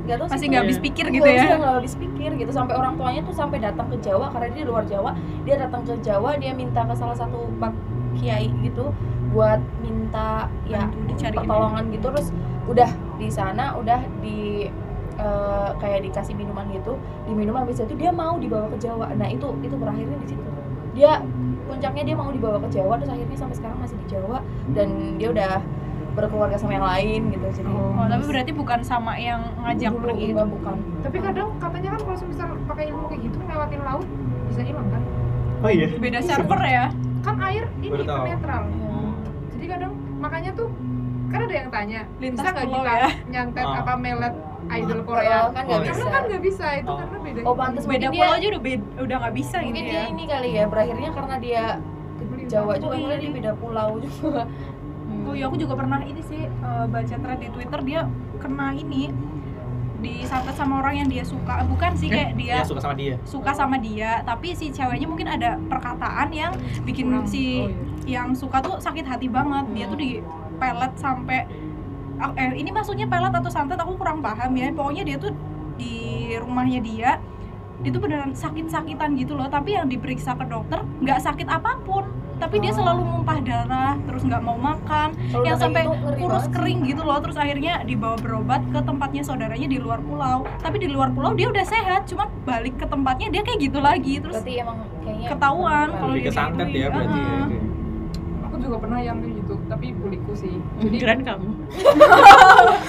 nggak 0.03 0.17
tahu 0.19 0.27
sih 0.27 0.33
Masih 0.35 0.47
nggak 0.51 0.63
habis 0.67 0.79
pikir 0.81 1.05
gitu 1.13 1.29
ya? 1.29 1.43
nggak 1.61 1.75
habis 1.79 1.93
pikir 1.95 2.29
gitu. 2.35 2.51
Sampai 2.51 2.73
orang 2.75 2.97
tuanya 2.97 3.21
tuh 3.23 3.35
sampai 3.37 3.57
datang 3.61 3.87
ke 3.93 3.97
Jawa 4.01 4.33
karena 4.33 4.47
dia 4.51 4.61
di 4.65 4.69
luar 4.69 4.83
Jawa. 4.89 5.11
Dia 5.45 5.55
datang 5.61 5.81
ke 5.85 5.93
Jawa 6.01 6.35
dia 6.41 6.51
minta 6.57 6.81
ke 6.81 6.93
salah 6.97 7.15
satu 7.15 7.45
pak 7.61 7.73
kiai 8.17 8.49
gitu 8.61 8.93
buat 9.33 9.57
minta 9.81 10.45
ya 10.69 10.85
Bantu 10.89 11.29
pertolongan 11.33 11.83
gitu. 11.93 12.09
Terus 12.09 12.27
udah 12.65 12.89
di 13.21 13.29
sana 13.29 13.77
udah 13.77 14.01
di 14.19 14.67
eh, 15.15 15.69
kayak 15.77 15.99
dikasih 16.03 16.33
minuman 16.33 16.65
gitu 16.69 16.97
diminum 17.23 17.55
habis 17.55 17.77
itu 17.77 17.93
dia 17.93 18.09
mau 18.09 18.35
dibawa 18.35 18.69
ke 18.69 18.77
Jawa 18.79 19.11
nah 19.13 19.27
itu 19.27 19.47
itu 19.59 19.75
berakhirnya 19.75 20.17
di 20.17 20.27
situ 20.27 20.49
dia 20.93 21.21
puncaknya 21.63 22.03
dia 22.03 22.15
mau 22.15 22.29
dibawa 22.29 22.57
ke 22.59 22.69
Jawa 22.69 22.93
terus 22.97 23.09
akhirnya 23.09 23.33
sampai 23.35 23.55
sekarang 23.55 23.77
masih 23.77 23.97
di 23.97 24.07
Jawa 24.07 24.37
dan 24.71 24.87
dia 25.15 25.29
udah 25.29 25.51
berkeluarga 26.13 26.53
sama 26.55 26.73
yang 26.73 26.85
lain 26.85 27.21
gitu 27.31 27.47
jadi 27.51 27.67
Oh, 27.67 27.89
Oh, 27.95 28.05
tapi 28.05 28.23
berarti 28.27 28.51
bukan 28.51 28.79
sama 28.83 29.13
yang 29.15 29.41
ngajak 29.59 29.89
dulu 29.89 30.05
pergi 30.07 30.23
itu. 30.23 30.31
enggak 30.31 30.49
bukan 30.51 30.75
tapi 31.01 31.17
kadang 31.19 31.49
katanya 31.57 31.89
kan 31.89 31.99
kalau 32.03 32.17
misal 32.23 32.47
pakai 32.67 32.83
ilmu 32.87 33.05
kayak 33.07 33.21
gitu 33.23 33.37
lewatin 33.39 33.81
laut 33.81 34.07
bisa 34.45 34.61
hilang 34.61 34.87
kan 34.87 35.01
oh 35.59 35.71
iya 35.71 35.87
Beda 35.95 36.19
server 36.19 36.61
ya? 36.61 36.85
kan 37.21 37.35
air 37.41 37.65
ini 37.79 37.87
netral 38.03 38.63
Ya. 38.67 38.99
jadi 39.55 39.65
kadang 39.71 39.91
makanya 40.19 40.51
tuh 40.53 40.67
kan 41.27 41.39
ada 41.41 41.55
yang 41.55 41.69
tanya 41.69 42.01
Lintas 42.19 42.37
bisa 42.37 42.49
nggak 42.51 42.67
kita 42.67 42.91
ya? 42.93 43.09
nyantet 43.25 43.65
Ah. 43.65 43.79
apa 43.79 43.93
melet 43.95 44.35
idol 44.75 44.99
Korea. 45.03 45.39
kan 45.47 45.61
nggak 45.61 45.67
Oh, 45.69 45.79
karena 45.79 45.93
bisa. 45.95 46.09
kan 46.09 46.21
nggak 46.25 46.43
bisa 46.43 46.65
itu 46.73 46.87
Oh. 46.87 46.97
karena 46.97 47.17
beda 47.19 47.39
oh 47.41 47.53
pantas 47.53 47.83
Beda 47.83 48.07
pulau 48.09 48.33
aja 48.33 48.47
udah 48.47 48.61
beda, 48.61 48.83
udah 48.99 49.15
nggak 49.19 49.35
bisa 49.35 49.57
gitu 49.57 49.67
mungkin 49.69 49.83
ya. 49.83 49.91
dia 49.91 50.03
ini 50.07 50.23
kali 50.25 50.49
ya 50.51 50.63
berakhirnya 50.65 51.09
karena 51.11 51.35
dia 51.37 51.63
Jawa 52.43 52.75
juga 52.75 52.95
mulai 52.97 53.17
di 53.17 53.29
beda 53.29 53.51
pulau 53.53 53.89
juga. 54.03 54.43
Oh 55.23 55.31
iya 55.31 55.45
aku 55.45 55.55
juga 55.55 55.73
pernah 55.73 55.99
ini 56.01 56.21
sih 56.21 56.41
eh, 56.43 56.85
baca 56.85 57.15
thread 57.15 57.39
di 57.39 57.49
Twitter 57.49 57.79
dia 57.81 58.01
kena 58.37 58.73
ini 58.73 59.09
disantet 59.97 60.51
sama 60.53 60.79
orang 60.79 60.95
yang 60.97 61.09
dia 61.09 61.23
suka. 61.23 61.63
Bukan 61.63 61.95
sih 61.95 62.11
kayak 62.11 62.35
dia 62.35 62.59
ya 62.59 62.63
suka 62.63 62.81
sama 62.81 62.93
dia. 62.93 63.15
suka 63.23 63.51
sama 63.51 63.75
dia 63.77 64.19
tapi 64.21 64.51
si 64.51 64.67
ceweknya 64.69 65.07
mungkin 65.07 65.27
ada 65.27 65.55
perkataan 65.63 66.27
yang 66.29 66.51
bikin 66.83 67.07
Kurang. 67.09 67.23
si 67.25 67.43
Oh, 67.57 67.71
iya. 68.03 68.19
yang 68.19 68.35
suka 68.35 68.59
tuh 68.59 68.75
sakit 68.77 69.03
hati 69.03 69.27
banget. 69.27 69.63
Dia 69.71 69.85
tuh 69.87 69.95
di 69.95 70.19
pelet 70.53 70.93
sampai 70.95 71.47
eh 72.37 72.51
ini 72.55 72.69
maksudnya 72.69 73.09
pelet 73.09 73.33
atau 73.33 73.49
santet 73.49 73.79
aku 73.79 73.97
kurang 73.97 74.21
paham 74.21 74.53
ya 74.53 74.69
pokoknya 74.71 75.03
dia 75.03 75.17
tuh 75.17 75.33
di 75.75 76.35
rumahnya 76.37 76.79
dia 76.79 77.11
itu 77.83 77.97
beneran 77.99 78.31
sakit-sakitan 78.31 79.17
gitu 79.19 79.35
loh 79.35 79.49
tapi 79.51 79.75
yang 79.75 79.89
diperiksa 79.91 80.37
ke 80.39 80.45
dokter 80.47 80.79
nggak 81.03 81.19
sakit 81.19 81.47
apa 81.49 81.75
pun 81.83 82.05
tapi 82.41 82.59
dia 82.59 82.71
Oh. 82.73 82.81
selalu 82.81 83.01
muntah 83.07 83.39
darah 83.39 83.93
terus 84.03 84.23
nggak 84.25 84.41
mau 84.43 84.57
makan 84.57 85.15
Kalau 85.31 85.45
yang 85.45 85.55
sampai 85.59 85.85
gitu, 85.87 86.09
kurus 86.19 86.45
kering 86.51 86.79
gitu 86.83 87.01
loh 87.05 87.19
terus 87.23 87.37
akhirnya 87.37 87.83
dibawa 87.85 88.17
berobat 88.19 88.61
ke 88.67 88.79
tempatnya 88.83 89.21
saudaranya 89.23 89.67
di 89.69 89.79
luar 89.79 89.99
pulau 90.03 90.43
tapi 90.59 90.81
di 90.81 90.89
luar 90.91 91.13
pulau 91.13 91.31
dia 91.37 91.47
udah 91.47 91.65
sehat 91.65 92.09
cuma 92.09 92.27
balik 92.43 92.75
ke 92.75 92.85
tempatnya 92.89 93.27
dia 93.31 93.41
kayak 93.47 93.59
gitu 93.63 93.79
lagi 93.79 94.19
terus 94.19 94.41
berarti 94.41 94.53
emang 94.59 94.77
kayaknya 95.03 95.27
ketahuan 95.29 95.87
kalau 95.93 96.13
dia 96.17 96.33
santet 96.33 96.67
ya 96.67 96.87
digituin. 96.89 96.93
berarti 96.93 97.19
ya. 97.19 97.35
Oke. 97.43 97.57
aku 98.43 98.55
juga 98.59 98.77
pernah 98.81 98.99
yang 98.99 99.17
gitu 99.53 99.69
tapi 99.69 99.93
buliku 99.93 100.33
sih. 100.33 100.53
Jadi 100.81 100.97
keren 100.97 101.21
kamu. 101.21 101.49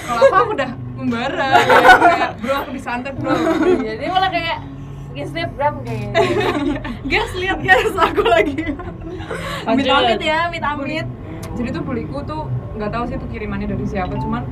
Kalau 0.05 0.21
aku 0.25 0.35
aku 0.35 0.51
udah 0.57 0.71
membara 0.97 1.45
ya. 1.53 1.61
kayak 2.01 2.31
bro 2.41 2.55
aku 2.65 2.69
disantet 2.73 3.13
bro. 3.21 3.33
Jadi 3.61 4.05
malah 4.09 4.29
kayak 4.33 4.57
bikin 5.13 5.25
snapgram 5.29 5.75
kayaknya. 5.85 6.11
Guys 7.05 7.33
lihat 7.37 7.59
guys 7.61 7.93
aku 7.93 8.23
lagi. 8.25 8.57
Amit 9.69 9.85
amit 9.85 10.21
ya 10.21 10.49
amit 10.49 10.63
amit. 10.65 11.07
Jadi 11.55 11.69
tuh 11.71 11.83
buliku 11.85 12.25
tuh 12.25 12.49
nggak 12.75 12.91
tahu 12.91 13.03
sih 13.07 13.15
itu 13.15 13.27
kirimannya 13.31 13.71
dari 13.71 13.85
siapa 13.87 14.19
cuman 14.19 14.43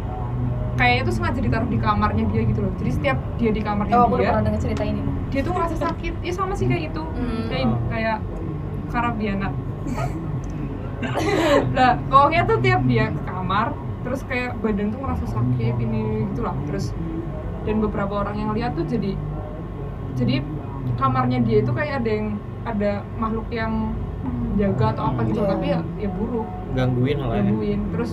kayaknya 0.79 1.03
tuh 1.05 1.13
sengaja 1.13 1.39
ditaruh 1.43 1.69
di 1.69 1.79
kamarnya 1.81 2.23
dia 2.29 2.41
gitu 2.45 2.61
loh. 2.63 2.73
Jadi 2.79 2.91
setiap 2.93 3.17
dia 3.41 3.51
di 3.51 3.61
kamarnya 3.61 3.95
oh 3.97 4.07
aku 4.07 4.15
udah 4.15 4.21
dia 4.21 4.29
pernah 4.31 4.43
denger 4.47 4.61
cerita 4.61 4.83
ini. 4.85 5.01
dia 5.33 5.41
tuh 5.41 5.51
ngerasa 5.57 5.75
sakit. 5.81 6.13
Ya 6.21 6.31
sama 6.31 6.53
sih 6.53 6.69
kayak 6.69 6.93
gitu. 6.93 7.03
Hmm. 7.03 7.49
kayak 7.49 7.67
kayak 7.89 8.17
karabiana 8.93 9.49
nah 11.77 11.99
pokoknya 12.07 12.41
tuh 12.47 12.57
tiap 12.63 12.81
dia 12.87 13.05
ke 13.11 13.21
kamar 13.27 13.67
terus 14.03 14.21
kayak 14.27 14.59
badan 14.59 14.91
tuh 14.91 14.99
ngerasa 14.99 15.25
sakit 15.31 15.75
ini 15.79 16.27
gitulah. 16.31 16.55
Terus 16.67 16.91
dan 17.63 17.75
beberapa 17.79 18.13
orang 18.27 18.35
yang 18.35 18.51
lihat 18.51 18.75
tuh 18.75 18.83
jadi 18.83 19.15
jadi 20.13 20.43
kamarnya 20.99 21.39
dia 21.41 21.63
itu 21.63 21.71
kayak 21.71 22.03
ada 22.03 22.11
yang 22.11 22.27
ada 22.63 22.91
makhluk 23.15 23.47
yang 23.49 23.95
jaga 24.55 24.93
atau 24.95 25.03
apa 25.11 25.21
gitu. 25.27 25.41
Iya. 25.43 25.49
tapi 25.49 25.65
ya 25.71 25.79
ya 25.99 26.09
buruk. 26.11 26.47
Gangguin 26.75 27.17
lah 27.19 27.27
ya. 27.33 27.41
gangguin. 27.41 27.79
Terus 27.95 28.11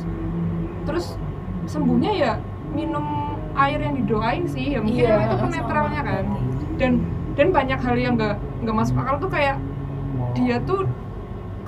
terus 0.89 1.07
sembuhnya 1.69 2.11
ya 2.17 2.33
minum 2.73 3.37
air 3.59 3.79
yang 3.83 3.95
didoain 3.99 4.45
sih. 4.49 4.79
Ya 4.79 4.81
mungkin 4.81 5.05
emang 5.05 5.27
itu 5.27 5.37
sama. 5.37 5.45
penetralnya 5.51 6.01
kan. 6.07 6.25
Dan 6.81 6.91
dan 7.35 7.47
banyak 7.55 7.79
hal 7.79 7.97
yang 7.99 8.15
nggak 8.17 8.37
nggak 8.65 8.77
masuk 8.77 8.97
akal 8.99 9.17
tuh 9.21 9.31
kayak 9.31 9.57
dia 10.35 10.57
tuh 10.65 10.87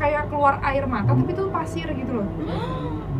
kayak 0.03 0.26
keluar 0.26 0.59
air 0.61 0.82
mata 0.84 1.14
tapi 1.14 1.30
tuh 1.30 1.46
pasir 1.48 1.86
gitu 1.88 2.12
loh. 2.12 2.26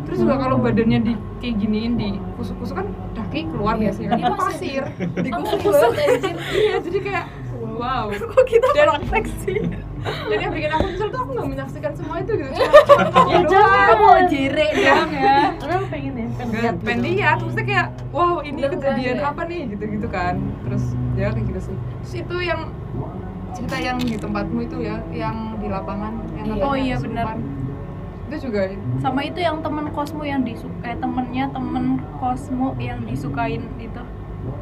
Terus 0.03 0.17
juga 0.19 0.35
kalau 0.37 0.59
badannya 0.59 0.99
di 1.01 1.13
kayak 1.39 1.55
giniin 1.57 1.93
di 1.95 2.09
kusuk-kusuk 2.35 2.75
kan 2.75 2.85
daki 3.13 3.47
keluar 3.47 3.73
Iya. 3.73 3.81
biasanya 3.87 4.07
kan 4.09 4.19
Iya, 4.19 4.25
itu 4.25 4.35
pasir 4.37 4.83
dikusuk 5.17 5.91
anjir. 5.95 6.35
Iya 6.51 6.75
jadi 6.83 6.99
kayak 7.01 7.25
wow. 7.73 8.05
Kok 8.11 8.43
kita 8.45 8.67
Dan- 8.69 8.87
praktek 8.99 9.25
sih 9.39 9.59
dan 10.03 10.35
yang 10.37 10.51
bikin 10.51 10.67
aku 10.67 10.85
kesel 10.89 11.07
tuh 11.07 11.19
aku 11.23 11.31
nggak 11.31 11.47
menyaksikan 11.49 11.93
semua 11.95 12.15
itu 12.19 12.31
gitu. 12.35 12.51
Cuma 12.51 13.23
Ya, 13.31 13.39
jangan. 13.47 13.87
kamu 13.89 14.07
jere 14.27 14.67
dong 14.75 15.11
ya. 15.15 15.37
Orang 15.57 15.83
pengen 15.87 16.13
ya, 16.13 16.27
pengen 16.35 16.51
lihat 16.53 16.75
pengen 16.83 16.99
gitu. 16.99 17.07
lihat. 17.09 17.37
Maksudnya 17.39 17.65
kayak 17.65 17.87
wow 18.11 18.35
ini 18.41 18.59
kejadian 18.61 19.15
ya? 19.15 19.23
apa 19.25 19.41
nih? 19.47 19.61
Gitu 19.71 19.83
gitu 19.89 20.07
kan. 20.11 20.35
Terus 20.61 20.83
ya 21.15 21.31
kayak 21.31 21.45
gitu 21.47 21.59
sih. 21.63 21.75
Terus 21.97 22.13
itu 22.19 22.35
yang 22.37 22.61
cerita 23.53 23.77
yang 23.79 23.97
di 23.97 24.17
tempatmu 24.17 24.59
itu 24.61 24.77
ya 24.81 24.97
yang 25.07 25.55
di 25.55 25.69
lapangan 25.69 26.22
Iya. 26.45 26.61
Oh 26.61 26.75
iya, 26.75 26.95
benar. 26.97 27.27
itu 28.25 28.49
juga 28.49 28.65
sama 28.97 29.21
itu 29.21 29.37
yang 29.37 29.61
temen 29.61 29.85
kosmu 29.89 30.23
yang 30.23 30.41
disuka 30.41 30.81
eh, 30.83 30.97
temennya 30.97 31.45
temen 31.49 31.85
kosmu 32.17 32.73
yang 32.77 32.99
disukain 33.03 33.61
itu 33.77 34.01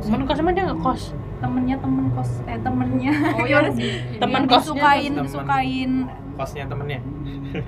Temen 0.02 0.22
kos 0.24 0.38
emang 0.38 0.54
dia 0.54 0.66
nggak 0.68 0.78
kos. 0.78 1.04
temennya 1.40 1.76
temen 1.76 2.06
kos 2.12 2.32
eh 2.46 2.60
temennya 2.60 3.12
oh 3.34 3.46
Teman 4.22 4.44
Yang 4.44 4.46
kosnya 4.46 4.60
disukain 4.76 5.12
temen. 5.12 5.26
disukain 5.26 5.92
Kosnya 6.32 6.64
temennya. 6.68 7.00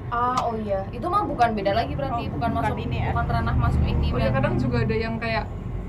ah 0.10 0.38
oh 0.44 0.56
iya 0.58 0.84
itu 0.90 1.06
mah 1.06 1.24
bukan 1.24 1.50
beda 1.54 1.72
lagi 1.74 1.94
berarti 1.94 2.24
Oh, 2.26 2.32
bukan, 2.32 2.50
bukan 2.52 2.52
masuk 2.62 2.78
ini 2.80 2.98
ya? 3.00 3.10
bukan 3.12 3.26
ranah 3.30 3.56
masuk 3.56 3.84
ini 3.84 4.08
oh 4.10 4.20
ya 4.20 4.30
kadang 4.30 4.54
juga 4.56 4.78
ada 4.80 4.96
yang 4.96 5.16
kayak 5.18 5.44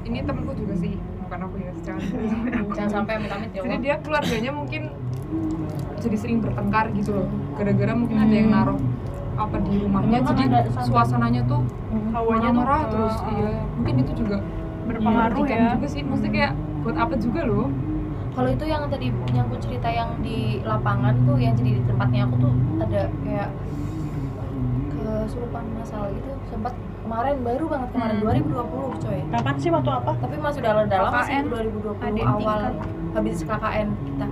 ini 0.04 0.18
temenku 0.20 0.52
juga 0.54 0.74
sih 0.76 0.94
bukan 1.20 1.38
aku 1.40 1.56
ya 1.58 1.72
jangan 1.80 2.02
jangan 2.76 2.90
sampai 2.92 3.12
amit-amit 3.16 3.50
ya 3.50 3.60
jadi 3.64 3.76
dia 3.78 3.96
keluarganya 3.98 4.50
mungkin 4.52 4.82
jadi 5.96 6.16
sering 6.16 6.38
bertengkar 6.38 6.90
gitu 6.92 7.10
loh. 7.12 7.26
Gara-gara 7.54 7.92
mungkin 7.92 8.16
ada 8.18 8.32
yang 8.32 8.48
naruh 8.48 8.78
apa 9.34 9.56
di 9.60 9.74
rumahnya. 9.76 10.14
Emang 10.16 10.26
kan 10.28 10.36
jadi 10.40 10.56
suasananya 10.80 11.42
tuh 11.44 11.60
hawanya 12.12 12.48
tuh 12.48 12.54
marah 12.56 12.80
ke- 12.80 12.90
terus. 12.90 13.16
iya. 13.28 13.50
Mungkin 13.74 13.94
itu 14.00 14.12
juga 14.16 14.36
berpengaruh 14.84 15.44
ya. 15.44 15.74
juga 15.74 15.86
sih. 15.86 16.02
Maksudnya 16.02 16.32
kayak 16.32 16.52
buat 16.80 16.96
apa 16.96 17.14
juga 17.16 17.40
loh. 17.42 17.66
Kalau 18.30 18.50
itu 18.50 18.64
yang 18.64 18.82
tadi 18.88 19.06
yang 19.30 19.44
aku 19.44 19.56
cerita 19.58 19.88
yang 19.88 20.10
di 20.18 20.38
lapangan 20.60 21.14
tuh 21.22 21.36
yang 21.36 21.54
jadi 21.54 21.70
di 21.72 21.82
tempatnya 21.84 22.20
aku 22.24 22.34
tuh 22.40 22.52
ada 22.80 23.02
kayak 23.20 23.48
kesurupan 24.94 25.64
masal 25.72 26.02
gitu. 26.10 26.30
Sempat 26.48 26.74
kemarin 27.00 27.36
baru 27.40 27.64
banget 27.68 27.88
kemarin 27.92 28.14
Hmm. 28.16 28.24
2020 28.24 28.90
coy. 28.98 29.18
Kapan 29.30 29.54
sih 29.56 29.70
waktu 29.70 29.90
apa? 29.92 30.12
tapi 30.16 30.34
masih 30.36 30.60
dalam-dalam 30.60 31.12
masih 31.12 31.32
KKN, 31.32 31.44
2020 31.48 31.94
adik 32.02 32.24
awal. 32.24 32.38
tingkat. 32.60 32.74
habis 33.14 33.36
KKN 33.40 33.88
kita 34.04 34.26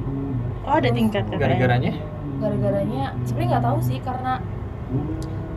Oh 0.63 0.75
ada 0.79 0.89
tingkat 0.89 1.25
kan? 1.27 1.39
Gara-garanya? 1.39 1.93
gara-garanya 2.33 3.15
sebenarnya 3.23 3.49
nggak 3.55 3.65
tahu 3.65 3.79
sih 3.79 3.99
karena 4.03 4.43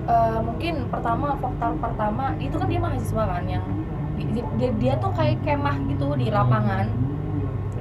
eh, 0.05 0.37
mungkin 0.37 0.85
pertama 0.85 1.33
faktor 1.35 1.73
pertama 1.81 2.37
itu 2.37 2.53
kan 2.53 2.67
dia 2.69 2.77
mahasiswa 2.77 3.23
kan 3.25 3.41
yang 3.49 3.65
di- 4.13 4.29
di- 4.31 4.51
dia, 4.55 4.69
dia 4.77 4.93
tuh 5.01 5.09
kayak 5.11 5.41
kemah 5.41 5.81
gitu 5.89 6.13
di 6.13 6.29
lapangan 6.29 6.85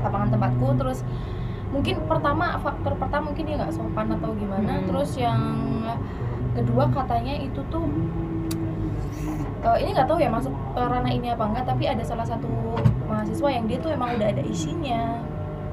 lapangan 0.01 0.29
tempatku 0.33 0.69
terus 0.81 1.05
mungkin 1.69 2.01
pertama 2.09 2.57
faktor 2.65 2.97
pertama 2.97 3.29
mungkin 3.29 3.45
dia 3.45 3.57
nggak 3.61 3.77
sopan 3.77 4.09
atau 4.09 4.33
gimana 4.33 4.73
Hmm. 4.73 4.87
terus 4.89 5.11
yang 5.21 5.41
kedua 6.57 6.89
katanya 6.89 7.35
itu 7.37 7.61
tuh 7.69 7.85
eh, 9.61 9.77
ini 9.85 9.91
nggak 9.93 10.09
tahu 10.09 10.17
ya 10.17 10.33
masuk 10.33 10.53
ke 10.73 10.81
ranah 10.81 11.13
ini 11.13 11.29
apa 11.29 11.45
enggak 11.45 11.65
tapi 11.69 11.85
ada 11.85 12.01
salah 12.01 12.25
satu 12.25 12.49
mahasiswa 13.05 13.49
yang 13.53 13.69
dia 13.69 13.77
tuh 13.79 13.93
emang 13.93 14.17
udah 14.17 14.33
ada 14.33 14.41
isinya 14.41 15.21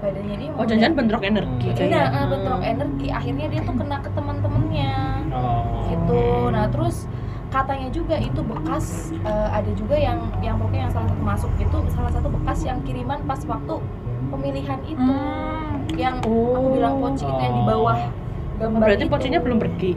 badannya 0.02 0.36
dia 0.36 0.50
Oh 0.52 0.66
jangan 0.66 0.92
bentrok 0.94 1.22
energi 1.22 1.68
Hmm. 1.68 1.78
kayaknya. 1.78 2.02
Nah, 2.02 2.10
eh, 2.12 2.26
bentrok 2.28 2.62
energi 2.64 3.08
akhirnya 3.08 3.46
dia 3.48 3.62
tuh 3.62 3.76
kena 3.76 3.98
ke 4.02 4.10
teman-temannya 4.12 4.94
Oh. 5.30 5.86
gitu. 5.88 6.22
Nah, 6.50 6.66
terus 6.68 6.96
katanya 7.48 7.88
juga 7.90 8.16
itu 8.16 8.42
bekas 8.42 8.86
eh, 9.14 9.50
ada 9.52 9.72
juga 9.72 9.96
yang 9.96 10.20
yang 10.40 10.56
pokoknya 10.56 10.82
yang 10.82 10.92
salah 10.92 11.08
satu 11.08 11.22
masuk 11.22 11.52
itu 11.56 11.78
salah 11.88 12.12
satu 12.12 12.28
bekas 12.32 12.60
yang 12.62 12.80
kiriman 12.82 13.20
pas 13.22 13.42
waktu 13.44 13.76
pemilihan 14.28 14.80
itu 14.84 14.98
Hmm. 14.98 15.86
yang 15.94 16.16
Oh. 16.24 16.56
aku 16.56 16.68
bilang 16.74 16.96
poci 16.98 17.24
itu 17.24 17.42
yang 17.42 17.56
di 17.56 17.64
bawah 17.64 17.98
gambar 18.58 18.80
Berarti 18.82 19.04
itu. 19.04 19.12
pocinya 19.12 19.40
belum 19.40 19.58
pergi. 19.60 19.92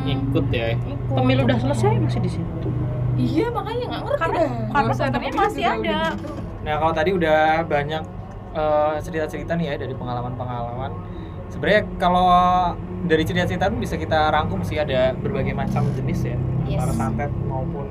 Ngikut 0.00 0.46
ya. 0.48 0.66
Ikut. 0.76 1.12
Pemilu 1.12 1.40
udah 1.44 1.58
selesai 1.58 1.92
masih 1.98 2.20
di 2.20 2.30
situ. 2.30 2.68
Iya, 3.16 3.52
makanya 3.52 3.84
nggak 3.86 4.02
ngerti 4.02 4.18
karena 4.18 4.40
karena 4.72 4.88
masih 5.36 5.64
ada 5.64 6.00
gitu. 6.08 6.32
Nah 6.60 6.74
kalau 6.76 6.92
tadi 6.92 7.10
udah 7.12 7.40
banyak 7.64 8.02
eh, 8.52 8.94
cerita-cerita 8.98 9.52
nih 9.54 9.66
ya 9.66 9.74
dari 9.78 9.94
pengalaman-pengalaman. 9.94 10.90
Sebenarnya 11.48 11.82
kalau 11.96 12.26
dari 13.02 13.22
cerita-cerita 13.22 13.66
itu 13.66 13.78
bisa 13.80 13.94
kita 13.94 14.30
rangkum 14.30 14.60
sih 14.60 14.76
ada 14.76 15.12
berbagai 15.14 15.50
macam 15.50 15.82
jenis 15.92 16.20
ya, 16.24 16.36
Yes. 16.64 16.78
antara 16.78 16.92
santet 16.94 17.30
maupun 17.42 17.86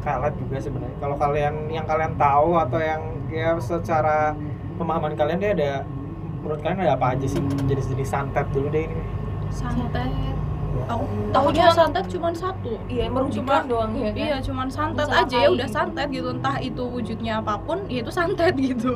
kalet 0.00 0.32
juga 0.36 0.56
sebenarnya. 0.56 0.96
Kalau 0.96 1.16
kalian 1.16 1.54
yang 1.68 1.84
kalian 1.84 2.14
tahu 2.14 2.56
atau 2.56 2.78
yang 2.78 3.00
ya 3.26 3.58
secara 3.58 4.32
pemahaman 4.74 5.12
kalian 5.12 5.36
dia 5.36 5.52
ada 5.52 5.72
menurut 6.38 6.62
kalian 6.62 6.78
ada 6.80 6.94
apa 6.94 7.06
aja 7.12 7.26
sih 7.26 7.40
jenis-jenis 7.66 8.06
santet 8.06 8.46
dulu 8.48 8.70
deh 8.70 8.86
ini. 8.86 8.96
santet 9.48 10.06
aku 10.84 11.04
Tahu 11.32 11.48
cuma- 11.50 11.72
santet 11.72 12.04
cuma 12.06 12.28
satu 12.30 12.76
Iya, 12.86 13.08
merugikan 13.08 13.42
Cuma- 13.42 13.64
doang 13.66 13.92
ya 13.92 14.10
kan. 14.10 14.20
Iya, 14.20 14.36
cuman 14.40 14.68
santet 14.68 15.04
Mencelakai 15.04 15.26
aja 15.26 15.36
ya 15.38 15.48
udah 15.50 15.68
santet 15.68 16.06
gitu. 16.08 16.28
Entah 16.30 16.56
itu 16.60 16.82
wujudnya 16.84 17.32
apa 17.40 17.54
pun, 17.58 17.78
ya 17.86 17.98
itu 18.00 18.12
santet 18.12 18.54
gitu. 18.54 18.94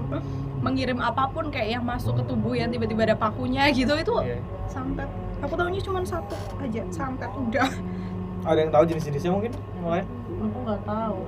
Mengirim 0.60 0.98
apa 0.98 1.24
pun 1.26 1.48
kayak 1.48 1.68
yang 1.74 1.84
masuk 1.84 2.16
ke 2.16 2.24
tubuh 2.24 2.52
yang 2.52 2.68
tiba-tiba 2.68 3.02
ada 3.02 3.16
pakunya 3.16 3.68
gitu 3.70 3.96
itu 3.96 4.14
Iya. 4.20 4.38
santet. 4.66 5.08
Aku 5.40 5.56
tahunya 5.56 5.80
cuma 5.80 6.04
satu 6.04 6.36
aja, 6.56 6.84
santet 6.88 7.32
udah. 7.32 7.64
Ada 8.48 8.58
yang 8.58 8.70
tahu 8.70 8.84
jenis-jenisnya 8.86 9.30
mungkin 9.30 9.52
lain? 9.80 10.04
Aku 10.38 10.58
nggak 10.62 10.80
tahu. 10.84 11.20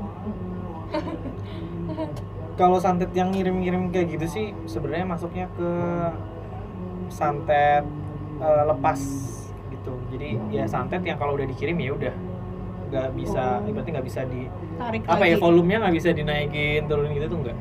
Kalau 2.52 2.76
santet 2.76 3.08
yang 3.12 3.32
ngirim-ngirim 3.32 3.88
kayak 3.88 4.12
gitu 4.12 4.26
sih 4.28 4.46
sebenarnya 4.66 5.08
masuknya 5.08 5.48
ke 5.50 5.68
santet 7.08 7.84
eh, 8.38 8.64
lepas 8.68 9.00
gitu. 9.70 9.92
Jadi 10.12 10.28
ya 10.50 10.64
santet 10.66 11.00
yang 11.02 11.16
kalau 11.16 11.34
udah 11.34 11.48
dikirim 11.48 11.76
ya 11.76 11.92
udah 11.92 12.14
nggak 12.92 13.08
bisa, 13.16 13.64
berarti 13.64 13.88
nggak 13.88 14.06
bisa 14.06 14.20
di 14.28 14.52
Tarik 14.76 15.00
apa 15.08 15.24
ya 15.24 15.32
lagi. 15.32 15.40
volumenya 15.40 15.78
nggak 15.80 15.96
bisa 15.96 16.08
dinaikin 16.12 16.80
turunin 16.84 17.16
gitu 17.16 17.26
tuh 17.26 17.38
enggak. 17.40 17.56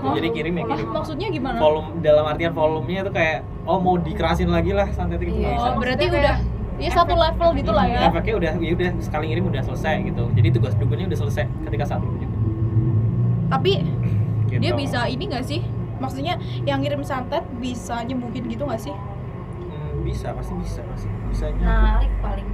Oh. 0.00 0.12
Jadi 0.12 0.28
kirim 0.30 0.52
ya 0.54 0.64
kirim. 0.66 0.86
maksudnya 0.88 1.28
gimana? 1.28 1.56
Volume 1.58 1.88
dalam 2.00 2.24
artian 2.24 2.52
volumenya 2.52 3.02
tuh 3.02 3.12
kayak 3.12 3.38
oh 3.62 3.78
mau 3.78 3.94
dikerasin 3.96 4.48
lagi 4.48 4.72
lah 4.72 4.88
santet 4.90 5.20
gitu 5.20 5.36
Iya. 5.36 5.52
bisa. 5.52 5.66
Oh, 5.66 5.74
berarti 5.76 6.04
Maksudnya 6.04 6.22
udah 6.22 6.36
ya 6.78 6.90
satu 6.90 7.14
level 7.14 7.48
gitu 7.54 7.70
lah 7.70 7.86
ya. 7.86 8.00
Efeknya 8.08 8.34
udah 8.34 8.52
ya 8.56 8.72
udah 8.72 8.90
sekali 8.98 9.24
ngirim 9.28 9.44
udah 9.46 9.62
selesai 9.62 9.94
gitu. 10.04 10.24
Jadi 10.32 10.48
tugas 10.50 10.74
dukunnya 10.74 11.06
udah 11.06 11.18
selesai 11.20 11.44
ketika 11.62 11.84
satu 11.86 12.06
gitu. 12.16 12.34
Tapi 13.48 13.72
Gitu. 14.44 14.60
dia 14.60 14.72
bisa 14.74 15.06
ini 15.06 15.24
nggak 15.26 15.44
sih 15.44 15.60
Maksudnya 15.94 16.34
yang 16.62 16.82
ngirim 16.82 17.00
santet 17.00 17.40
bisa 17.56 18.02
nyembuhin 18.02 18.44
gitu 18.44 18.66
nggak 18.66 18.82
sih? 18.82 18.90
Hmm, 18.90 20.02
bisa 20.02 20.34
pasti 20.34 20.50
bisa 20.56 20.82
pasti 20.84 21.06
bisa 21.30 21.46
nyambut 21.48 21.62
narik 21.62 22.12
paling 22.18 22.48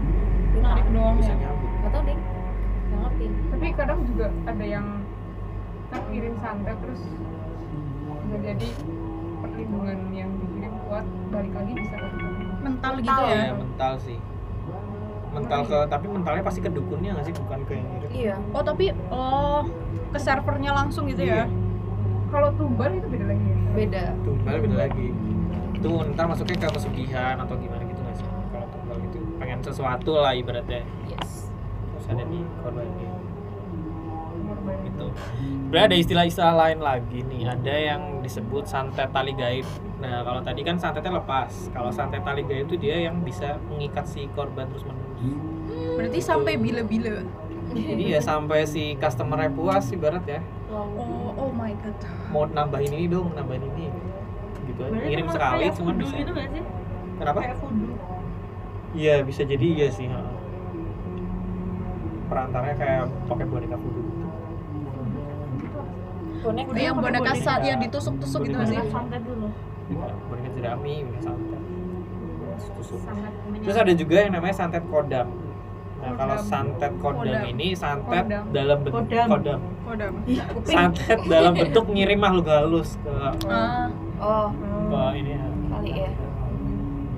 Narik 0.54 0.84
doang 0.92 1.16
bisa 1.16 1.32
ya. 1.32 1.48
nyambut 1.48 1.70
tahu 1.88 2.02
deh 2.04 2.16
nggak 2.84 2.98
ngerti 3.00 3.26
tapi 3.48 3.66
kadang 3.72 3.98
juga 4.04 4.26
ada 4.44 4.64
yang 4.64 4.97
kan 5.88 6.00
kirim 6.06 6.34
santet 6.36 6.76
terus 6.78 7.02
nggak 8.28 8.40
jadi 8.44 8.68
perlindungan 9.40 9.98
yang 10.12 10.30
dikirim 10.36 10.72
kuat 10.84 11.04
balik 11.30 11.52
lagi 11.54 11.72
bisa 11.74 11.96
ke 11.96 12.08
kita. 12.10 12.28
Mental 12.58 12.92
gitu 12.94 13.08
Mental. 13.08 13.22
ya. 13.24 13.36
Iya, 13.38 13.54
mental 13.54 13.92
sih. 13.98 14.18
Mental 15.28 15.60
ke 15.62 15.78
tapi 15.86 16.06
mentalnya 16.08 16.42
pasti 16.42 16.60
ke 16.60 16.68
dukunnya 16.68 17.10
nggak 17.14 17.26
sih? 17.26 17.34
Bukan 17.36 17.58
ke 17.64 17.72
yang 17.72 17.86
ngirim. 17.88 18.08
Iya. 18.10 18.36
Oh 18.50 18.62
tapi 18.62 18.84
oh 19.08 19.62
ke 20.08 20.18
servernya 20.18 20.72
langsung 20.72 21.04
gitu 21.06 21.22
Iya. 21.22 21.44
ya? 21.44 21.46
kalau 22.28 22.52
tumbal 22.52 22.92
itu 22.92 23.08
beda 23.08 23.24
lagi 23.24 23.40
ya? 23.42 23.56
Beda. 23.72 24.02
Tumbal 24.20 24.56
beda 24.60 24.76
lagi. 24.78 25.06
Itu 25.72 25.88
ntar 26.12 26.28
masuknya 26.28 26.56
ke 26.58 26.66
pesugihan 26.68 27.40
atau 27.40 27.56
gimana 27.56 27.80
gitu 27.82 27.96
nggak 27.98 28.16
sih? 28.16 28.26
Kalau 28.52 28.66
tumbal 28.68 28.96
gitu 29.00 29.18
pengen 29.38 29.58
sesuatu 29.64 30.10
lah 30.12 30.36
ibaratnya. 30.36 30.84
Yes. 31.08 31.48
Terus 31.88 32.06
ada 32.10 32.24
di 32.26 32.40
korban 32.60 32.84
ini 32.90 33.06
gitu. 34.84 35.06
Sebenarnya 35.68 35.86
ada 35.92 35.96
istilah-istilah 36.00 36.54
lain 36.56 36.80
lagi 36.80 37.18
nih. 37.28 37.42
Ada 37.44 37.74
yang 37.76 38.02
disebut 38.24 38.64
santet 38.64 39.12
tali 39.12 39.36
gaib. 39.36 39.68
Nah 40.00 40.24
kalau 40.24 40.40
tadi 40.40 40.60
kan 40.64 40.80
santetnya 40.80 41.20
lepas. 41.20 41.68
Kalau 41.76 41.92
santet 41.92 42.24
tali 42.24 42.40
gaib 42.40 42.64
itu 42.72 42.76
dia 42.80 43.04
yang 43.04 43.20
bisa 43.20 43.60
mengikat 43.68 44.08
si 44.08 44.28
korban 44.32 44.64
terus 44.72 44.88
menerus. 44.88 45.08
Berarti 45.96 46.20
sampai 46.24 46.54
bila-bila. 46.56 47.20
jadi 47.68 48.16
ya 48.16 48.20
sampai 48.24 48.64
si 48.64 48.96
customer 48.96 49.44
puas 49.52 49.92
ibarat 49.92 50.24
ya. 50.24 50.40
Wow. 50.72 50.88
Oh, 50.96 51.28
oh 51.36 51.50
my 51.52 51.72
god. 51.84 51.96
mau 52.32 52.48
nambahin 52.48 52.92
ini 52.96 53.06
dong 53.12 53.36
nambahin 53.36 53.68
ini. 53.76 53.92
Gitu. 54.64 54.80
Aja. 54.80 54.88
Berarti 54.88 55.08
ngirim 55.08 55.28
sekali 55.28 55.64
voodoo 55.76 56.08
bisa. 56.08 56.16
gitu 56.16 56.30
nggak 56.32 56.48
sih? 56.48 56.64
Kenapa? 57.20 57.38
Kayak 57.44 57.56
voodoo. 57.60 57.92
Iya 58.96 59.14
bisa 59.20 59.42
jadi 59.44 59.66
iya 59.68 59.88
sih 59.92 60.08
ha. 60.08 60.20
perantaranya 62.28 62.76
kayak 62.76 63.02
pakai 63.28 63.46
boneka 63.48 63.76
voodoo. 63.76 64.00
gitu 64.00 64.17
boneka 66.40 66.76
yang 66.76 66.96
boneka 66.96 67.30
boneka. 67.30 67.42
saat 67.42 67.62
yang 67.62 67.78
ditusuk-tusuk 67.80 68.40
gitu 68.44 68.62
sih? 68.64 68.76
Boneka 68.76 68.92
santet 68.92 69.22
dulu 69.22 69.48
Iya, 69.88 70.08
boneka 70.24 70.48
jerami 70.52 70.94
boneka 71.02 71.22
santet 71.24 71.60
tusuk 72.70 73.00
Terus 73.58 73.76
ada 73.76 73.92
juga 73.92 74.16
yang 74.18 74.32
namanya 74.32 74.54
santet 74.56 74.84
kodam. 74.86 75.28
Nah, 75.98 76.14
kalau 76.14 76.36
Kodam. 76.36 76.46
santet 76.46 76.92
kodam, 76.96 77.20
Kodam. 77.20 77.42
ini 77.48 77.68
santet 77.74 78.24
Kodam. 78.24 78.44
dalam 78.48 78.78
bentuk 78.80 79.02
Kodam. 79.02 79.26
kodam. 79.28 79.60
Kodam. 79.82 80.12
Santet 80.68 81.18
dalam 81.26 81.52
bentuk 81.54 81.84
ngirim 81.88 82.18
makhluk 82.18 82.46
halus 82.46 82.90
ke 82.98 83.10
Ah, 83.48 83.90
oh 84.16 84.46
ke 84.52 85.00
ini 85.16 85.32
ya. 85.32 85.44
kali 85.68 85.90
ya 85.96 86.10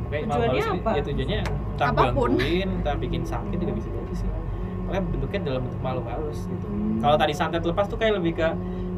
Oke, 0.02 0.16
Tujuannya 0.22 0.48
halus 0.50 0.66
ini- 0.66 0.80
apa? 0.80 0.90
Ya 0.90 1.02
tujuannya 1.04 1.38
entah 1.44 1.86
Apa 1.88 2.02
pun. 2.10 2.30
gangguin, 2.34 2.68
entah 2.72 2.94
bikin 2.96 3.22
sakit 3.22 3.56
juga 3.56 3.72
bisa 3.74 3.88
jadi 3.90 4.12
sih. 4.16 4.28
Pokoknya 4.80 5.02
bentuknya 5.06 5.40
dalam 5.44 5.60
bentuk 5.62 5.80
makhluk 5.80 6.06
halus 6.08 6.38
gitu. 6.46 6.66
Kalau 6.98 7.16
tadi 7.16 7.32
santet 7.32 7.62
lepas 7.62 7.84
tuh 7.86 7.94
kayak 7.94 8.18
lebih 8.18 8.32
ke 8.34 8.48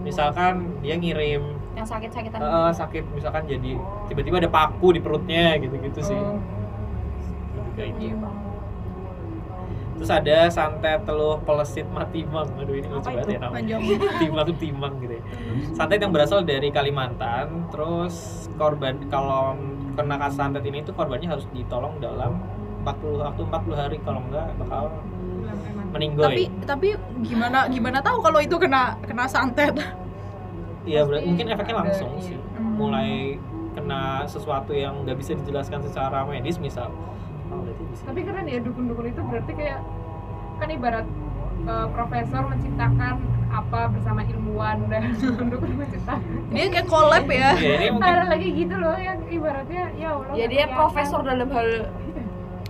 misalkan 0.02 0.82
dia 0.82 0.98
ngirim 0.98 1.62
yang 1.72 1.88
sakit-sakitan 1.88 2.36
eh, 2.36 2.72
sakit 2.76 3.04
misalkan 3.16 3.48
jadi 3.48 3.80
tiba-tiba 4.10 4.44
ada 4.44 4.50
paku 4.52 4.92
di 4.92 5.00
perutnya 5.00 5.56
gitu-gitu 5.56 6.00
sih. 6.04 6.18
Oh. 6.20 6.36
Lebih 7.56 7.72
kayak 7.78 7.92
gitu. 7.96 8.28
Terus 10.02 10.10
ada 10.18 10.38
santet 10.50 11.00
teluh 11.06 11.38
pelesit 11.46 11.86
matimang. 11.94 12.50
Aduh 12.58 12.74
ini 12.74 12.90
lucu 12.90 13.06
banget 13.06 13.38
ya 13.38 13.40
namanya. 13.46 13.76
Timang 14.20 14.50
timang 14.58 14.94
gitu 14.98 15.14
ya. 15.14 15.22
Santet 15.78 16.02
yang 16.02 16.10
berasal 16.10 16.42
dari 16.42 16.68
Kalimantan. 16.74 17.70
Terus 17.70 18.48
korban 18.58 18.98
kalau 19.08 19.54
kena 19.94 20.16
kasus 20.18 20.42
santet 20.42 20.64
ini 20.66 20.82
tuh 20.82 20.92
korbannya 20.96 21.30
harus 21.30 21.46
ditolong 21.54 22.02
dalam 22.02 22.40
40 22.82 23.22
waktu 23.22 23.42
40 23.46 23.78
hari 23.78 23.96
kalau 24.02 24.20
enggak 24.26 24.50
bakal 24.58 24.90
meninggoy. 25.92 26.24
Tapi 26.24 26.44
tapi 26.64 26.88
gimana 27.22 27.68
gimana 27.68 27.98
tahu 28.00 28.24
kalau 28.24 28.40
itu 28.40 28.56
kena 28.56 28.96
kena 29.04 29.28
santet? 29.28 29.76
Iya, 30.82 31.06
mungkin 31.06 31.46
efeknya 31.46 31.86
langsung 31.86 32.10
iya. 32.18 32.24
sih. 32.32 32.36
Hmm. 32.58 32.74
Mulai 32.80 33.38
kena 33.72 34.26
sesuatu 34.28 34.72
yang 34.74 35.04
nggak 35.04 35.16
bisa 35.20 35.32
dijelaskan 35.38 35.84
secara 35.86 36.24
medis 36.26 36.58
misal. 36.58 36.90
Oh, 37.52 37.68
bisa. 37.68 38.08
tapi 38.08 38.24
keren 38.24 38.48
ya 38.48 38.64
dukun-dukun 38.64 39.12
itu 39.12 39.20
berarti 39.28 39.52
kayak 39.52 39.84
kan 40.56 40.68
ibarat 40.72 41.04
eh, 41.68 41.86
profesor 41.92 42.48
menciptakan 42.48 43.20
apa 43.52 43.92
bersama 43.92 44.24
ilmuwan 44.24 44.88
dan 44.88 45.12
dukun-dukun 45.20 45.76
menciptakan 45.76 46.48
Dia 46.48 46.72
kayak 46.72 46.88
collab 46.88 47.28
ya. 47.28 47.52
Iya, 47.52 47.92
mungkin 47.92 48.08
ada 48.08 48.24
lagi 48.32 48.48
gitu 48.56 48.74
loh 48.80 48.96
yang 48.96 49.20
ibaratnya 49.28 49.82
ya 50.00 50.08
Allah 50.16 50.32
ya 50.32 50.46
dia 50.48 50.64
profesor 50.72 51.20
dalam 51.20 51.48
hal 51.52 51.68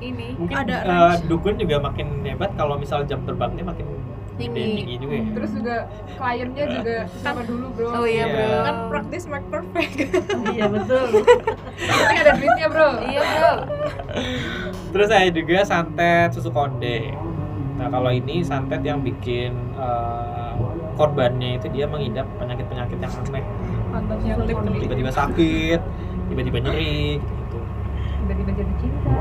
ini 0.04 0.26
mungkin 0.34 0.56
Ada 0.58 0.76
eh, 0.76 0.82
range. 0.84 1.22
dukun 1.26 1.54
juga 1.56 1.76
makin 1.78 2.06
hebat 2.22 2.50
kalau 2.52 2.74
misal 2.74 3.02
jam 3.02 3.22
terbangnya 3.22 3.62
makin 3.62 3.86
Tinggi. 4.32 4.80
tinggi 4.80 4.94
juga 4.96 5.14
ya. 5.14 5.24
terus 5.30 5.50
juga 5.52 5.76
kliennya 6.16 6.64
juga 6.72 6.96
sama 7.16 7.40
dulu 7.42 7.66
bro 7.70 7.88
oh 7.92 8.04
iya 8.04 8.24
Iya. 8.24 8.32
bro 8.32 8.58
Kan 8.58 8.76
practice 8.88 9.24
make 9.26 9.46
perfect. 9.46 9.94
iya 10.56 10.64
betul 10.66 11.04
penting 11.76 12.18
ada 12.18 12.32
duitnya 12.34 12.66
bro 12.66 12.88
iya 13.04 13.20
bro 13.22 13.52
Terus 14.88 15.08
saya 15.08 15.28
juga 15.28 15.58
santet 15.62 16.32
susu 16.32 16.48
konde. 16.48 17.16
Nah 17.74 17.88
kalau 17.88 18.10
ini 18.10 18.40
santet 18.42 18.80
yang 18.82 19.00
bikin 19.00 19.52
eh, 19.74 20.52
korbannya 20.94 21.56
itu 21.56 21.68
dia 21.70 21.84
mengidap 21.86 22.28
penyakit-penyakit 22.36 22.98
yang 22.98 23.12
aneh, 23.14 23.44
tiba-tiba 24.78 25.08
sakit, 25.10 25.80
tiba-tiba 26.28 26.58
nyeri, 26.60 27.16
gitu. 27.16 27.58
tiba-tiba 28.22 28.50
jadi 28.54 28.72
cinta 28.76 29.16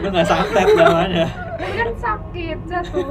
Itu 0.00 0.08
nggak 0.08 0.26
santet 0.28 0.68
namanya. 0.76 1.26
Kan 1.60 1.92
sakit 1.96 2.58
jatuh 2.68 3.04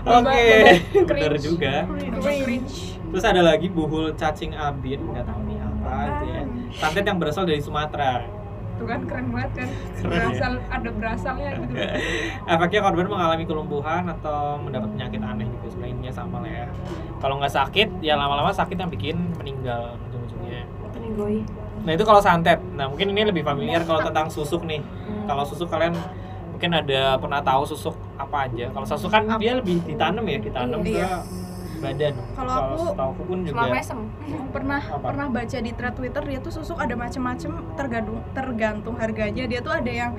Oke, 0.00 0.46
bener 1.06 1.34
juga. 1.38 1.86
Terus 3.10 3.24
ada 3.26 3.42
lagi 3.42 3.66
buhul 3.66 4.14
cacing 4.14 4.54
abin, 4.54 5.02
nggak 5.02 5.26
tahu 5.26 5.40
nih 5.46 5.58
apa 5.58 5.94
ya. 6.26 6.42
Santet 6.78 7.04
yang 7.06 7.18
berasal 7.18 7.44
dari 7.46 7.60
Sumatera. 7.62 8.22
tuh 8.80 8.88
kan 8.88 9.04
keren 9.04 9.28
banget 9.28 9.60
kan 9.60 9.68
ya. 9.68 10.08
berasal 10.08 10.52
ada 10.72 10.88
berasalnya 10.88 11.52
gitu 11.52 11.76
Efeknya 12.56 12.80
korban 12.80 13.12
mengalami 13.12 13.44
kelumpuhan 13.44 14.08
atau 14.08 14.56
mendapat 14.56 14.88
penyakit 14.96 15.20
aneh 15.20 15.44
gitu. 15.52 15.76
Sebenarnya 15.76 15.92
intinya 16.00 16.14
sama 16.16 16.40
lah 16.40 16.48
ya. 16.48 16.66
Kalau 17.20 17.36
nggak 17.36 17.52
sakit, 17.52 18.00
ya 18.00 18.16
lama-lama 18.16 18.48
sakit 18.56 18.80
yang 18.80 18.88
bikin 18.88 19.36
meninggal 19.36 20.00
peninggoy 21.10 21.42
Nah 21.80 21.96
itu 21.96 22.04
kalau 22.04 22.20
santet. 22.20 22.60
Nah 22.76 22.86
mungkin 22.86 23.08
ini 23.08 23.24
lebih 23.24 23.40
familiar 23.40 23.80
kalau 23.82 24.04
tentang 24.04 24.28
susuk 24.28 24.68
nih. 24.68 24.84
Kalau 25.24 25.48
susuk 25.48 25.64
kalian 25.66 25.96
mungkin 26.52 26.76
ada 26.76 27.16
pernah 27.16 27.40
tahu 27.40 27.64
susuk 27.64 27.96
apa 28.14 28.44
aja. 28.44 28.68
Kalau 28.68 28.84
susuk 28.84 29.08
kan 29.08 29.24
dia 29.40 29.56
lebih 29.56 29.80
ditanam 29.82 30.20
ya, 30.22 30.36
ditanam 30.36 30.84
ke 30.84 30.92
Iya. 30.92 31.24
badan. 31.80 32.12
Kalau 32.36 32.52
aku 32.52 32.82
aku 32.92 33.22
pun 33.24 33.38
juga. 33.40 33.72
mesem 33.72 33.98
pernah 34.54 34.76
Apa? 34.78 35.00
pernah 35.08 35.26
baca 35.32 35.58
di 35.58 35.72
thread 35.72 35.94
Twitter 35.96 36.22
dia 36.22 36.38
tuh 36.38 36.52
susuk 36.52 36.76
ada 36.76 36.92
macem-macem 36.92 37.48
tergantung 37.72 38.20
tergantung 38.30 38.94
harganya 39.00 39.48
dia 39.48 39.64
tuh 39.64 39.72
ada 39.72 39.88
yang 39.88 40.12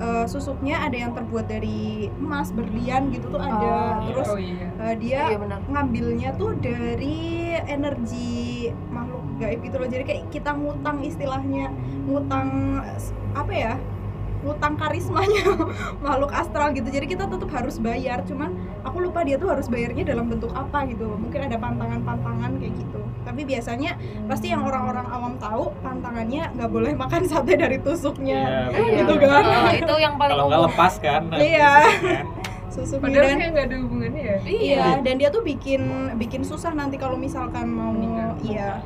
eh, 0.00 0.24
susuknya 0.24 0.80
ada 0.80 0.96
yang 0.96 1.12
terbuat 1.12 1.44
dari 1.44 2.08
emas 2.16 2.48
berlian 2.48 3.12
gitu 3.12 3.28
tuh 3.28 3.36
ada 3.36 4.00
Oh, 4.00 4.08
terus 4.08 4.28
oh 4.30 4.40
iya 4.40 4.72
eh, 4.80 4.94
dia 4.96 5.28
iya 5.28 5.36
benar 5.36 5.60
ngambilnya 5.68 6.32
tuh 6.32 6.56
dari 6.56 7.20
energi 7.68 8.72
makhluk 8.88 9.21
gaib 9.42 9.60
gitu 9.66 9.76
loh. 9.82 9.88
Jadi 9.90 10.04
kayak 10.06 10.22
kita 10.30 10.54
ngutang 10.54 11.02
istilahnya 11.02 11.74
ngutang 12.06 12.48
apa 13.34 13.52
ya 13.52 13.74
ngutang 14.42 14.74
karismanya 14.74 15.44
makhluk 16.04 16.34
astral 16.34 16.74
gitu. 16.74 16.90
Jadi 16.90 17.06
kita 17.06 17.30
tetap 17.30 17.50
harus 17.54 17.78
bayar. 17.78 18.26
Cuman 18.26 18.50
aku 18.82 18.98
lupa 18.98 19.22
dia 19.22 19.38
tuh 19.38 19.48
harus 19.48 19.70
bayarnya 19.70 20.02
dalam 20.02 20.26
bentuk 20.26 20.50
apa 20.52 20.82
gitu 20.90 21.14
mungkin 21.14 21.46
ada 21.46 21.56
pantangan-pantangan 21.56 22.58
kayak 22.58 22.74
gitu. 22.74 23.00
Tapi 23.22 23.46
biasanya 23.46 23.94
pasti 24.26 24.50
yang 24.50 24.66
orang-orang 24.66 25.06
awam 25.06 25.34
tahu 25.38 25.70
pantangannya 25.80 26.50
nggak 26.58 26.70
boleh 26.70 26.92
makan 26.98 27.22
sate 27.30 27.54
dari 27.54 27.78
tusuknya. 27.78 28.74
Iya, 28.74 29.06
gitu 29.06 29.14
kan? 29.22 29.42
Oh, 29.46 29.70
itu 29.70 29.94
yang 30.02 30.14
paling 30.18 30.34
Kalau 30.34 30.46
nggak 30.50 30.62
lepas 30.74 30.92
kan. 30.98 31.22
Iya. 31.38 31.72
susuknya. 31.86 32.40
susuknya 32.72 33.04
padahal 33.04 33.28
dan 33.28 33.36
kayak 33.38 33.50
nggak 33.52 33.66
ada 33.68 33.76
hubungannya 33.84 34.22
ya? 34.24 34.38
Iya, 34.48 34.86
dan 35.04 35.14
dia 35.20 35.28
tuh 35.28 35.44
bikin 35.44 35.82
bikin 36.16 36.42
susah 36.42 36.72
nanti 36.72 36.96
kalau 36.96 37.20
misalkan 37.20 37.68
mau 37.68 37.92
iya. 38.42 38.80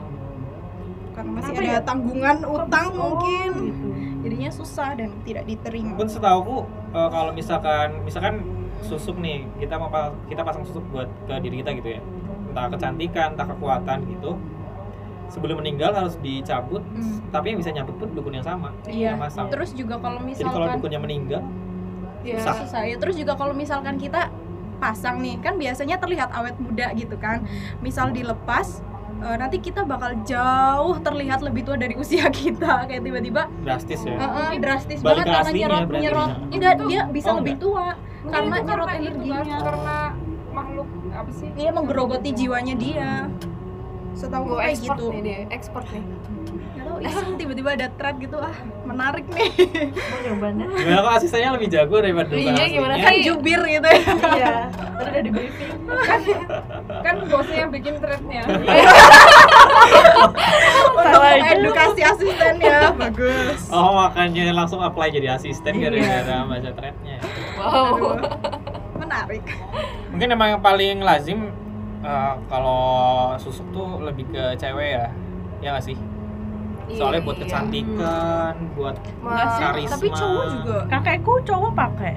Karena 1.17 1.31
masih 1.33 1.49
Kenapa 1.49 1.65
ada 1.65 1.73
ya? 1.73 1.81
tanggungan 1.83 2.37
utang 2.45 2.87
Oh, 2.87 2.97
mungkin. 3.17 3.51
gitu. 3.65 3.87
Jadinya 4.21 4.51
susah 4.51 4.89
dan 4.93 5.11
tidak 5.23 5.45
diterima. 5.47 5.95
pun 5.95 6.05
setahu 6.07 6.67
uh, 6.93 7.09
kalau 7.09 7.31
misalkan 7.31 7.89
misalkan 8.03 8.43
susuk 8.83 9.17
nih 9.17 9.49
kita 9.57 9.75
mau 9.75 9.89
kita 10.27 10.43
pasang 10.43 10.61
susuk 10.63 10.85
buat 10.91 11.09
ke 11.25 11.35
diri 11.41 11.63
kita 11.63 11.73
gitu 11.75 11.89
ya 11.91 12.01
entah 12.47 12.67
kecantikan 12.69 13.33
entah 13.33 13.49
kekuatan 13.49 13.99
gitu 14.07 14.37
sebelum 15.29 15.59
meninggal 15.59 15.91
harus 15.91 16.19
dicabut 16.19 16.83
Hmm. 16.85 17.23
tapi 17.31 17.51
yang 17.51 17.59
bisa 17.59 17.71
nyabut 17.71 17.97
pun 17.97 18.09
dukun 18.13 18.35
yang 18.35 18.45
sama 18.45 18.75
Iya. 18.85 19.15
yang 19.15 19.49
Terus 19.49 19.73
juga 19.73 19.97
kalau 19.97 20.21
jadi 20.21 20.43
kalau 20.43 20.69
misalkan 20.69 20.77
dukunnya 20.77 21.01
meninggal 21.01 21.43
Iya. 22.21 22.37
susah 22.37 22.55
susah 22.61 22.83
ya. 22.85 22.97
Terus 22.99 23.15
juga 23.15 23.33
kalau 23.35 23.55
misalkan 23.55 23.95
kita 23.97 24.29
dipasang 24.77 25.25
nih 25.25 25.41
kan 25.41 25.57
biasanya 25.57 25.97
terlihat 25.97 26.29
awet 26.37 26.53
muda 26.61 26.93
gitu 26.93 27.17
kan 27.17 27.41
misal 27.81 28.13
dilepas 28.13 28.85
eh, 29.19 29.37
nanti 29.37 29.57
kita 29.59 29.83
bakal 29.83 30.13
jauh 30.23 30.97
terlihat 30.99 31.41
lebih 31.41 31.63
tua 31.63 31.77
dari 31.77 31.95
usia 31.95 32.27
kita. 32.39 32.85
Kayak 32.85 33.03
tiba-tiba 33.03 33.43
drastis 33.63 34.01
ya? 34.03 34.17
Eh, 34.17 34.23
eh, 34.23 34.51
drastis 34.59 34.99
Balik 35.01 35.25
banget 35.25 35.35
karena 35.37 35.51
nyerot 35.53 35.81
berarti. 35.87 36.03
nyerot. 36.05 36.31
Enggak 36.51 36.75
dia 36.85 37.01
bisa 37.09 37.29
Oh, 37.29 37.37
lebih 37.39 37.55
tua 37.57 37.87
Mungkin 37.97 38.33
karena 38.33 38.57
itu 38.57 38.67
nyerot 38.67 38.87
karena 38.87 38.99
itu 38.99 39.07
energinya 39.07 39.57
karena 39.63 39.97
makhluk 40.51 40.89
apa 41.13 41.31
sih? 41.33 41.49
Dia 41.53 41.71
menggerogoti 41.71 42.31
jiwanya 42.33 42.75
dia. 42.75 43.11
Setahu 44.13 44.43
gue 44.49 44.57
kayak 44.59 44.77
gitu. 44.81 45.05
nih 45.13 45.23
dia, 45.23 45.39
expert 45.53 45.87
nih. 45.93 46.05
Iseng 46.97 47.37
tiba-tiba 47.37 47.71
ada 47.73 47.87
thread 47.93 48.17
gitu 48.19 48.37
ah 48.37 48.57
menarik 48.85 49.27
nih. 49.29 49.51
Gimana 50.25 51.01
kok 51.03 51.13
asistennya 51.17 51.51
lebih 51.53 51.69
jago 51.69 51.97
daripada 51.99 52.33
Iya, 52.33 52.65
gimana? 52.67 52.95
Aslinya? 52.95 53.05
kan 53.05 53.15
jubir 53.21 53.61
gitu 53.63 53.87
ya. 53.87 54.01
Iya 54.33 54.55
terus 54.97 55.09
udah 55.13 55.23
di 55.23 55.31
briefing. 55.31 55.73
Kan 57.05 57.17
bosnya 57.29 57.59
yang 57.59 57.71
bikin 57.71 57.95
threadnya. 58.01 58.43
Untuk 60.97 61.23
edukasi 61.23 62.01
asistennya. 62.03 62.79
Bagus. 62.95 63.61
Oh 63.69 63.93
makanya 63.95 64.45
langsung 64.55 64.81
apply 64.81 65.13
jadi 65.13 65.37
asisten 65.37 65.77
Iya. 65.77 65.93
gara-gara 65.93 66.37
baca 66.49 66.71
threadnya. 66.73 67.17
Wow. 67.57 68.17
menarik. 68.97 69.45
Mungkin 70.11 70.29
emang 70.33 70.49
yang 70.51 70.63
paling 70.65 70.97
lazim 70.99 71.53
eh, 72.01 72.35
kalau 72.49 72.83
susuk 73.37 73.69
tuh 73.71 74.01
lebih 74.01 74.25
ke 74.29 74.57
cewek 74.57 74.91
ya. 74.97 75.07
Ya 75.61 75.69
nggak 75.73 75.85
sih 75.85 75.97
soalnya 76.89 77.21
buat 77.21 77.37
Iya. 77.37 77.43
kecantikan 77.43 78.55
buat 78.73 78.97
Ma- 79.19 79.59
karisma 79.59 79.93
tapi 79.93 80.09
cowok 80.11 80.45
juga 80.53 80.77
kakekku 80.89 81.33
cowok 81.43 81.73
pakai 81.73 82.15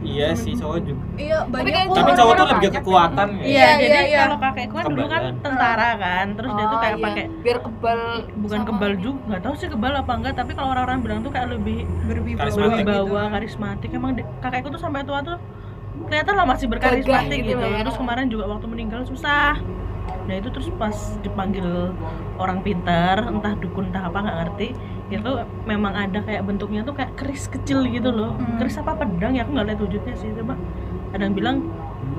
iya 0.00 0.32
sih 0.32 0.52
cowok 0.54 0.78
juga 0.82 1.04
iya 1.14 1.38
banyak 1.44 1.72
kok 1.72 1.92
tapi 1.92 2.10
Cowok 2.10 2.16
cowok 2.16 2.34
tuh 2.34 2.46
lebih 2.50 2.70
kekuatan 2.74 3.28
ya 3.30 3.40
Iya, 3.40 3.48
Iya, 3.50 3.68
jadi 3.76 3.88
iya, 3.90 4.02
iya. 4.02 4.18
kalau 4.22 4.38
kakekku 4.38 4.74
kan 4.74 4.84
dulu 4.86 5.06
kan 5.06 5.22
tentara 5.38 5.90
kan, 5.94 6.26
terus 6.34 6.50
dia 6.50 6.64
tuh 6.64 6.70
Oh, 6.70 6.80
kayak 6.80 6.94
iya. 6.94 7.04
pakai 7.04 7.24
biar 7.38 7.58
kebal 7.60 8.00
bukan 8.34 8.58
sama- 8.58 8.68
kebal 8.70 8.92
juga, 8.96 9.20
nggak 9.26 9.42
tahu 9.42 9.54
sih 9.54 9.68
kebal 9.68 9.92
apa 9.94 10.12
enggak, 10.14 10.34
tapi 10.34 10.52
kalau 10.52 10.68
orang-orang 10.70 10.98
bilang 11.00 11.20
tuh 11.20 11.28
kayak 11.30 11.48
lebih 11.50 11.78
berwibawa 12.02 12.44
Karismatik 12.46 12.80
gitu. 12.82 13.28
karismatik. 13.30 13.88
Emang 13.92 14.12
di- 14.14 14.28
kakekku 14.40 14.68
tuh 14.70 14.80
sampai 14.80 15.00
tua 15.02 15.20
tuh 15.20 15.36
kelihatan 16.02 16.34
lah 16.34 16.46
masih 16.46 16.66
berkarismatik 16.66 17.38
gitu 17.38 17.52
gitu. 17.54 17.64
ya. 17.66 17.80
Terus 17.82 17.96
kemarin 17.96 18.26
juga 18.26 18.44
waktu 18.46 18.66
meninggal 18.66 19.00
susah. 19.04 19.60
Nah 20.22 20.34
itu 20.34 20.48
terus 20.48 20.68
pas 20.74 20.96
dipanggil 21.18 21.92
orang 22.40 22.64
pintar, 22.64 23.20
entah 23.20 23.52
dukun 23.60 23.92
entah 23.92 24.08
apa 24.08 24.18
nggak 24.24 24.36
ngerti, 24.40 24.68
itu 25.12 25.30
memang 25.68 25.92
ada 25.92 26.24
kayak 26.24 26.42
bentuknya 26.48 26.80
tuh 26.82 26.96
kayak 26.96 27.12
keris 27.20 27.46
kecil 27.52 27.84
gitu 27.84 28.08
loh. 28.08 28.32
Hmm. 28.34 28.56
Keris 28.56 28.80
apa 28.80 28.96
pedang 28.96 29.36
ya 29.36 29.44
aku 29.44 29.52
nggak 29.52 29.66
lihat 29.68 29.80
wujudnya 29.84 30.14
sih, 30.16 30.32
coba. 30.32 30.56
Ada 31.12 31.22
yang 31.28 31.34
bilang 31.36 31.56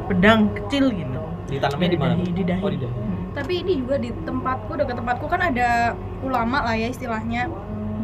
pedang 0.07 0.53
kecil 0.55 0.93
gitu. 0.93 1.19
ditanamnya 1.51 1.89
di 1.91 1.99
mana 1.99 2.13
Di- 2.15 2.32
di 2.32 2.43
dahi. 2.47 2.63
oh 2.63 2.72
di 2.72 2.80
dahi 2.80 2.95
tapi 3.32 3.63
ini 3.63 3.80
juga 3.80 3.95
di 3.95 4.11
tempatku 4.11 4.72
dekat 4.76 4.95
tempatku 4.99 5.26
kan 5.28 5.41
ada 5.51 5.95
ulama 6.19 6.63
lah 6.67 6.76
ya 6.76 6.91
istilahnya 6.91 7.47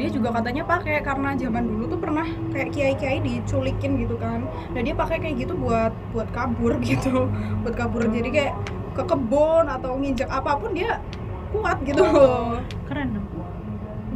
dia 0.00 0.08
juga 0.08 0.30
katanya 0.30 0.62
pakai 0.64 1.02
karena 1.02 1.34
zaman 1.34 1.64
dulu 1.68 1.84
tuh 1.90 2.00
pernah 2.00 2.24
kayak 2.54 2.70
kiai-kiai 2.72 3.18
diculikin 3.18 3.98
gitu 4.04 4.14
kan 4.16 4.46
dan 4.72 4.80
dia 4.86 4.94
pakai 4.96 5.20
kayak 5.20 5.48
gitu 5.48 5.58
buat 5.58 5.92
buat 6.14 6.28
kabur 6.32 6.80
gitu 6.86 7.28
buat 7.60 7.74
kabur 7.76 8.08
jadi 8.08 8.30
kayak 8.30 8.54
ke 8.96 9.02
kebun 9.04 9.64
atau 9.68 9.96
nginjak 10.00 10.30
apa 10.30 10.56
pun 10.56 10.72
dia 10.72 11.02
kuat 11.50 11.78
gitu. 11.82 12.00
Loh 12.00 12.60
Keren. 12.84 13.08
Dong. 13.12 13.26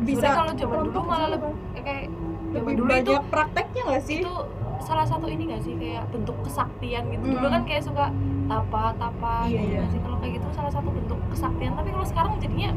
bisa 0.03 0.27
kalau 0.29 0.51
zaman 0.53 0.79
dulu 0.83 1.01
malah 1.01 1.29
lebih 1.31 1.51
kayak 1.77 2.11
zaman 2.51 2.59
lebih 2.59 2.75
dulu 2.75 2.89
banyak 2.91 3.07
itu 3.07 3.15
prakteknya 3.29 3.83
nggak 3.87 4.03
sih? 4.03 4.19
itu 4.19 4.35
salah 4.83 5.07
satu 5.07 5.27
ini 5.27 5.47
gak 5.47 5.63
sih 5.63 5.79
kayak 5.79 6.11
bentuk 6.11 6.35
kesaktian 6.43 7.07
gitu. 7.09 7.25
Dulu 7.29 7.47
Hmm. 7.47 7.55
kan 7.55 7.63
kayak 7.63 7.83
suka 7.83 8.11
tapa 8.45 8.83
tapa 8.99 9.47
Iya, 9.47 9.63
gitu 9.63 9.73
iya. 9.73 9.83
sih? 9.89 10.01
Kalau 10.03 10.17
kayak 10.19 10.33
gitu 10.35 10.47
salah 10.51 10.69
satu 10.69 10.89
bentuk 10.91 11.19
kesaktian. 11.31 11.73
Tapi 11.73 11.89
kalau 11.89 12.03
sekarang 12.05 12.33
jadinya 12.37 12.71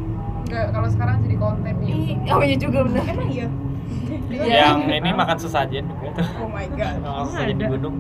enggak 0.46 0.66
kalau 0.70 0.86
sekarang 0.88 1.16
jadi 1.20 1.36
konten 1.36 1.74
nih 1.82 1.90
ih 1.90 2.14
oh 2.30 2.42
iya 2.42 2.56
juga 2.56 2.80
benar 2.86 3.04
emang 3.08 3.30
iya? 3.32 3.48
Yang 4.30 4.78
ini 4.92 5.10
makan 5.12 5.38
sesajen 5.40 5.84
juga 5.88 6.08
tuh 6.14 6.28
oh 6.38 6.48
my 6.48 6.68
god. 6.70 6.94
Makan 7.04 7.26
sesajen 7.28 7.56
di 7.56 7.64
ada. 7.64 7.74
gunung. 7.74 7.96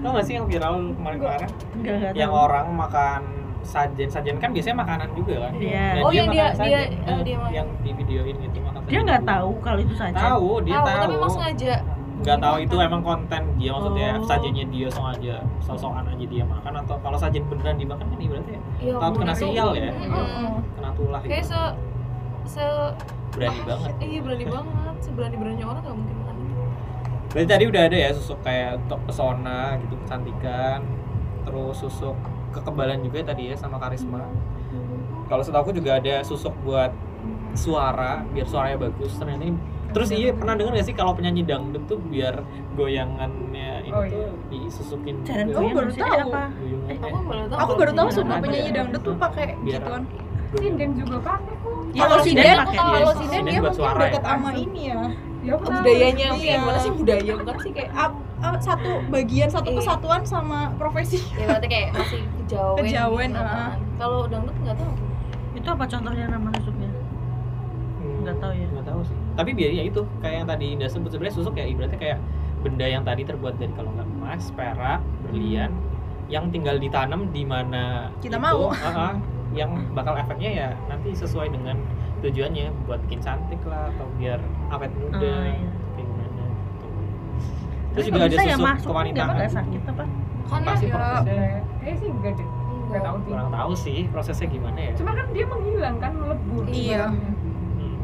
Tau 0.00 0.10
gak 0.10 0.24
sih 0.24 0.34
yang 0.34 0.46
viral 0.48 0.74
kemarin-kemarin? 0.94 1.48
Enggak 1.74 1.94
enggak 1.94 2.12
yang 2.16 2.32
orang 2.32 2.66
makan 2.72 3.20
sajen 3.62 4.08
sajen 4.08 4.36
kan 4.36 4.50
biasanya 4.50 4.76
makanan 4.78 5.08
juga 5.12 5.34
kan 5.42 5.52
Iya. 5.54 5.86
Nah, 5.92 6.02
Oh, 6.02 6.10
yang 6.10 6.28
dia- 6.28 6.50
dia- 6.50 6.54
sajen. 6.54 6.88
eh, 6.96 7.10
Eh, 7.10 7.20
dia 7.22 7.38
yang 7.52 7.68
di 7.78 7.90
videoin 7.92 8.36
gitu 8.38 8.58
makan 8.58 8.80
Dia 8.80 8.88
sajen 8.90 9.02
nggak 9.04 9.22
tahu 9.24 9.50
kalau 9.60 9.78
itu 9.78 9.92
gunung. 9.92 10.16
tahu 10.16 10.48
dia 10.60 10.74
tahu 10.74 10.86
tahu, 10.86 11.00
tapi 11.00 11.14
emang 11.14 11.32
sengaja 11.32 11.74
nggak 12.20 12.38
tahu 12.38 12.56
itu 12.58 12.76
emang 12.78 13.02
konten 13.02 13.42
dia 13.56 13.70
maksudnya 13.70 14.08
Oh. 14.12 14.24
sajennya 14.24 14.64
dia 14.66 14.88
sengaja 14.88 15.34
sosokan 15.58 16.04
aja 16.06 16.24
dia 16.26 16.44
makan 16.44 16.72
atau 16.78 16.96
kalau 16.98 17.16
sajen 17.16 17.42
beneran 17.46 17.76
dimakan 17.76 18.06
kan 18.06 18.18
berarti 18.20 18.50
ya 18.50 18.60
Iya, 18.78 18.94
Takut 18.98 19.18
kena 19.18 19.34
sial 19.34 19.68
ya? 19.74 19.90
Mm-mm. 19.90 20.52
kena 20.70 20.90
tulah 20.92 21.20
kayak 21.20 21.32
gitu. 21.38 21.48
se 21.48 21.60
se 22.50 22.64
berani 23.30 23.60
banget 23.62 23.90
iya 24.00 24.20
berani 24.20 24.44
banget 24.44 24.96
seberani 25.00 25.36
berani 25.36 25.62
orang 25.62 25.80
nggak 25.80 25.96
mungkin 25.96 26.16
makan 26.18 26.34
itu 26.36 26.62
berarti 27.30 27.48
tadi 27.48 27.64
udah 27.66 27.82
ada 27.82 27.96
ya 27.96 28.10
susuk 28.10 28.38
kayak 28.42 28.70
untuk 28.80 29.00
pesona 29.06 29.60
gitu 29.78 29.94
kecantikan 29.96 30.80
terus 31.42 31.76
susuk 31.78 32.16
kekebalan 32.50 32.98
juga 33.00 33.18
tadi 33.24 33.42
ya 33.46 33.54
sama 33.54 33.76
karisma 33.76 34.26
kalau 35.26 35.42
setahu 35.42 35.62
aku 35.62 35.72
juga 35.72 35.96
ada 35.96 36.20
susuk 36.20 36.54
buat 36.60 36.90
suara 37.52 38.22
biar 38.26 38.46
suaranya 38.46 38.78
bagus 38.80 39.12
ternyata 39.14 39.44
ini 39.44 39.58
terus 39.90 40.08
iya 40.08 40.30
pernah 40.30 40.54
denger 40.54 40.72
gak 40.72 40.86
sih 40.86 40.94
kalau 40.94 41.12
penyanyi 41.12 41.42
dangdut 41.42 41.82
tuh 41.84 41.98
biar 42.00 42.42
goyangannya 42.74 43.82
ini 43.82 43.90
Oh, 43.90 44.02
tuh 44.02 44.14
iya. 44.16 44.30
disusukin 44.48 45.14
Cara 45.24 45.42
juga. 45.42 45.50
Oh, 45.50 45.60
goyang 45.60 45.74
baru 45.74 45.90
tahu. 45.92 46.14
apa? 46.24 46.42
Goyangannya. 46.52 47.10
aku 47.10 47.18
baru 47.24 47.44
tahu 47.44 47.58
aku 47.58 47.72
baru 47.74 47.92
tahu 47.92 48.08
semua 48.12 48.32
ada. 48.32 48.42
penyanyi 48.44 48.70
dangdut 48.72 49.02
tuh 49.02 49.14
pakai 49.16 49.46
Biar- 49.60 49.82
gituan 49.82 50.02
sinden 50.52 50.90
juga 50.96 51.16
pakai 51.20 51.54
kok 51.56 51.74
Iya, 51.90 52.00
kalau 52.00 52.16
sinden 52.20 52.56
aku 52.56 52.70
Iya, 52.70 52.82
kalau 52.86 53.12
sinden 53.12 53.30
sinden 53.32 53.44
dia 53.48 53.60
mungkin 53.60 53.98
deket 53.98 54.14
ya. 54.14 54.28
sama 54.28 54.50
ini 54.52 54.80
ya 54.84 55.00
ya 55.40 55.50
aku 55.50 55.64
tahu. 55.64 55.74
budayanya 55.74 56.26
Iya. 56.28 56.30
kayak 56.36 56.54
gimana 56.56 56.78
sih 56.78 56.90
budaya 56.92 57.32
bukan 57.34 57.56
sih 57.58 57.70
kayak 57.72 57.90
satu 58.60 58.90
bagian 59.06 59.48
satu 59.48 59.68
Iya. 59.68 59.78
kesatuan 59.78 60.22
sama 60.22 60.72
profesi 60.74 61.20
ya 61.34 61.44
berarti 61.46 61.66
kayak 61.66 61.88
masih 61.92 62.20
kejawen 62.38 62.80
Kejawen, 62.82 63.28
gitu 63.30 63.40
ah. 63.40 63.48
kan. 63.48 63.78
kalau 63.96 64.20
dangdut 64.26 64.56
nggak 64.60 64.76
tahu 64.76 64.92
Itu 65.50 65.66
apa 65.66 65.84
contohnya 65.84 66.24
nama 66.26 66.48
susuknya? 66.56 66.88
Hmm, 67.98 68.16
Nggak 68.22 68.36
tahu 68.38 68.52
ya. 68.54 68.66
nggak 68.70 68.86
tahu 68.86 69.00
sih 69.02 69.16
tapi 69.30 69.50
biar 69.52 69.70
ya 69.72 69.84
itu 69.84 70.00
kayak 70.18 70.36
yang 70.36 70.48
tadi 70.48 70.66
Indah 70.70 70.88
sebut 70.88 71.10
sebenarnya 71.10 71.34
susuk 71.34 71.54
ya 71.54 71.64
ibaratnya 71.64 71.96
kayak 71.96 72.18
benda 72.60 72.84
yang 72.84 73.02
tadi 73.02 73.22
terbuat 73.22 73.56
dari 73.56 73.72
kalau 73.72 73.88
nggak 73.90 74.08
emas 74.14 74.44
perak 74.52 75.00
berlian 75.22 75.72
yang 76.28 76.46
tinggal 76.48 76.76
ditanam 76.76 77.26
di 77.28 77.42
mana 77.42 78.12
Kita 78.18 78.36
itu, 78.36 78.42
mau. 78.42 78.68
uh-uh, 78.72 79.14
yang 79.50 79.70
bakal 79.90 80.14
efeknya 80.14 80.50
ya 80.50 80.68
nanti 80.86 81.10
sesuai 81.10 81.50
dengan 81.50 81.74
tujuannya 82.20 82.70
buat 82.84 83.00
bikin 83.04 83.18
cantik 83.18 83.58
lah 83.64 83.88
atau 83.90 84.06
biar 84.14 84.38
awet 84.70 84.92
muda 84.94 85.18
Oh, 85.18 85.42
iya. 85.42 85.70
Gitu. 87.90 87.94
terus 87.98 88.04
juga 88.06 88.18
ada 88.20 88.36
ya 88.38 88.54
tuh 88.54 88.62
nggak 88.62 88.76
kewanitaan 88.80 89.28
nggak 89.34 89.50
sakit 89.50 89.82
apa? 89.84 90.04
karena 90.50 90.66
Pasti 90.66 90.86
ya 90.86 90.94
prosesnya. 90.94 91.34
kayaknya 91.80 91.94
sih 91.94 92.08
enggak 92.10 92.32
deh. 92.34 92.48
Enggak 92.90 93.02
tahu 93.02 93.16
sih. 93.16 93.28
kurang 93.30 93.50
tahu 93.50 93.72
sih 93.76 93.98
prosesnya 94.10 94.48
gimana 94.48 94.78
ya. 94.82 94.92
Cuma 94.98 95.10
kan 95.14 95.26
dia 95.30 95.44
menghilang 95.46 95.96
kan 95.98 96.12
melebur 96.12 96.62
Iya. 96.66 97.02
ibaratnya. 97.06 97.30
Hmm. 97.30 97.96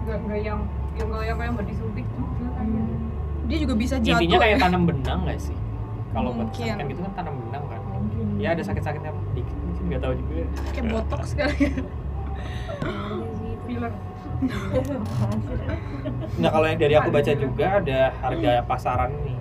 enggak 0.00 0.16
enggak 0.22 0.40
yang 0.40 0.58
yang 0.94 1.06
enggak 1.10 1.24
yang 1.24 1.36
kayak 1.38 1.52
mau 1.52 1.64
disuntik 1.64 2.06
juga 2.10 2.48
kan 2.54 2.66
dia 3.50 3.58
juga 3.58 3.74
bisa 3.74 3.94
jatuh 3.98 4.14
intinya 4.14 4.38
kayak 4.38 4.54
ya. 4.54 4.62
tanam 4.62 4.82
benang 4.86 5.18
nggak 5.26 5.38
sih? 5.42 5.56
Kalau 6.10 6.30
buat 6.30 6.50
kan 6.54 6.86
gitu 6.86 7.00
kan 7.02 7.12
tanam 7.18 7.34
benang 7.42 7.64
kan. 7.66 7.80
Mungkin. 7.90 8.26
Ya 8.38 8.48
ada 8.54 8.62
sakit-sakitnya 8.62 9.10
dikit 9.34 9.56
mungkin 9.58 9.84
nggak 9.90 10.00
tahu 10.00 10.12
juga. 10.14 10.32
Kayak 10.70 10.84
botox 10.94 11.22
sekali 11.34 11.58
filler 13.66 13.92
Nah 16.40 16.48
kalau 16.48 16.66
yang 16.66 16.80
dari 16.80 16.94
aku 16.96 17.12
baca 17.12 17.32
juga 17.36 17.66
ada 17.80 18.00
harga 18.24 18.52
pasaran 18.64 19.12
nih. 19.20 19.38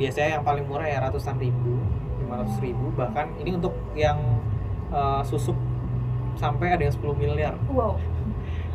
Biasanya 0.00 0.40
yang 0.40 0.44
paling 0.44 0.64
murah 0.66 0.88
ya 0.88 0.98
ratusan 1.04 1.38
ribu 1.38 1.78
500 2.26 2.64
ribu. 2.64 2.90
Bahkan 2.98 3.26
ini 3.38 3.50
untuk 3.54 3.74
yang 3.94 4.18
eh, 4.90 5.22
susuk 5.22 5.54
sampai 6.34 6.74
ada 6.74 6.82
yang 6.82 6.94
10 6.94 7.14
miliar. 7.14 7.54
Wow. 7.70 8.00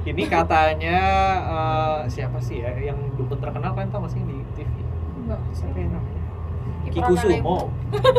Ini 0.05 0.23
katanya 0.29 0.97
eh, 1.43 1.99
siapa 2.07 2.39
sih 2.39 2.63
ya 2.63 2.71
yang 2.79 2.99
dukun 3.19 3.41
terkenal 3.41 3.75
kalian 3.75 3.91
tau 3.91 4.05
gak 4.07 4.13
sih 4.15 4.21
di 4.23 4.37
TV? 4.55 4.71
enggak 5.25 5.39
Siapa 5.51 5.77
ya 5.81 5.87
namanya? 5.89 6.23
Kikusumo 6.85 7.57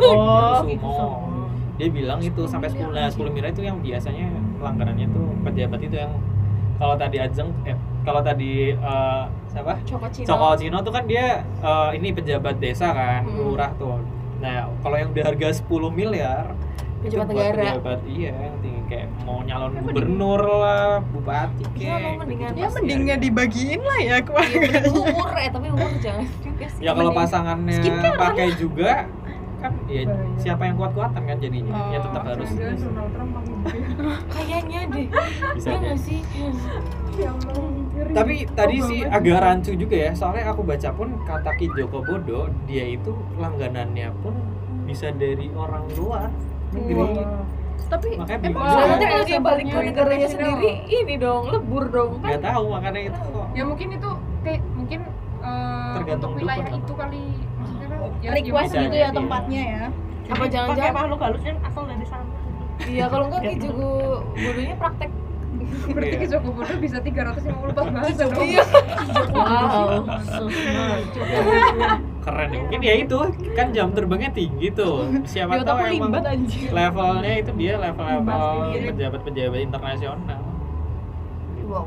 Oh, 0.02 0.60
Kikusumo. 0.66 1.46
Dia 1.76 1.88
bilang 1.92 2.18
itu 2.24 2.42
sampai 2.48 2.68
10 2.72 2.88
miliar 2.90 3.08
10 3.12 3.30
miliar 3.30 3.50
itu 3.52 3.62
yang 3.62 3.78
biasanya 3.84 4.26
langganannya 4.60 5.06
tuh 5.12 5.28
pejabat 5.44 5.80
itu 5.84 5.96
yang 5.96 6.12
kalau 6.76 6.94
tadi 6.94 7.16
Ajeng 7.18 7.48
eh, 7.62 7.76
kalau 8.02 8.20
tadi 8.20 8.52
eh, 8.70 9.22
siapa? 9.46 9.72
Coko 9.82 10.06
Cino 10.08 10.26
Coko 10.26 10.48
Cino 10.54 10.78
tuh 10.80 10.92
kan 10.92 11.04
dia 11.04 11.26
eh, 11.42 11.90
ini 11.92 12.08
pejabat 12.10 12.56
desa 12.56 12.90
kan, 12.90 13.22
Hmm. 13.22 13.36
lurah 13.46 13.72
tuh. 13.74 14.00
Nah, 14.36 14.68
kalau 14.78 14.96
yang 14.96 15.10
udah 15.10 15.24
harga 15.24 15.48
10 15.56 15.64
miliar 15.90 16.52
Pejabat 16.98 17.28
negara. 17.28 17.62
Pejabat 17.72 18.00
iya, 18.04 18.34
tinggi 18.58 18.82
kayak 18.86 19.08
mau 19.22 19.40
nyalon 19.40 19.78
gubernur 19.78 20.40
lah, 20.42 20.98
bupati 21.02 21.62
Iya, 21.70 21.92
kayak. 21.92 22.00
mau 22.02 22.12
mendingan- 22.18 22.54
ya 22.54 22.66
mending 22.68 23.02
harga. 23.06 23.22
dibagiin 23.22 23.80
lah 23.80 23.98
ya 23.98 24.06
Iya, 24.06 24.16
keluarga 24.22 24.56
bener. 24.58 24.82
umur 24.90 25.30
eh 25.36 25.48
tapi 25.50 25.66
umur 25.70 25.90
jangan 25.98 26.26
juga 26.40 26.66
sih 26.66 26.80
Ya 26.80 26.90
kalau 26.90 27.00
mending 27.06 27.18
pasangannya 27.18 27.80
kan? 27.80 28.12
pakai 28.18 28.48
juga 28.56 28.90
kan 29.66 29.72
ya 29.86 30.02
siapa 30.36 30.62
yang 30.62 30.76
kuat-kuatan 30.76 31.22
kan 31.22 31.36
jadinya. 31.36 31.74
Ya 31.90 31.98
tetap 31.98 32.22
Oh, 32.22 32.28
harus 32.28 32.48
Trump 32.48 33.30
pakai 33.34 33.78
gitu. 33.82 34.02
kayaknya 34.34 34.80
deh. 34.88 35.06
Bisa 35.52 35.68
ya 35.68 35.76
nggak 35.76 35.98
sih? 35.98 36.20
Ya 37.16 37.30
ngeri. 37.32 38.12
tapi 38.12 38.34
tadi 38.52 38.76
Oh, 38.76 38.86
sih 38.86 38.98
agak 39.02 39.40
rancu 39.40 39.72
juga 39.72 39.96
ya 39.98 40.10
soalnya 40.12 40.44
aku 40.46 40.62
baca 40.62 40.90
pun 40.90 41.08
kata 41.22 41.50
Ki 41.54 41.66
Joko 41.70 41.98
Bodo 42.00 42.46
dia 42.64 42.84
itu 42.86 43.10
langganannya 43.34 44.12
pun 44.20 44.36
bisa 44.84 45.10
dari 45.10 45.48
orang 45.50 45.82
luar 45.92 46.28
negeri. 46.70 46.94
Wah. 46.94 47.42
tapi 47.86 48.18
Makanya 48.18 48.50
emang 48.50 48.66
kalau 48.98 49.22
dia 49.22 49.38
balik 49.38 49.66
ke 49.66 49.78
negaranya 49.80 50.26
sendiri 50.26 50.72
ini 50.86 51.14
dong 51.16 51.48
lebur 51.48 51.86
dong 51.86 52.18
kan? 52.18 52.28
Nggak 52.28 52.42
tahu 52.44 52.64
makanya 52.68 53.00
itu 53.06 53.20
kok. 53.22 53.46
Ya 53.52 53.62
mungkin 53.62 53.88
itu 53.92 54.10
kayak 54.42 54.60
mungkin 54.72 55.00
eh, 55.40 55.94
Tergantung 55.94 56.30
untuk 56.32 56.42
wilayah 56.42 56.66
dukun. 56.66 56.78
itu 56.78 56.92
kali. 56.92 57.22
kan 57.22 57.38
ya, 57.38 57.55
request 58.22 58.70
bisa 58.70 58.82
gitu 58.84 58.96
ya 58.96 59.08
tempatnya 59.10 59.62
ya. 59.62 59.84
Apa 60.26 60.34
pakai 60.34 60.48
jangan-jangan 60.50 60.94
makhluk 60.94 61.20
halusnya 61.22 61.54
asal 61.62 61.82
dari 61.86 62.06
sana. 62.06 62.26
Iya 62.82 63.04
kalau 63.08 63.24
enggak 63.30 63.42
Ki 63.46 63.56
Jugo 63.64 63.90
bodohnya 64.34 64.76
praktek. 64.76 65.10
Berarti 65.86 66.12
Iya. 66.12 66.20
ke 66.20 66.26
Joko 66.28 66.48
Bodo 66.52 66.74
bisa 66.78 66.98
354 67.00 67.94
bahasa 67.94 68.22
dong. 68.28 68.44
Iya. 68.44 68.64
wow. 69.32 70.04
Keren 72.26 72.48
ya 72.52 72.58
mungkin 72.60 72.80
ya 72.82 72.94
itu. 73.00 73.18
Kan 73.56 73.66
jam 73.72 73.88
terbangnya 73.94 74.30
tinggi 74.36 74.68
tuh. 74.74 75.08
Siapa 75.24 75.62
tahu 75.62 75.78
emang 75.86 76.12
levelnya 76.70 77.32
itu 77.40 77.50
dia 77.56 77.74
level-level 77.80 78.26
Pasti. 78.26 78.78
pejabat-pejabat 78.92 79.60
internasional. 79.62 80.42
Wow. 81.66 81.86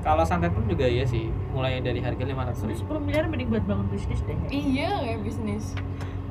Kalau 0.00 0.24
santet 0.24 0.54
pun 0.54 0.64
juga 0.64 0.86
iya 0.88 1.04
sih 1.04 1.28
mulai 1.54 1.78
dari 1.78 2.02
harga 2.02 2.24
500 2.26 2.66
ribu. 2.66 2.98
10 2.98 3.06
miliar 3.06 3.24
mending 3.30 3.48
buat 3.48 3.64
bangun 3.64 3.86
bisnis 3.88 4.20
deh. 4.22 4.34
Iya 4.48 4.90
kayak 5.00 5.20
bisnis. 5.22 5.64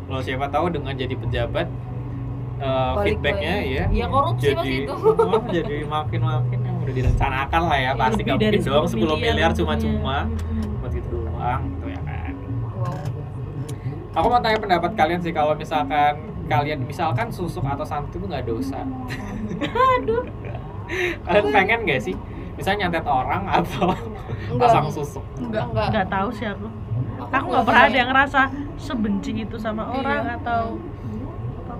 Kalau 0.03 0.19
siapa 0.19 0.45
tahu 0.51 0.67
dengan 0.69 0.93
jadi 0.93 1.15
pejabat 1.15 1.67
eh, 2.59 2.91
Balik 2.93 3.03
feedbacknya 3.17 3.55
ya 3.63 3.83
Ya, 3.87 4.05
korupsi 4.05 4.51
jadi 4.51 4.55
pasti 4.59 4.75
itu. 4.83 4.93
oh, 5.31 5.41
jadi 5.47 5.77
makin 5.87 6.21
makin 6.21 6.59
yang 6.59 6.75
udah 6.77 6.93
direncanakan 6.93 7.61
lah 7.63 7.79
ya 7.79 7.91
pasti 7.95 8.21
Lebih 8.21 8.27
gak 8.27 8.37
dari 8.37 8.57
mungkin 8.59 8.71
dong 8.75 8.85
10 8.85 9.23
miliar. 9.23 9.51
cuma-cuma 9.55 10.17
Mm-mm. 10.27 10.79
buat 10.83 10.91
gitu 10.91 11.07
doang 11.15 11.61
gitu 11.71 11.85
ya 11.87 12.01
kan. 12.03 12.33
Wow. 12.75 12.99
Aku 14.13 14.27
mau 14.27 14.41
tanya 14.43 14.59
pendapat 14.59 14.91
kalian 14.93 15.19
sih 15.23 15.31
kalau 15.31 15.55
misalkan 15.55 16.13
kalian 16.45 16.83
misalkan 16.83 17.31
susuk 17.31 17.63
atau 17.63 17.87
santet 17.87 18.19
itu 18.19 18.25
nggak 18.27 18.43
dosa. 18.43 18.83
Aduh. 19.97 20.27
Kalian 21.23 21.45
pengen 21.49 21.79
gak 21.87 22.03
sih 22.03 22.13
misalnya 22.53 22.79
nyantet 22.83 23.05
orang 23.05 23.43
atau 23.47 23.85
Enggak. 24.47 24.61
pasang 24.63 24.85
susuk. 24.87 25.23
Enggak. 25.37 25.63
Enggak. 25.67 25.85
Nggak 25.89 26.07
tahu 26.07 26.29
sih 26.31 26.45
aku. 26.45 26.67
Aku 27.25 27.45
nggak 27.47 27.63
pernah 27.63 27.83
ada 27.83 27.97
yang 27.97 28.09
ngerasa 28.09 28.41
sebenci 28.77 29.31
itu 29.39 29.57
sama 29.57 29.83
orang 29.87 30.21
Iya. 30.23 30.37
atau 30.39 30.63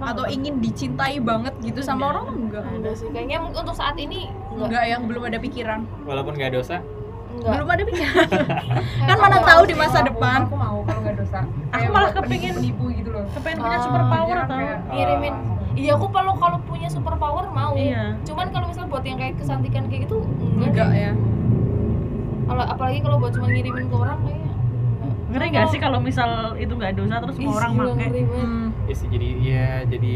atau 0.04 0.26
ingin 0.28 0.60
dicintai 0.60 1.16
banget 1.18 1.54
gitu 1.62 1.80
sama 1.80 1.96
Enggak. 2.02 2.12
orang 2.12 2.26
enggak. 2.36 2.64
Enggak 2.70 2.94
sih. 2.98 3.08
Kayaknya 3.10 3.38
mungkin 3.40 3.60
untuk 3.62 3.76
saat 3.76 3.96
ini 3.96 4.20
enggak. 4.50 4.68
Enggak 4.68 4.84
yang 4.86 5.02
belum 5.06 5.22
ada 5.24 5.38
pikiran. 5.38 5.80
Walaupun 6.04 6.34
nggak 6.34 6.52
dosa. 6.52 6.78
Enggak. 7.30 7.52
Belum 7.52 7.68
ada 7.68 7.84
pikiran. 7.84 8.28
Kan 9.08 9.18
mana 9.18 9.36
aku 9.36 9.48
tahu 9.48 9.62
di 9.64 9.76
masa 9.76 9.98
aku- 10.00 10.10
depan. 10.10 10.40
aku 10.44 10.56
mau 10.56 10.78
kalau 10.82 11.00
nggak 11.02 11.16
dosa. 11.18 11.40
Kayak 11.72 11.90
malah 11.90 12.12
kepingin- 12.12 12.58
penipu 12.58 12.86
gitu 12.92 13.10
loh. 13.10 13.26
kepengen 13.32 13.58
punya 13.60 13.78
Ah, 13.78 13.82
super 13.82 14.04
power 14.04 14.36
atau 14.40 14.58
kayak- 14.58 14.82
ngirimin 14.90 15.36
iya 15.76 15.92
aku 15.94 16.08
kalau 16.08 16.34
kalau 16.36 16.58
punya 16.62 16.86
super 16.86 17.16
power 17.16 17.50
mau 17.50 17.74
Iya. 17.74 18.18
cuman 18.24 18.48
kalau 18.50 18.66
misalnya 18.68 18.90
buat 18.90 19.04
yang 19.04 19.18
kayak 19.18 19.36
kesantikan 19.36 19.84
kayak 19.88 20.02
gitu 20.04 20.22
enggak, 20.40 20.70
enggak 20.70 20.90
ya 20.94 21.12
kalau 22.44 22.64
apalagi 22.64 23.00
kalau 23.00 23.18
buat 23.18 23.32
cuma 23.32 23.48
ngirimin 23.48 23.86
ke 23.86 23.96
orang 23.96 24.20
kayaknya 24.22 24.52
ngeri 25.28 25.48
nggak 25.50 25.68
sih 25.68 25.80
kalau 25.80 25.98
misal 25.98 26.30
itu 26.56 26.70
nggak 26.72 26.94
dosa 26.94 27.16
terus 27.18 27.36
semua 27.36 27.56
orang 27.58 27.72
pakai. 27.74 28.08
Hmm. 28.24 28.68
ya 28.84 28.94
sih 28.94 29.08
jadi 29.08 29.30
ya 29.40 29.68
jadi 29.88 30.16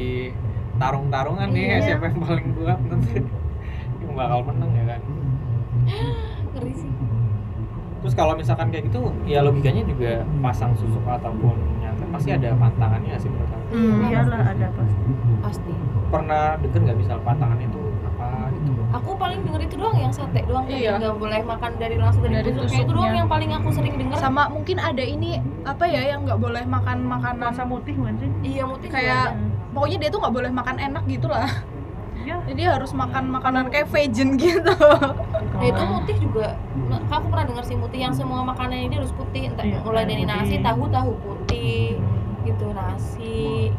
tarung-tarungan 0.77 1.47
nih 1.49 1.65
Iya. 1.67 1.77
siapa 1.83 2.03
yang 2.07 2.19
paling 2.21 2.47
kuat 2.53 2.79
nanti 2.83 3.13
yang 4.01 4.13
bakal 4.13 4.39
menang 4.45 4.71
ya 4.71 4.83
kan 4.87 5.01
ngeri 6.53 6.73
sih 6.75 6.91
terus 7.97 8.13
kalau 8.13 8.37
misalkan 8.37 8.69
kayak 8.69 8.85
gitu 8.87 9.09
ya 9.25 9.41
logikanya 9.41 9.81
juga 9.83 10.11
pasang 10.37 10.77
susuk 10.77 11.01
ataupun 11.01 11.57
nyantet 11.97 12.13
pasti 12.13 12.29
ada 12.29 12.49
pantangannya 12.53 13.15
sih 13.17 13.29
menurut 13.33 13.49
aku. 13.49 13.65
Hmm. 13.73 14.05
iyalah 14.05 14.41
ada 14.53 14.67
pasti. 14.77 15.01
Pasti. 15.41 15.73
Pernah 16.07 16.43
denger 16.61 16.79
nggak 16.85 16.97
misal 17.01 17.17
pantangannya 17.25 17.65
itu 17.67 17.81
apa 18.05 18.27
gitu? 18.53 18.71
Aku 18.93 19.09
paling 19.17 19.39
denger 19.43 19.61
itu 19.65 19.75
doang 19.75 19.97
yang 19.97 20.13
sate 20.13 20.41
doang 20.45 20.65
Iya. 20.69 21.01
nggak 21.01 21.17
boleh 21.17 21.41
makan 21.43 21.71
dari 21.81 21.95
langsung 21.97 22.21
dari, 22.23 22.35
Dari 22.39 22.51
tusuknya 22.53 22.85
itu 22.85 22.93
doang 22.93 23.15
yang 23.17 23.27
paling 23.27 23.49
aku 23.51 23.69
sering 23.73 23.95
denger. 23.97 24.17
Sama 24.21 24.43
mungkin 24.53 24.77
ada 24.77 25.03
ini 25.03 25.41
apa 25.65 25.83
ya 25.89 26.01
yang 26.15 26.23
nggak 26.23 26.39
boleh 26.39 26.63
makan 26.69 26.97
makanan 27.03 27.41
masa 27.41 27.63
mutih 27.65 27.97
bukan 27.97 28.15
sih? 28.21 28.29
Iya 28.45 28.63
muti 28.69 28.87
kayak 28.87 29.35
pokoknya 29.73 29.97
dia 30.05 30.09
tuh 30.13 30.19
nggak 30.21 30.35
boleh 30.37 30.51
makan 30.53 30.77
enak 30.77 31.03
gitu 31.09 31.27
lah 31.27 31.49
ya 32.23 32.37
jadi 32.43 32.61
harus 32.71 32.91
makan 32.91 33.29
makanan 33.29 33.67
kayak 33.67 33.87
vegan 33.87 34.33
gitu. 34.35 34.73
Nah, 35.57 35.63
itu 35.63 35.83
mutih 35.83 36.17
juga. 36.17 36.53
Nah, 36.85 37.01
aku 37.07 37.25
pernah 37.27 37.45
dengar 37.45 37.63
sih 37.63 37.73
mutih 37.73 37.99
yang 37.99 38.13
semua 38.13 38.41
makanan 38.43 38.77
ini 38.79 38.95
harus 38.95 39.09
putih. 39.11 39.49
Entah 39.49 39.63
Iya, 39.63 39.81
mulai 39.81 40.03
dari 40.03 40.21
putih. 40.21 40.37
nasi 40.37 40.55
tahu 40.59 40.83
tahu 40.87 41.11
putih 41.19 41.97
gitu 42.43 42.65
nasi. 42.71 43.73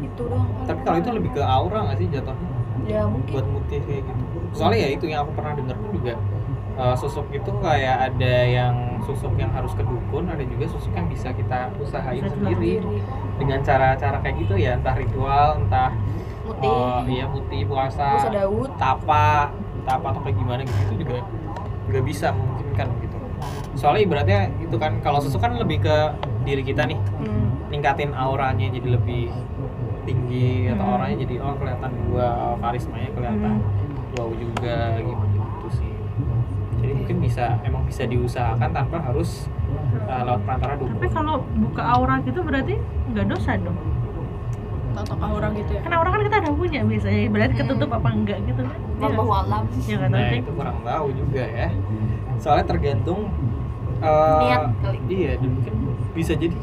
Itu 0.00 0.22
doang 0.24 0.48
paling. 0.48 0.66
tapi 0.66 0.80
kalau 0.82 0.98
itu 0.98 1.10
lebih 1.12 1.30
ke 1.32 1.42
aura 1.42 1.78
nggak 1.84 1.98
sih 1.98 2.06
jatuhnya? 2.08 2.48
Ya 2.86 3.02
mungkin. 3.04 3.32
Buat 3.34 3.46
mutih 3.48 3.78
kayak 3.82 4.02
gitu. 4.06 4.38
Soalnya 4.54 4.78
ya 4.78 4.88
itu 4.90 5.04
yang 5.06 5.20
aku 5.22 5.32
pernah 5.34 5.52
dengar 5.54 5.76
pun 5.76 5.90
juga 5.92 6.12
eh, 6.74 6.94
susuk 6.96 7.26
itu 7.28 7.50
kayak 7.58 7.96
ada 8.08 8.34
yang 8.46 8.74
susuk 9.02 9.34
yang 9.34 9.50
harus 9.50 9.72
ke 9.72 9.82
dukun 9.82 10.24
ada 10.26 10.42
juga 10.42 10.64
susuk 10.68 10.92
yang 10.92 11.06
bisa 11.06 11.28
kita 11.32 11.74
usahain 11.76 12.22
Bisa 12.22 12.34
sendiri. 12.34 12.78
diri 12.78 12.98
dengan 13.36 13.58
cara-cara 13.62 14.16
kayak 14.20 14.36
gitu 14.38 14.54
ya 14.54 14.74
entah 14.74 14.94
ritual 14.94 15.58
entah 15.58 15.90
mutih 16.48 16.68
oh 16.72 17.00
iya 17.04 17.24
putih 17.28 17.60
puasa. 17.68 18.06
Puasa 18.16 18.30
Daud. 18.32 18.70
tapa 18.80 19.52
tapa 19.84 20.06
atau 20.12 20.20
kayak 20.24 20.36
gimana 20.36 20.60
gitu 20.64 20.80
itu 20.88 20.94
juga 21.04 21.16
juga 21.88 22.00
bisa 22.04 22.26
memungkinkan 22.32 22.88
gitu. 23.04 23.16
Soalnya 23.76 24.02
ibaratnya 24.04 24.40
itu 24.58 24.76
kan 24.80 24.98
kalau 25.04 25.20
susuk 25.20 25.40
kan 25.40 25.54
lebih 25.60 25.84
ke 25.84 25.96
diri 26.48 26.64
kita 26.64 26.88
nih. 26.88 26.98
Hmm. 27.20 27.46
ningkatin 27.68 28.16
auranya 28.16 28.72
jadi 28.72 28.96
lebih 28.96 29.28
tinggi 30.08 30.72
atau 30.72 30.88
Hmm. 30.88 30.92
auranya 30.96 31.16
jadi 31.20 31.34
oh 31.44 31.52
kelihatan 31.60 31.90
gua 32.08 32.26
oh, 32.32 32.56
karismanya 32.64 33.12
kelihatan 33.12 33.60
wow 34.16 34.32
juga 34.32 34.96
gitu, 35.04 35.24
gitu 35.36 35.68
sih. 35.76 35.92
Jadi 36.80 36.92
mungkin 36.96 37.16
bisa 37.20 37.60
emang 37.60 37.84
bisa 37.84 38.08
diusahakan 38.08 38.72
tanpa 38.72 38.96
harus 39.04 39.52
uh, 40.08 40.22
lewat 40.24 40.40
perantara 40.48 40.72
dukun 40.80 40.94
tapi 40.96 41.08
kalau 41.12 41.34
buka 41.60 41.82
aura 41.84 42.16
gitu 42.24 42.40
berarti 42.40 42.74
nggak 43.12 43.26
dosa 43.28 43.52
dong 43.60 43.76
totok 45.00 45.18
aura 45.20 45.48
gitu 45.52 45.70
ya? 45.70 45.80
Kan 45.82 45.92
aura 45.92 46.08
kan 46.10 46.20
kita 46.22 46.36
udah 46.40 46.52
punya 46.54 46.80
biasanya. 46.82 47.20
Berarti 47.28 47.54
ketutup 47.54 47.90
apa 47.92 48.08
enggak 48.10 48.38
gitu 48.42 48.60
kan? 48.60 48.76
Iya. 48.98 49.18
Wallahu 49.18 49.64
sih? 49.72 49.94
alam 49.94 50.10
ya 50.10 50.10
tahu 50.10 50.12
nah 50.12 50.30
itu 50.34 50.50
kurang 50.52 50.78
tahu 50.82 51.06
juga 51.14 51.42
ya. 51.44 51.68
Soalnya 52.38 52.66
tergantung 52.66 53.20
uh, 53.98 54.40
Niat 54.42 54.62
kali. 54.78 54.98
iya 55.08 55.32
dan 55.36 55.50
mungkin 55.52 55.74
bisa 56.14 56.32
jadi 56.34 56.54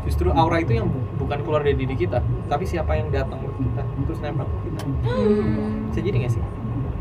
justru 0.00 0.28
aura 0.30 0.58
itu 0.58 0.72
yang 0.72 0.88
bu- 0.88 1.04
bukan 1.20 1.38
keluar 1.40 1.60
dari 1.60 1.76
diri 1.76 1.92
kita 1.94 2.20
tapi 2.48 2.64
siapa 2.64 2.96
yang 2.96 3.08
datang 3.08 3.40
ke 3.40 3.52
kita 3.54 3.82
terus 4.04 4.18
nempel 4.20 4.44
ke 4.44 4.58
kita. 4.68 4.80
Hmm. 5.04 5.88
bisa 5.88 6.00
jadi 6.00 6.16
nggak 6.16 6.32
sih? 6.32 6.42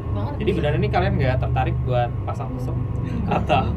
Banget 0.10 0.34
jadi 0.40 0.52
benar 0.56 0.72
ini 0.76 0.88
kalian 0.90 1.14
nggak 1.16 1.36
tertarik 1.40 1.76
buat 1.84 2.10
pasang 2.24 2.50
tusuk 2.56 2.76
atau 3.28 3.72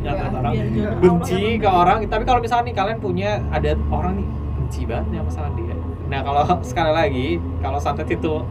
nyatet 0.00 0.32
orang. 0.32 0.52
Benci 0.98 1.40
ke 1.56 1.68
orang. 1.68 1.98
tapi 2.06 2.24
kalau 2.24 2.40
misalnya 2.40 2.64
nih 2.68 2.76
kalian 2.76 2.98
punya 2.98 3.30
ada 3.48 3.70
orang 3.88 4.20
nih 4.20 4.28
benci 4.56 4.82
banget 4.82 5.06
sama 5.14 5.30
sama 5.30 5.48
dia 5.54 5.75
nah 6.06 6.20
kalau 6.22 6.42
sekali 6.70 6.92
lagi 6.92 7.26
kalau 7.58 7.78
santet 7.78 8.08
itu 8.08 8.42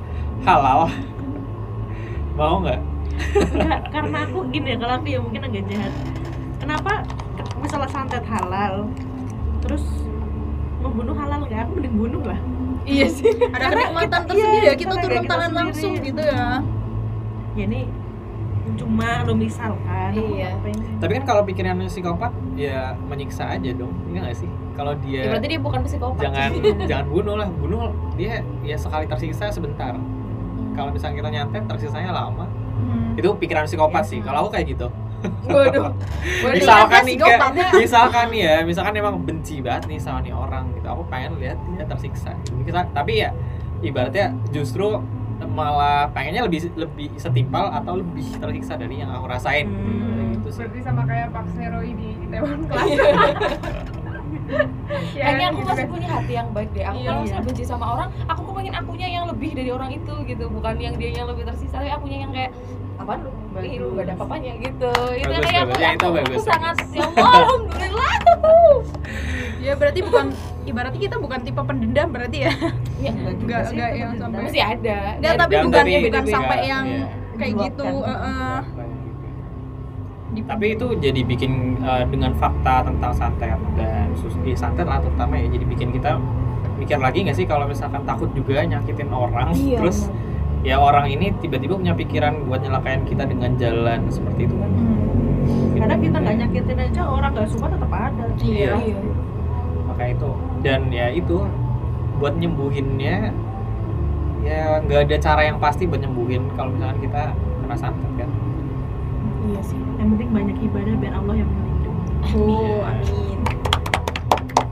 halal 0.44 0.90
mau 2.40 2.60
nggak 2.62 2.82
Enggak, 3.56 3.80
karena 3.96 4.28
aku 4.28 4.44
gini 4.52 4.76
ya, 4.76 4.78
kalau 4.78 4.94
aku 5.00 5.08
ya 5.08 5.20
mungkin 5.24 5.40
agak 5.40 5.64
jahat. 5.72 5.94
Kenapa 6.60 7.08
ke- 7.40 7.56
misalnya 7.64 7.88
santet 7.88 8.28
halal, 8.28 8.92
terus 9.64 9.88
membunuh 10.84 11.16
halal 11.16 11.48
nggak? 11.48 11.64
Aku 11.64 11.80
mending 11.80 11.96
bunuh 11.96 12.24
lah. 12.28 12.36
iya 12.84 13.08
sih 13.08 13.32
ada 13.32 13.72
Karena 13.72 13.88
kenikmatan 13.88 14.22
tersendiri 14.28 14.62
iya, 14.62 14.70
ya 14.70 14.76
kita 14.76 14.94
turun 15.00 15.24
tangan 15.26 15.52
langsung 15.56 15.94
gitu 15.98 16.22
ya 16.22 16.60
Ya 17.56 17.64
ini 17.66 17.82
cuma 18.76 19.22
lo 19.22 19.34
misalkan. 19.34 20.10
Iya. 20.12 20.58
tapi 20.98 21.12
kan 21.14 21.24
kalau 21.24 21.42
pikirannya 21.42 21.86
psikopat 21.86 22.30
ya 22.54 22.98
menyiksa 23.04 23.46
aja 23.52 23.70
dong 23.72 23.94
iya 24.08 24.20
nggak 24.22 24.38
sih 24.38 24.50
kalau 24.74 24.92
ya, 24.98 25.22
dia 25.22 25.22
berarti 25.30 25.48
dia 25.48 25.60
bukan 25.60 25.80
psikopat 25.82 26.22
jangan 26.22 26.50
jangan 26.90 27.06
bunuh 27.08 27.36
lah 27.36 27.48
bunuh 27.52 27.82
dia 28.14 28.34
ya 28.62 28.76
sekali 28.76 29.06
tersiksa 29.06 29.48
sebentar 29.50 29.94
kalau 30.72 30.90
misalnya 30.90 31.16
kita 31.18 31.30
nyantet 31.32 31.64
tersiksanya 31.66 32.12
lama 32.12 32.46
Hmm. 32.76 33.16
itu 33.16 33.32
pikiran 33.34 33.64
psikopat 33.64 34.04
Iya. 34.04 34.10
sih 34.10 34.20
kalau 34.20 34.44
aku 34.44 34.50
kayak 34.52 34.68
gitu 34.70 34.88
waduh 35.48 35.96
misalkan 36.54 37.02
nih 37.02 37.16
kayak, 37.16 37.40
psikopat. 37.40 37.72
misalkan 37.74 38.26
nih 38.28 38.42
ya 38.42 38.56
misalkan 38.62 38.94
emang 38.94 39.16
benci 39.18 39.56
banget 39.58 39.84
nih 39.88 39.98
sama 39.98 40.20
nih 40.20 40.36
orang 40.36 40.68
gitu 40.76 40.84
aku 40.86 41.08
pengen 41.08 41.40
lihat 41.40 41.56
dia 41.72 41.88
tersiksa 41.88 42.36
Bisa- 42.62 42.92
tapi 42.92 43.24
ya 43.24 43.32
ibaratnya 43.80 44.36
justru 44.52 45.00
malah 45.46 46.08
pengennya 46.10 46.44
lebih 46.44 46.72
lebih 46.74 47.12
setimpal 47.16 47.68
atau 47.70 47.98
lebih 47.98 48.24
tersiksa 48.36 48.76
dari 48.76 49.00
yang 49.00 49.10
aku 49.10 49.26
rasain 49.26 49.68
Hmm. 49.68 50.32
gitu 50.34 50.48
sih 50.50 50.62
berarti 50.62 50.80
sama 50.82 51.02
kayak 51.04 51.28
Pak 51.30 51.46
Seroy 51.52 51.92
di 51.92 52.10
Itaewon 52.22 52.62
Class 52.66 52.90
Ya, 55.16 55.26
kayaknya 55.26 55.46
aku 55.48 55.58
gitu 55.58 55.66
masih 55.66 55.82
kan. 55.82 55.90
punya 55.90 56.10
hati 56.12 56.34
yang 56.34 56.50
baik 56.52 56.70
deh 56.70 56.84
aku 56.84 56.96
Iya, 56.96 57.04
kalau 57.04 57.18
iya. 57.18 57.26
misalnya 57.26 57.46
benci 57.46 57.64
sama 57.66 57.86
orang 57.90 58.10
aku 58.26 58.42
kepengen 58.46 58.76
akunya 58.76 59.08
yang 59.10 59.26
lebih 59.26 59.52
dari 59.52 59.70
orang 59.70 59.92
itu 59.92 60.14
gitu 60.24 60.46
bukan 60.48 60.74
yang 60.78 60.96
dia 60.96 61.10
yang 61.14 61.26
lebih 61.26 61.44
tersisa 61.44 61.76
tapi 61.76 61.90
akunya 61.90 62.18
yang 62.20 62.32
kayak 62.32 62.52
apa 63.06 63.14
lu 63.22 63.30
Ih, 63.56 63.80
lu 63.80 63.96
gak 63.96 64.04
ada 64.04 64.14
apa-apanya 64.20 64.52
gitu. 64.60 64.92
Itu 65.16 65.32
Bagus, 65.32 65.46
kayak 65.48 65.64
aku, 65.64 65.70
bagus. 65.70 65.80
Ya, 65.80 65.90
itu 65.90 66.04
aku, 66.04 66.12
bagus, 66.12 66.36
aku 66.36 66.44
sangat 66.44 66.76
ya 66.92 67.04
Allah 67.08 67.32
alhamdulillah. 67.40 68.16
Ya 69.66 69.74
berarti 69.74 70.00
bukan 70.00 70.26
ibaratnya 70.64 71.02
kita 71.02 71.16
bukan 71.18 71.40
tipe 71.42 71.58
pendendam 71.60 72.08
berarti 72.12 72.38
ya? 72.40 72.52
Ya, 73.00 73.12
enggak 73.42 73.62
enggak 73.72 73.92
yang 73.96 74.12
sampai 74.14 74.40
masih 74.44 74.62
ada 74.62 74.98
Enggak, 75.18 75.34
tapi 75.40 75.54
bukan 75.58 75.74
tapi 75.74 75.90
bukan 75.90 76.04
beda-beda. 76.06 76.34
sampai 76.34 76.58
yang 76.64 76.86
Iya. 76.86 77.06
kayak 77.36 77.54
gitu 77.64 77.88
heeh. 78.04 78.58
Di- 80.32 80.44
tapi 80.44 80.66
itu 80.70 80.86
jadi 81.00 81.22
bikin 81.24 81.52
uh, 81.80 82.04
dengan 82.06 82.32
fakta 82.36 82.84
tentang 82.84 83.12
santet 83.12 83.56
dan 83.74 84.12
sus 84.14 84.36
eh, 84.44 84.54
santet 84.54 84.84
lah 84.84 85.00
terutama 85.00 85.34
ya 85.34 85.48
jadi 85.48 85.66
bikin 85.66 85.90
kita 85.92 86.20
mikir 86.76 87.00
lagi 87.00 87.24
nggak 87.24 87.34
sih 87.34 87.48
kalau 87.48 87.66
misalkan 87.66 88.04
takut 88.04 88.28
juga 88.36 88.60
nyakitin 88.62 89.10
orang 89.10 89.50
Iya, 89.50 89.78
terus 89.82 90.12
ya 90.66 90.82
orang 90.82 91.06
ini 91.06 91.30
tiba-tiba 91.38 91.78
punya 91.78 91.94
pikiran 91.94 92.50
buat 92.50 92.66
nyelakain 92.66 93.06
kita 93.06 93.30
dengan 93.30 93.54
jalan 93.54 94.10
seperti 94.10 94.50
itu. 94.50 94.56
Kan 94.58 94.72
karena 95.78 95.96
kita 96.02 96.18
nggak 96.18 96.36
nyakitin 96.42 96.78
aja 96.90 97.02
orang 97.06 97.30
nggak 97.38 97.50
suka 97.54 97.66
tetap 97.70 97.92
ada. 97.94 98.24
Iya. 98.42 98.74
iya. 98.82 98.98
Maka 99.86 100.04
itu. 100.10 100.30
Dan 100.66 100.90
ya 100.90 101.08
itu 101.14 101.46
buat 102.18 102.34
nyembuhinnya 102.34 103.30
ya 104.42 104.82
nggak 104.82 105.10
ada 105.10 105.18
cara 105.22 105.42
yang 105.46 105.58
pasti 105.62 105.86
buat 105.86 106.02
nyembuhin 106.02 106.50
kalau 106.58 106.74
misalkan 106.74 106.98
kita 106.98 107.24
kena 107.62 107.76
santet 107.78 108.12
kan? 108.18 108.30
Iya 109.46 109.62
sih. 109.62 109.78
Yang 110.02 110.08
penting 110.18 110.30
banyak 110.34 110.58
ibadah 110.66 110.94
biar 110.98 111.14
Allah 111.14 111.36
yang 111.38 111.50
melindungi. 111.54 112.10
Oh, 112.34 112.82
amin. 112.82 113.38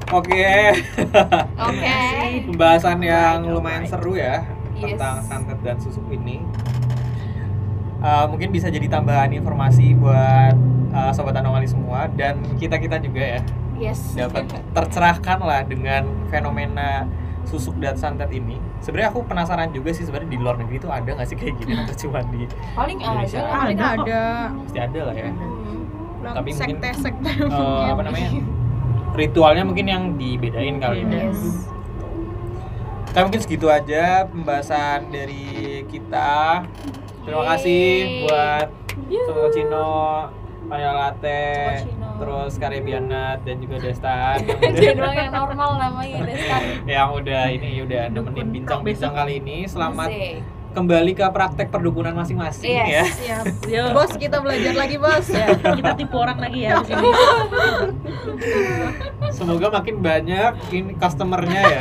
oke. 0.10 0.50
Oke. 1.70 1.98
Pembahasan 2.50 2.98
yang 3.06 3.46
lumayan 3.46 3.86
seru 3.86 4.18
ya 4.18 4.42
Yes. 4.76 4.96
tentang 4.96 5.16
santet 5.22 5.60
dan 5.62 5.78
susuk 5.78 6.06
ini 6.10 6.42
Uh, 8.04 8.28
mungkin 8.28 8.52
bisa 8.52 8.68
jadi 8.68 8.92
tambahan 8.92 9.32
informasi 9.32 9.96
buat 9.96 10.52
uh, 10.92 11.16
sobat 11.16 11.40
anomali 11.40 11.64
semua 11.64 12.12
dan 12.12 12.36
kita 12.60 12.76
kita 12.76 13.00
juga 13.00 13.24
ya 13.24 13.40
yes 13.80 14.12
dapat 14.14 14.44
tercerahkan 14.76 15.40
lah 15.40 15.64
dengan 15.64 16.04
fenomena 16.28 17.08
susuk 17.44 17.80
dan 17.80 17.96
santet 17.96 18.28
ini. 18.30 18.60
Sebenarnya 18.80 19.08
aku 19.08 19.24
penasaran 19.24 19.72
juga 19.72 19.92
sih 19.92 20.04
sebenarnya 20.04 20.32
di 20.32 20.38
luar 20.38 20.60
negeri 20.60 20.80
itu 20.80 20.92
ada 20.92 21.16
nggak 21.16 21.28
sih 21.28 21.38
kayak 21.38 21.56
gini 21.56 21.80
atau 21.80 21.96
cuma 21.98 22.20
di 22.28 22.44
paling 22.76 23.00
Indonesia. 23.00 23.40
ada 23.40 23.56
Ada 23.56 23.72
Ada 23.72 23.88
ada 23.96 24.22
pasti 24.60 24.80
ada 24.80 25.00
lah 25.00 25.16
ya. 25.16 25.28
Hmm. 25.32 25.80
Tapi 26.24 26.50
mungkin- 26.52 26.60
sekte-sekte 26.60 27.32
Eh, 27.40 27.86
apa 27.88 28.02
namanya 28.04 28.30
ritualnya 29.14 29.64
mungkin 29.64 29.86
yang 29.88 30.04
dibedain 30.16 30.76
kali 30.76 31.08
ya. 31.08 31.32
yes 31.32 31.72
Kita 33.14 33.30
mungkin 33.30 33.46
segitu 33.46 33.70
aja 33.70 34.26
pembahasan 34.26 35.14
dari 35.14 35.86
kita. 35.86 36.66
Terima 37.22 37.46
kasih 37.46 38.26
buat 38.26 38.68
Cino, 39.54 40.26
Vanilla 40.66 40.94
Latte, 40.98 41.86
terus 42.18 42.58
Karebianat 42.58 43.46
dan 43.46 43.62
juga 43.62 43.86
Destan 43.86 44.42
Dia 44.74 44.98
udah, 44.98 44.98
doang 44.98 45.14
yang 45.14 45.30
normal 45.30 45.70
namanya 45.78 46.26
Destan 46.26 46.62
yang 46.90 47.14
udah 47.14 47.44
ini 47.54 47.86
udah 47.86 48.10
nemenin 48.10 48.50
bincang-bincang 48.50 49.14
kali 49.14 49.38
ini. 49.38 49.70
Selamat 49.70 50.10
Asik. 50.10 50.63
Kembali 50.74 51.12
ke 51.14 51.24
praktek 51.26 51.70
perdukunan 51.70 52.12
masing-masing 52.12 52.74
Yes. 52.74 53.14
ya. 53.22 53.40
Siap. 53.40 53.46
Yo. 53.74 53.84
Bos, 53.94 54.10
kita 54.14 54.40
belajar 54.40 54.74
lagi, 54.74 54.96
Bos. 54.98 55.26
Ya, 55.30 55.54
kita 55.54 55.92
tipu 55.94 56.16
orang 56.18 56.38
lagi 56.38 56.64
ya 56.64 56.80
di 56.80 56.86
sini 56.90 57.10
Semoga 59.34 59.68
makin 59.72 59.96
banyak 60.00 60.52
ini 60.70 60.92
customernya 60.94 61.62
ya. 61.64 61.80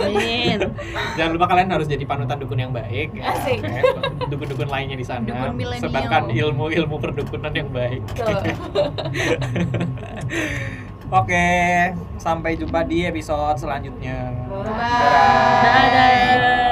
amin 0.00 0.58
Jangan 1.16 1.30
lupa 1.32 1.44
kalian 1.46 1.68
harus 1.70 1.86
jadi 1.86 2.02
panutan 2.02 2.36
dukun 2.36 2.58
yang 2.58 2.70
baik. 2.70 3.14
ya. 3.14 3.30
Asik. 3.30 3.58
Oke. 3.60 3.80
Dukun-dukun 4.28 4.68
lainnya 4.68 4.94
di 4.94 5.02
sana. 5.02 5.22
Dukun 5.22 5.54
milenial. 5.54 5.82
Sebarkan 5.82 6.22
ilmu-ilmu 6.28 6.94
perdukunan 6.98 7.50
yang 7.50 7.68
baik. 7.70 8.00
Oke, 11.06 11.46
sampai 12.16 12.56
jumpa 12.56 12.80
di 12.82 13.04
episode 13.04 13.54
selanjutnya. 13.56 14.32
Bye. 14.48 15.62
Dadah. 15.62 16.63